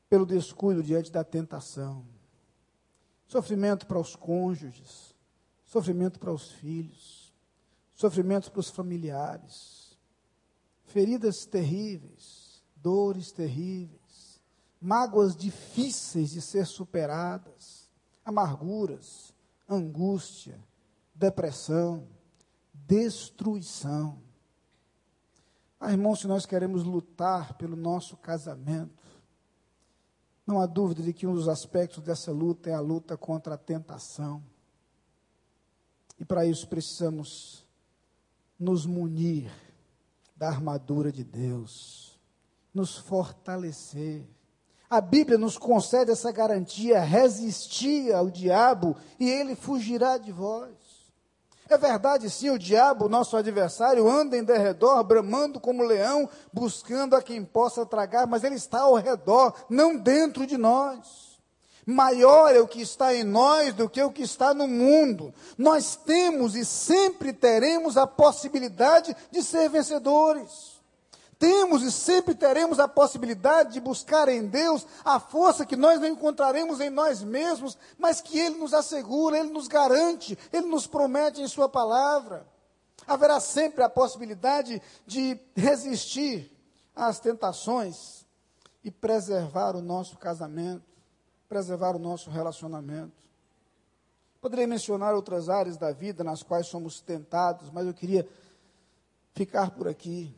pelo 0.08 0.24
descuido 0.24 0.82
diante 0.82 1.12
da 1.12 1.22
tentação. 1.22 2.06
Sofrimento 3.26 3.86
para 3.86 3.98
os 3.98 4.16
cônjuges, 4.16 5.14
sofrimento 5.62 6.18
para 6.18 6.32
os 6.32 6.52
filhos, 6.52 7.21
sofrimentos 7.94 8.48
para 8.48 8.60
os 8.60 8.70
familiares, 8.70 9.98
feridas 10.84 11.46
terríveis, 11.46 12.62
dores 12.76 13.32
terríveis, 13.32 14.40
mágoas 14.80 15.36
difíceis 15.36 16.30
de 16.30 16.40
ser 16.40 16.66
superadas, 16.66 17.88
amarguras, 18.24 19.32
angústia, 19.68 20.58
depressão, 21.14 22.08
destruição. 22.72 24.20
Ah, 25.78 25.92
irmãos, 25.92 26.20
se 26.20 26.26
nós 26.26 26.46
queremos 26.46 26.84
lutar 26.84 27.54
pelo 27.54 27.76
nosso 27.76 28.16
casamento, 28.16 29.02
não 30.46 30.60
há 30.60 30.66
dúvida 30.66 31.02
de 31.02 31.12
que 31.12 31.26
um 31.26 31.34
dos 31.34 31.48
aspectos 31.48 32.02
dessa 32.02 32.32
luta 32.32 32.70
é 32.70 32.74
a 32.74 32.80
luta 32.80 33.16
contra 33.16 33.54
a 33.54 33.58
tentação. 33.58 34.42
E 36.18 36.24
para 36.24 36.44
isso 36.44 36.68
precisamos 36.68 37.61
nos 38.62 38.86
munir 38.86 39.50
da 40.36 40.48
armadura 40.48 41.10
de 41.10 41.24
Deus, 41.24 42.18
nos 42.72 42.96
fortalecer. 42.96 44.24
A 44.88 45.00
Bíblia 45.00 45.36
nos 45.36 45.58
concede 45.58 46.12
essa 46.12 46.30
garantia: 46.30 47.00
resistir 47.00 48.12
ao 48.12 48.30
diabo 48.30 48.96
e 49.18 49.28
ele 49.28 49.56
fugirá 49.56 50.16
de 50.16 50.30
vós. 50.30 50.70
É 51.68 51.76
verdade, 51.76 52.28
sim, 52.28 52.50
o 52.50 52.58
diabo, 52.58 53.08
nosso 53.08 53.36
adversário, 53.36 54.08
anda 54.08 54.36
em 54.36 54.44
derredor, 54.44 55.02
bramando 55.02 55.58
como 55.58 55.82
leão, 55.82 56.28
buscando 56.52 57.16
a 57.16 57.22
quem 57.22 57.42
possa 57.44 57.86
tragar, 57.86 58.26
mas 58.26 58.44
ele 58.44 58.56
está 58.56 58.82
ao 58.82 58.94
redor, 58.94 59.54
não 59.70 59.96
dentro 59.96 60.46
de 60.46 60.58
nós. 60.58 61.31
Maior 61.84 62.54
é 62.54 62.60
o 62.60 62.68
que 62.68 62.80
está 62.80 63.14
em 63.14 63.24
nós 63.24 63.74
do 63.74 63.88
que 63.88 64.02
o 64.02 64.12
que 64.12 64.22
está 64.22 64.54
no 64.54 64.68
mundo. 64.68 65.34
Nós 65.58 65.96
temos 65.96 66.54
e 66.54 66.64
sempre 66.64 67.32
teremos 67.32 67.96
a 67.96 68.06
possibilidade 68.06 69.16
de 69.30 69.42
ser 69.42 69.68
vencedores 69.68 70.72
temos 71.42 71.82
e 71.82 71.90
sempre 71.90 72.36
teremos 72.36 72.78
a 72.78 72.86
possibilidade 72.86 73.72
de 73.72 73.80
buscar 73.80 74.28
em 74.28 74.46
Deus 74.46 74.86
a 75.04 75.18
força 75.18 75.66
que 75.66 75.74
nós 75.74 76.00
não 76.00 76.06
encontraremos 76.06 76.80
em 76.80 76.88
nós 76.88 77.20
mesmos, 77.20 77.76
mas 77.98 78.20
que 78.20 78.38
Ele 78.38 78.58
nos 78.58 78.72
assegura, 78.72 79.36
Ele 79.36 79.50
nos 79.50 79.66
garante, 79.66 80.38
Ele 80.52 80.66
nos 80.66 80.86
promete 80.86 81.42
em 81.42 81.48
Sua 81.48 81.68
palavra. 81.68 82.46
Haverá 83.08 83.40
sempre 83.40 83.82
a 83.82 83.88
possibilidade 83.88 84.80
de 85.04 85.36
resistir 85.56 86.48
às 86.94 87.18
tentações 87.18 88.24
e 88.84 88.90
preservar 88.92 89.74
o 89.74 89.82
nosso 89.82 90.16
casamento, 90.18 90.91
preservar 91.52 91.94
o 91.94 91.98
nosso 91.98 92.30
relacionamento. 92.30 93.28
Poderia 94.40 94.66
mencionar 94.66 95.14
outras 95.14 95.50
áreas 95.50 95.76
da 95.76 95.92
vida 95.92 96.24
nas 96.24 96.42
quais 96.42 96.66
somos 96.66 97.02
tentados, 97.02 97.68
mas 97.68 97.86
eu 97.86 97.92
queria 97.92 98.26
ficar 99.34 99.70
por 99.72 99.86
aqui. 99.86 100.34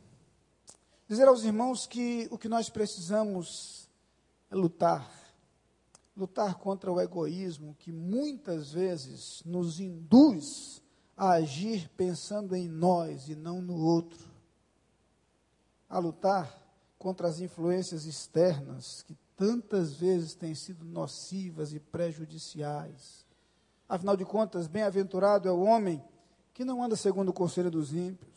Dizer 1.06 1.28
aos 1.28 1.44
irmãos 1.44 1.86
que 1.86 2.26
o 2.32 2.36
que 2.36 2.48
nós 2.48 2.68
precisamos 2.68 3.88
é 4.50 4.56
lutar. 4.56 5.08
Lutar 6.16 6.56
contra 6.56 6.90
o 6.90 7.00
egoísmo 7.00 7.76
que 7.78 7.92
muitas 7.92 8.72
vezes 8.72 9.40
nos 9.46 9.78
induz 9.78 10.82
a 11.16 11.34
agir 11.34 11.88
pensando 11.90 12.56
em 12.56 12.68
nós 12.68 13.28
e 13.28 13.36
não 13.36 13.62
no 13.62 13.76
outro. 13.76 14.28
A 15.88 15.96
lutar 16.00 16.60
contra 16.98 17.28
as 17.28 17.38
influências 17.38 18.04
externas 18.04 19.02
que 19.02 19.16
tantas 19.36 19.94
vezes 19.94 20.34
têm 20.34 20.54
sido 20.54 20.84
nocivas 20.84 21.72
e 21.72 21.80
prejudiciais. 21.80 23.26
Afinal 23.88 24.16
de 24.16 24.24
contas, 24.24 24.66
bem-aventurado 24.66 25.48
é 25.48 25.52
o 25.52 25.62
homem 25.62 26.02
que 26.52 26.64
não 26.64 26.82
anda 26.82 26.96
segundo 26.96 27.30
o 27.30 27.34
conselho 27.34 27.70
dos 27.70 27.92
ímpios 27.92 28.34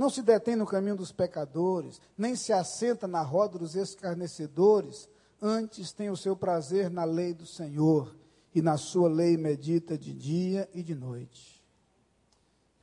não 0.00 0.08
se 0.08 0.22
detém 0.22 0.56
no 0.56 0.64
caminho 0.64 0.96
dos 0.96 1.12
pecadores, 1.12 2.00
nem 2.16 2.34
se 2.34 2.54
assenta 2.54 3.06
na 3.06 3.20
roda 3.20 3.58
dos 3.58 3.74
escarnecedores, 3.74 5.06
antes 5.42 5.92
tem 5.92 6.08
o 6.08 6.16
seu 6.16 6.34
prazer 6.34 6.88
na 6.88 7.04
lei 7.04 7.34
do 7.34 7.44
Senhor, 7.44 8.16
e 8.54 8.62
na 8.62 8.78
sua 8.78 9.10
lei 9.10 9.36
medita 9.36 9.98
de 9.98 10.14
dia 10.14 10.66
e 10.72 10.82
de 10.82 10.94
noite. 10.94 11.62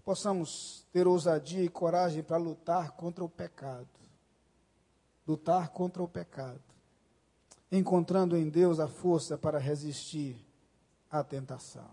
Possamos 0.05 0.85
ter 0.93 1.07
ousadia 1.07 1.63
e 1.63 1.69
coragem 1.69 2.21
para 2.21 2.37
lutar 2.37 2.91
contra 2.91 3.25
o 3.25 3.29
pecado. 3.29 3.89
Lutar 5.27 5.69
contra 5.69 6.03
o 6.03 6.07
pecado. 6.07 6.61
Encontrando 7.71 8.37
em 8.37 8.49
Deus 8.49 8.79
a 8.79 8.87
força 8.87 9.37
para 9.37 9.59
resistir 9.59 10.37
à 11.09 11.23
tentação. 11.23 11.89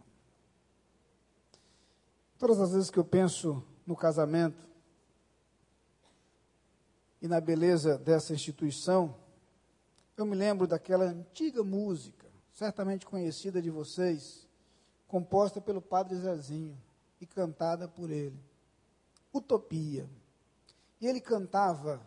Todas 2.38 2.60
as 2.60 2.72
vezes 2.72 2.90
que 2.90 2.98
eu 2.98 3.04
penso 3.04 3.62
no 3.86 3.96
casamento, 3.96 4.74
e 7.24 7.26
na 7.26 7.40
beleza 7.40 7.96
dessa 7.96 8.34
instituição, 8.34 9.16
eu 10.14 10.26
me 10.26 10.36
lembro 10.36 10.66
daquela 10.66 11.06
antiga 11.06 11.64
música, 11.64 12.30
certamente 12.52 13.06
conhecida 13.06 13.62
de 13.62 13.70
vocês, 13.70 14.46
composta 15.08 15.58
pelo 15.58 15.80
Padre 15.80 16.16
Zezinho 16.16 16.76
e 17.18 17.26
cantada 17.26 17.88
por 17.88 18.10
ele. 18.10 18.38
Utopia. 19.32 20.06
E 21.00 21.06
ele 21.06 21.18
cantava 21.18 21.98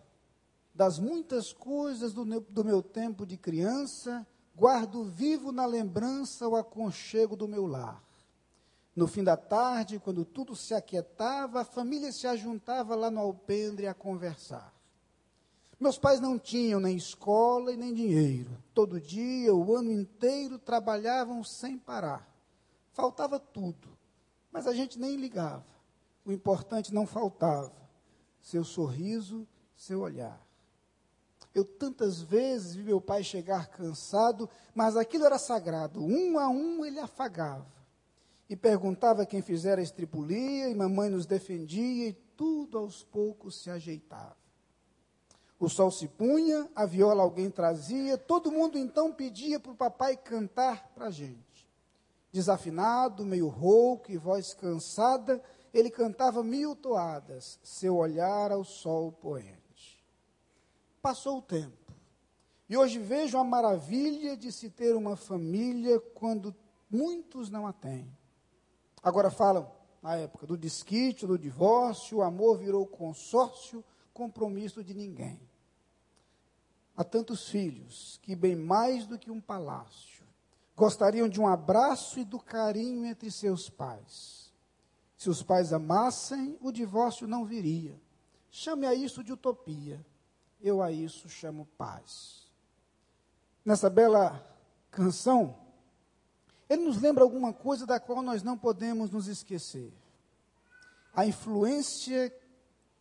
das 0.77 0.99
muitas 0.99 1.51
coisas 1.51 2.13
do 2.13 2.23
meu, 2.23 2.39
do 2.39 2.63
meu 2.63 2.83
tempo 2.83 3.25
de 3.25 3.35
criança, 3.35 4.25
guardo 4.55 5.03
vivo 5.03 5.51
na 5.51 5.65
lembrança 5.65 6.47
o 6.47 6.55
aconchego 6.55 7.35
do 7.35 7.47
meu 7.47 7.65
lar. 7.65 8.03
No 8.95 9.07
fim 9.07 9.23
da 9.23 9.35
tarde, 9.35 9.99
quando 9.99 10.23
tudo 10.23 10.55
se 10.55 10.75
aquietava, 10.75 11.61
a 11.61 11.65
família 11.65 12.11
se 12.11 12.27
ajuntava 12.27 12.93
lá 12.93 13.09
no 13.09 13.19
alpendre 13.19 13.87
a 13.87 13.93
conversar. 13.95 14.71
Meus 15.79 15.97
pais 15.97 16.19
não 16.19 16.37
tinham 16.37 16.79
nem 16.79 16.95
escola 16.95 17.71
e 17.71 17.77
nem 17.77 17.91
dinheiro. 17.91 18.51
Todo 18.75 19.01
dia, 19.01 19.53
o 19.55 19.75
ano 19.75 19.91
inteiro, 19.91 20.59
trabalhavam 20.59 21.43
sem 21.43 21.75
parar. 21.75 22.31
Faltava 22.93 23.39
tudo, 23.39 23.89
mas 24.51 24.67
a 24.67 24.73
gente 24.73 24.99
nem 24.99 25.15
ligava. 25.15 25.65
O 26.23 26.31
importante 26.31 26.93
não 26.93 27.07
faltava: 27.07 27.73
seu 28.39 28.63
sorriso, 28.63 29.47
seu 29.75 30.01
olhar. 30.01 30.46
Eu 31.57 31.65
tantas 31.65 32.21
vezes 32.21 32.75
vi 32.75 32.83
meu 32.83 33.01
pai 33.01 33.23
chegar 33.23 33.65
cansado, 33.65 34.47
mas 34.75 34.95
aquilo 34.95 35.25
era 35.25 35.39
sagrado. 35.39 35.99
Um 35.99 36.37
a 36.37 36.47
um 36.47 36.85
ele 36.85 36.99
afagava. 36.99 37.65
E 38.47 38.55
perguntava 38.55 39.25
quem 39.25 39.41
fizera 39.41 39.81
a 39.81 39.83
estripulia, 39.83 40.69
e 40.69 40.75
mamãe 40.75 41.09
nos 41.09 41.25
defendia, 41.25 42.09
e 42.09 42.13
tudo 42.13 42.77
aos 42.77 43.03
poucos 43.03 43.59
se 43.59 43.71
ajeitava. 43.71 44.37
O 45.59 45.67
sol 45.67 45.89
se 45.89 46.07
punha, 46.07 46.69
a 46.75 46.85
viola 46.85 47.23
alguém 47.23 47.49
trazia, 47.49 48.19
todo 48.19 48.51
mundo 48.51 48.77
então 48.77 49.11
pedia 49.11 49.59
para 49.59 49.71
o 49.71 49.75
papai 49.75 50.15
cantar 50.15 50.91
para 50.93 51.07
a 51.07 51.11
gente. 51.11 51.67
Desafinado, 52.31 53.25
meio 53.25 53.47
rouco 53.47 54.11
e 54.11 54.17
voz 54.17 54.53
cansada, 54.53 55.41
ele 55.73 55.89
cantava 55.89 56.43
mil 56.43 56.75
toadas, 56.75 57.59
seu 57.63 57.95
olhar 57.95 58.51
ao 58.51 58.63
sol 58.63 59.11
poente. 59.11 59.56
Passou 61.07 61.37
o 61.37 61.41
tempo. 61.41 61.93
E 62.67 62.75
hoje 62.75 62.99
vejo 62.99 63.37
a 63.37 63.43
maravilha 63.45 64.35
de 64.35 64.51
se 64.51 64.69
ter 64.69 64.93
uma 64.93 65.15
família 65.15 66.01
quando 66.13 66.53
muitos 66.91 67.49
não 67.49 67.65
a 67.65 67.71
têm. 67.71 68.13
Agora 69.01 69.31
falam, 69.31 69.71
na 70.03 70.17
época 70.17 70.45
do 70.45 70.57
desquite, 70.57 71.25
do 71.25 71.39
divórcio, 71.39 72.17
o 72.17 72.21
amor 72.21 72.57
virou 72.57 72.85
consórcio, 72.85 73.81
compromisso 74.13 74.83
de 74.83 74.93
ninguém. 74.93 75.39
Há 76.93 77.05
tantos 77.05 77.47
filhos 77.47 78.19
que, 78.21 78.35
bem 78.35 78.57
mais 78.57 79.07
do 79.07 79.17
que 79.17 79.31
um 79.31 79.39
palácio, 79.39 80.25
gostariam 80.75 81.29
de 81.29 81.39
um 81.39 81.47
abraço 81.47 82.19
e 82.19 82.25
do 82.25 82.37
carinho 82.37 83.05
entre 83.05 83.31
seus 83.31 83.69
pais. 83.69 84.51
Se 85.15 85.29
os 85.29 85.41
pais 85.41 85.71
amassem, 85.71 86.57
o 86.59 86.69
divórcio 86.69 87.25
não 87.25 87.45
viria. 87.45 87.97
Chame 88.51 88.85
a 88.85 88.93
isso 88.93 89.23
de 89.23 89.31
utopia. 89.31 90.05
Eu 90.61 90.81
a 90.81 90.91
isso 90.91 91.29
chamo 91.29 91.67
paz. 91.77 92.47
Nessa 93.63 93.89
bela 93.89 94.43
canção, 94.91 95.57
ele 96.69 96.83
nos 96.83 97.01
lembra 97.01 97.23
alguma 97.23 97.53
coisa 97.53 97.85
da 97.85 97.99
qual 97.99 98.21
nós 98.21 98.43
não 98.43 98.57
podemos 98.57 99.11
nos 99.11 99.27
esquecer. 99.27 99.93
A 101.13 101.25
influência 101.25 102.33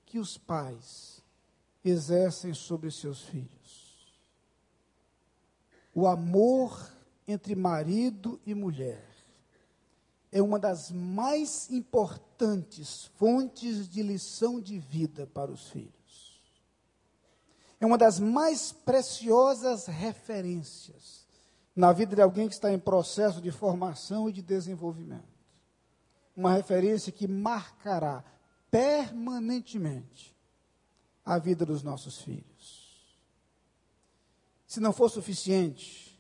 que 0.05 0.19
os 0.19 0.37
pais 0.37 1.23
exercem 1.85 2.53
sobre 2.55 2.91
seus 2.91 3.23
filhos 3.23 3.77
o 5.97 6.07
amor 6.07 6.93
entre 7.27 7.55
marido 7.55 8.39
e 8.45 8.55
mulher 8.55 9.03
é 10.31 10.43
uma 10.43 10.59
das 10.59 10.91
mais 10.91 11.71
importantes 11.71 13.07
fontes 13.17 13.89
de 13.89 14.03
lição 14.03 14.61
de 14.61 14.79
vida 14.79 15.27
para 15.27 15.51
os 15.51 15.71
filhos. 15.71 15.96
É 17.81 17.87
uma 17.87 17.99
das 17.99 18.19
mais 18.19 18.73
preciosas 18.73 19.87
referências 19.87 21.27
na 21.75 21.93
vida 21.93 22.17
de 22.17 22.23
alguém 22.23 22.49
que 22.49 22.55
está 22.55 22.73
em 22.73 22.79
processo 22.79 23.41
de 23.41 23.51
formação 23.51 24.29
e 24.29 24.33
de 24.33 24.41
desenvolvimento. 24.41 25.37
Uma 26.35 26.55
referência 26.55 27.13
que 27.13 27.29
marcará 27.29 28.25
permanentemente 28.71 30.35
a 31.25 31.39
vida 31.39 31.67
dos 31.67 31.83
nossos 31.83 32.21
filhos. 32.21 32.87
Se 34.67 34.81
não 34.81 34.93
for 34.93 35.11
suficiente 35.11 36.19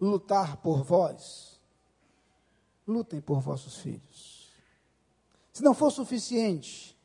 lutar 0.00 0.56
por 0.58 0.82
vós, 0.82 1.60
lutem 2.86 3.20
por 3.20 3.40
vossos 3.40 3.78
filhos. 3.78 4.50
Se 5.52 5.62
não 5.62 5.74
for 5.74 5.90
suficiente 5.90 6.96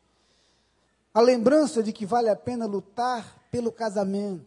a 1.17 1.21
lembrança 1.21 1.81
de 1.81 1.91
que 1.91 2.05
vale 2.05 2.29
a 2.29 2.35
pena 2.35 2.67
lutar 2.67 3.41
pelo 3.49 3.71
casamento, 3.71 4.45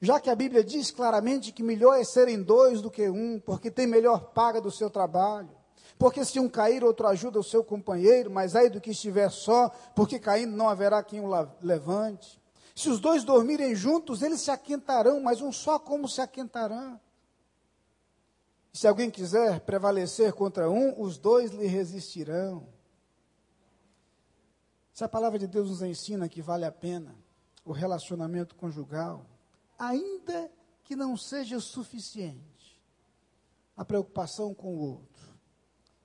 já 0.00 0.18
que 0.18 0.30
a 0.30 0.34
Bíblia 0.34 0.64
diz 0.64 0.90
claramente 0.90 1.52
que 1.52 1.62
melhor 1.62 2.00
é 2.00 2.02
serem 2.02 2.42
dois 2.42 2.80
do 2.80 2.90
que 2.90 3.10
um, 3.10 3.38
porque 3.38 3.70
tem 3.70 3.86
melhor 3.86 4.30
paga 4.32 4.58
do 4.58 4.70
seu 4.70 4.88
trabalho. 4.88 5.50
Porque 5.98 6.24
se 6.24 6.40
um 6.40 6.48
cair, 6.48 6.82
outro 6.82 7.06
ajuda 7.06 7.38
o 7.38 7.44
seu 7.44 7.62
companheiro, 7.62 8.30
mas 8.30 8.56
aí 8.56 8.70
do 8.70 8.80
que 8.80 8.92
estiver 8.92 9.30
só, 9.30 9.70
porque 9.94 10.18
caindo 10.18 10.56
não 10.56 10.66
haverá 10.66 11.02
quem 11.02 11.20
o 11.20 11.28
levante. 11.60 12.40
Se 12.74 12.88
os 12.88 12.98
dois 12.98 13.22
dormirem 13.22 13.74
juntos, 13.74 14.22
eles 14.22 14.40
se 14.40 14.50
aquentarão, 14.50 15.20
mas 15.20 15.42
um 15.42 15.52
só 15.52 15.78
como 15.78 16.08
se 16.08 16.22
aquentarão? 16.22 16.98
Se 18.72 18.88
alguém 18.88 19.10
quiser 19.10 19.60
prevalecer 19.60 20.32
contra 20.32 20.70
um, 20.70 20.98
os 20.98 21.18
dois 21.18 21.50
lhe 21.50 21.66
resistirão. 21.66 22.66
Se 24.92 25.04
a 25.04 25.08
palavra 25.08 25.38
de 25.38 25.46
Deus 25.46 25.70
nos 25.70 25.82
ensina 25.82 26.28
que 26.28 26.42
vale 26.42 26.64
a 26.64 26.72
pena 26.72 27.14
o 27.64 27.72
relacionamento 27.72 28.54
conjugal, 28.54 29.24
ainda 29.78 30.50
que 30.84 30.94
não 30.94 31.16
seja 31.16 31.58
suficiente 31.60 32.80
a 33.76 33.84
preocupação 33.84 34.52
com 34.52 34.74
o 34.74 34.80
outro, 34.80 35.32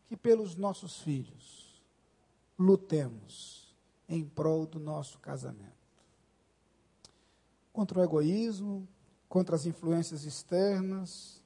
que 0.06 0.16
pelos 0.16 0.56
nossos 0.56 1.02
filhos 1.02 1.84
lutemos 2.58 3.76
em 4.08 4.24
prol 4.26 4.66
do 4.66 4.80
nosso 4.80 5.20
casamento. 5.20 5.76
Contra 7.74 8.00
o 8.00 8.04
egoísmo, 8.04 8.88
contra 9.28 9.56
as 9.56 9.66
influências 9.66 10.24
externas, 10.24 11.44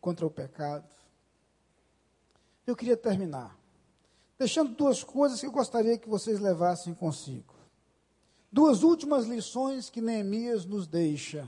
contra 0.00 0.26
o 0.26 0.30
pecado. 0.30 0.94
Eu 2.66 2.76
queria 2.76 2.96
terminar 2.96 3.59
deixando 4.40 4.74
duas 4.74 5.04
coisas 5.04 5.38
que 5.38 5.44
eu 5.44 5.52
gostaria 5.52 5.98
que 5.98 6.08
vocês 6.08 6.40
levassem 6.40 6.94
consigo. 6.94 7.54
Duas 8.50 8.82
últimas 8.82 9.26
lições 9.26 9.90
que 9.90 10.00
Neemias 10.00 10.64
nos 10.64 10.86
deixa 10.86 11.46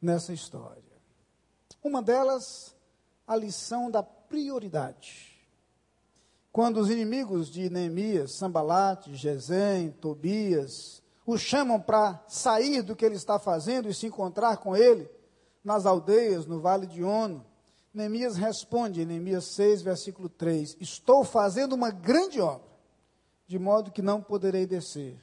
nessa 0.00 0.32
história. 0.32 0.80
Uma 1.82 2.00
delas, 2.00 2.72
a 3.26 3.34
lição 3.34 3.90
da 3.90 4.00
prioridade. 4.00 5.36
Quando 6.52 6.78
os 6.78 6.88
inimigos 6.88 7.50
de 7.50 7.68
Neemias, 7.68 8.30
Sambalate, 8.34 9.16
Gesem, 9.16 9.90
Tobias, 9.90 11.02
o 11.26 11.36
chamam 11.36 11.80
para 11.80 12.22
sair 12.28 12.80
do 12.82 12.94
que 12.94 13.04
ele 13.04 13.16
está 13.16 13.40
fazendo 13.40 13.88
e 13.88 13.94
se 13.94 14.06
encontrar 14.06 14.58
com 14.58 14.76
ele 14.76 15.10
nas 15.64 15.84
aldeias, 15.84 16.46
no 16.46 16.60
vale 16.60 16.86
de 16.86 17.02
Ono, 17.02 17.44
Neemias 17.92 18.36
responde, 18.36 19.02
em 19.02 19.06
Neemias 19.06 19.46
6, 19.46 19.82
versículo 19.82 20.28
3: 20.28 20.76
Estou 20.80 21.24
fazendo 21.24 21.74
uma 21.74 21.90
grande 21.90 22.40
obra, 22.40 22.68
de 23.46 23.58
modo 23.58 23.90
que 23.90 24.02
não 24.02 24.22
poderei 24.22 24.66
descer. 24.66 25.22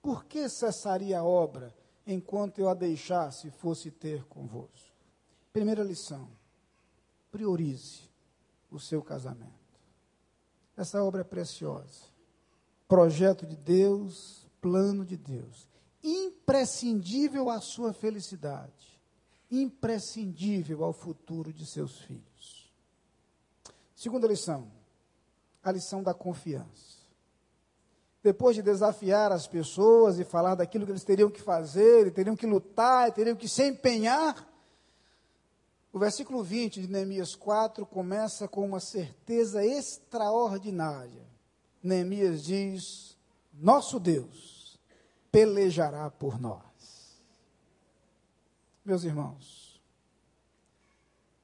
Por 0.00 0.24
que 0.24 0.48
cessaria 0.48 1.18
a 1.18 1.24
obra 1.24 1.74
enquanto 2.06 2.60
eu 2.60 2.68
a 2.68 2.74
deixasse 2.74 3.50
fosse 3.50 3.90
ter 3.90 4.24
convosco? 4.26 4.94
Primeira 5.52 5.82
lição: 5.82 6.28
priorize 7.30 8.08
o 8.70 8.78
seu 8.78 9.02
casamento. 9.02 9.52
Essa 10.76 11.02
obra 11.02 11.22
é 11.22 11.24
preciosa. 11.24 12.14
Projeto 12.86 13.44
de 13.44 13.56
Deus, 13.56 14.46
plano 14.60 15.04
de 15.04 15.16
Deus, 15.16 15.66
imprescindível 16.04 17.50
à 17.50 17.60
sua 17.60 17.92
felicidade 17.92 18.95
imprescindível 19.50 20.84
ao 20.84 20.92
futuro 20.92 21.52
de 21.52 21.66
seus 21.66 22.00
filhos. 22.00 22.72
Segunda 23.94 24.26
lição, 24.26 24.70
a 25.62 25.72
lição 25.72 26.02
da 26.02 26.12
confiança. 26.12 26.96
Depois 28.22 28.56
de 28.56 28.62
desafiar 28.62 29.30
as 29.30 29.46
pessoas 29.46 30.18
e 30.18 30.24
falar 30.24 30.56
daquilo 30.56 30.84
que 30.84 30.92
eles 30.92 31.04
teriam 31.04 31.30
que 31.30 31.40
fazer, 31.40 32.12
teriam 32.12 32.36
que 32.36 32.46
lutar, 32.46 33.12
teriam 33.12 33.36
que 33.36 33.48
se 33.48 33.68
empenhar, 33.68 34.46
o 35.96 35.98
versículo 35.98 36.42
20 36.44 36.82
de 36.82 36.88
Neemias 36.88 37.34
4 37.34 37.86
começa 37.86 38.46
com 38.46 38.66
uma 38.66 38.80
certeza 38.80 39.64
extraordinária. 39.64 41.26
Neemias 41.82 42.44
diz: 42.44 43.16
Nosso 43.54 43.98
Deus 43.98 44.78
pelejará 45.32 46.10
por 46.10 46.38
nós. 46.38 46.62
Meus 48.86 49.02
irmãos, 49.02 49.82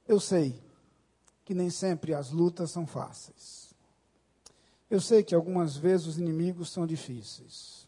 eu 0.07 0.17
sei 0.17 0.63
que 1.43 1.53
nem 1.53 1.69
sempre 1.69 2.13
as 2.13 2.31
lutas 2.31 2.71
são 2.71 2.87
fáceis. 2.87 3.75
Eu 4.89 5.01
sei 5.01 5.25
que 5.25 5.35
algumas 5.35 5.75
vezes 5.75 6.07
os 6.07 6.17
inimigos 6.17 6.71
são 6.71 6.87
difíceis. 6.87 7.85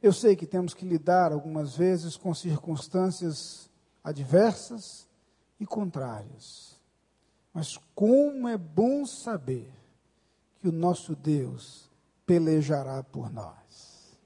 Eu 0.00 0.10
sei 0.10 0.34
que 0.34 0.46
temos 0.46 0.72
que 0.72 0.86
lidar 0.86 1.32
algumas 1.32 1.76
vezes 1.76 2.16
com 2.16 2.32
circunstâncias 2.32 3.68
adversas 4.02 5.06
e 5.60 5.66
contrárias. 5.66 6.80
Mas 7.52 7.78
como 7.94 8.48
é 8.48 8.56
bom 8.56 9.04
saber 9.04 9.70
que 10.60 10.68
o 10.68 10.72
nosso 10.72 11.14
Deus 11.14 11.90
pelejará 12.24 13.02
por 13.02 13.30
nós. 13.30 14.16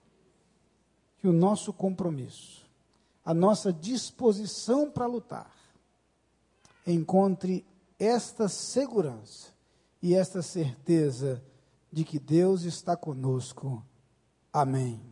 Que 1.18 1.26
o 1.26 1.32
nosso 1.32 1.72
compromisso 1.72 2.61
a 3.24 3.32
nossa 3.32 3.72
disposição 3.72 4.90
para 4.90 5.06
lutar, 5.06 5.50
encontre 6.86 7.64
esta 7.98 8.48
segurança 8.48 9.48
e 10.02 10.14
esta 10.14 10.42
certeza 10.42 11.42
de 11.92 12.04
que 12.04 12.18
Deus 12.18 12.62
está 12.62 12.96
conosco. 12.96 13.84
Amém. 14.52 15.11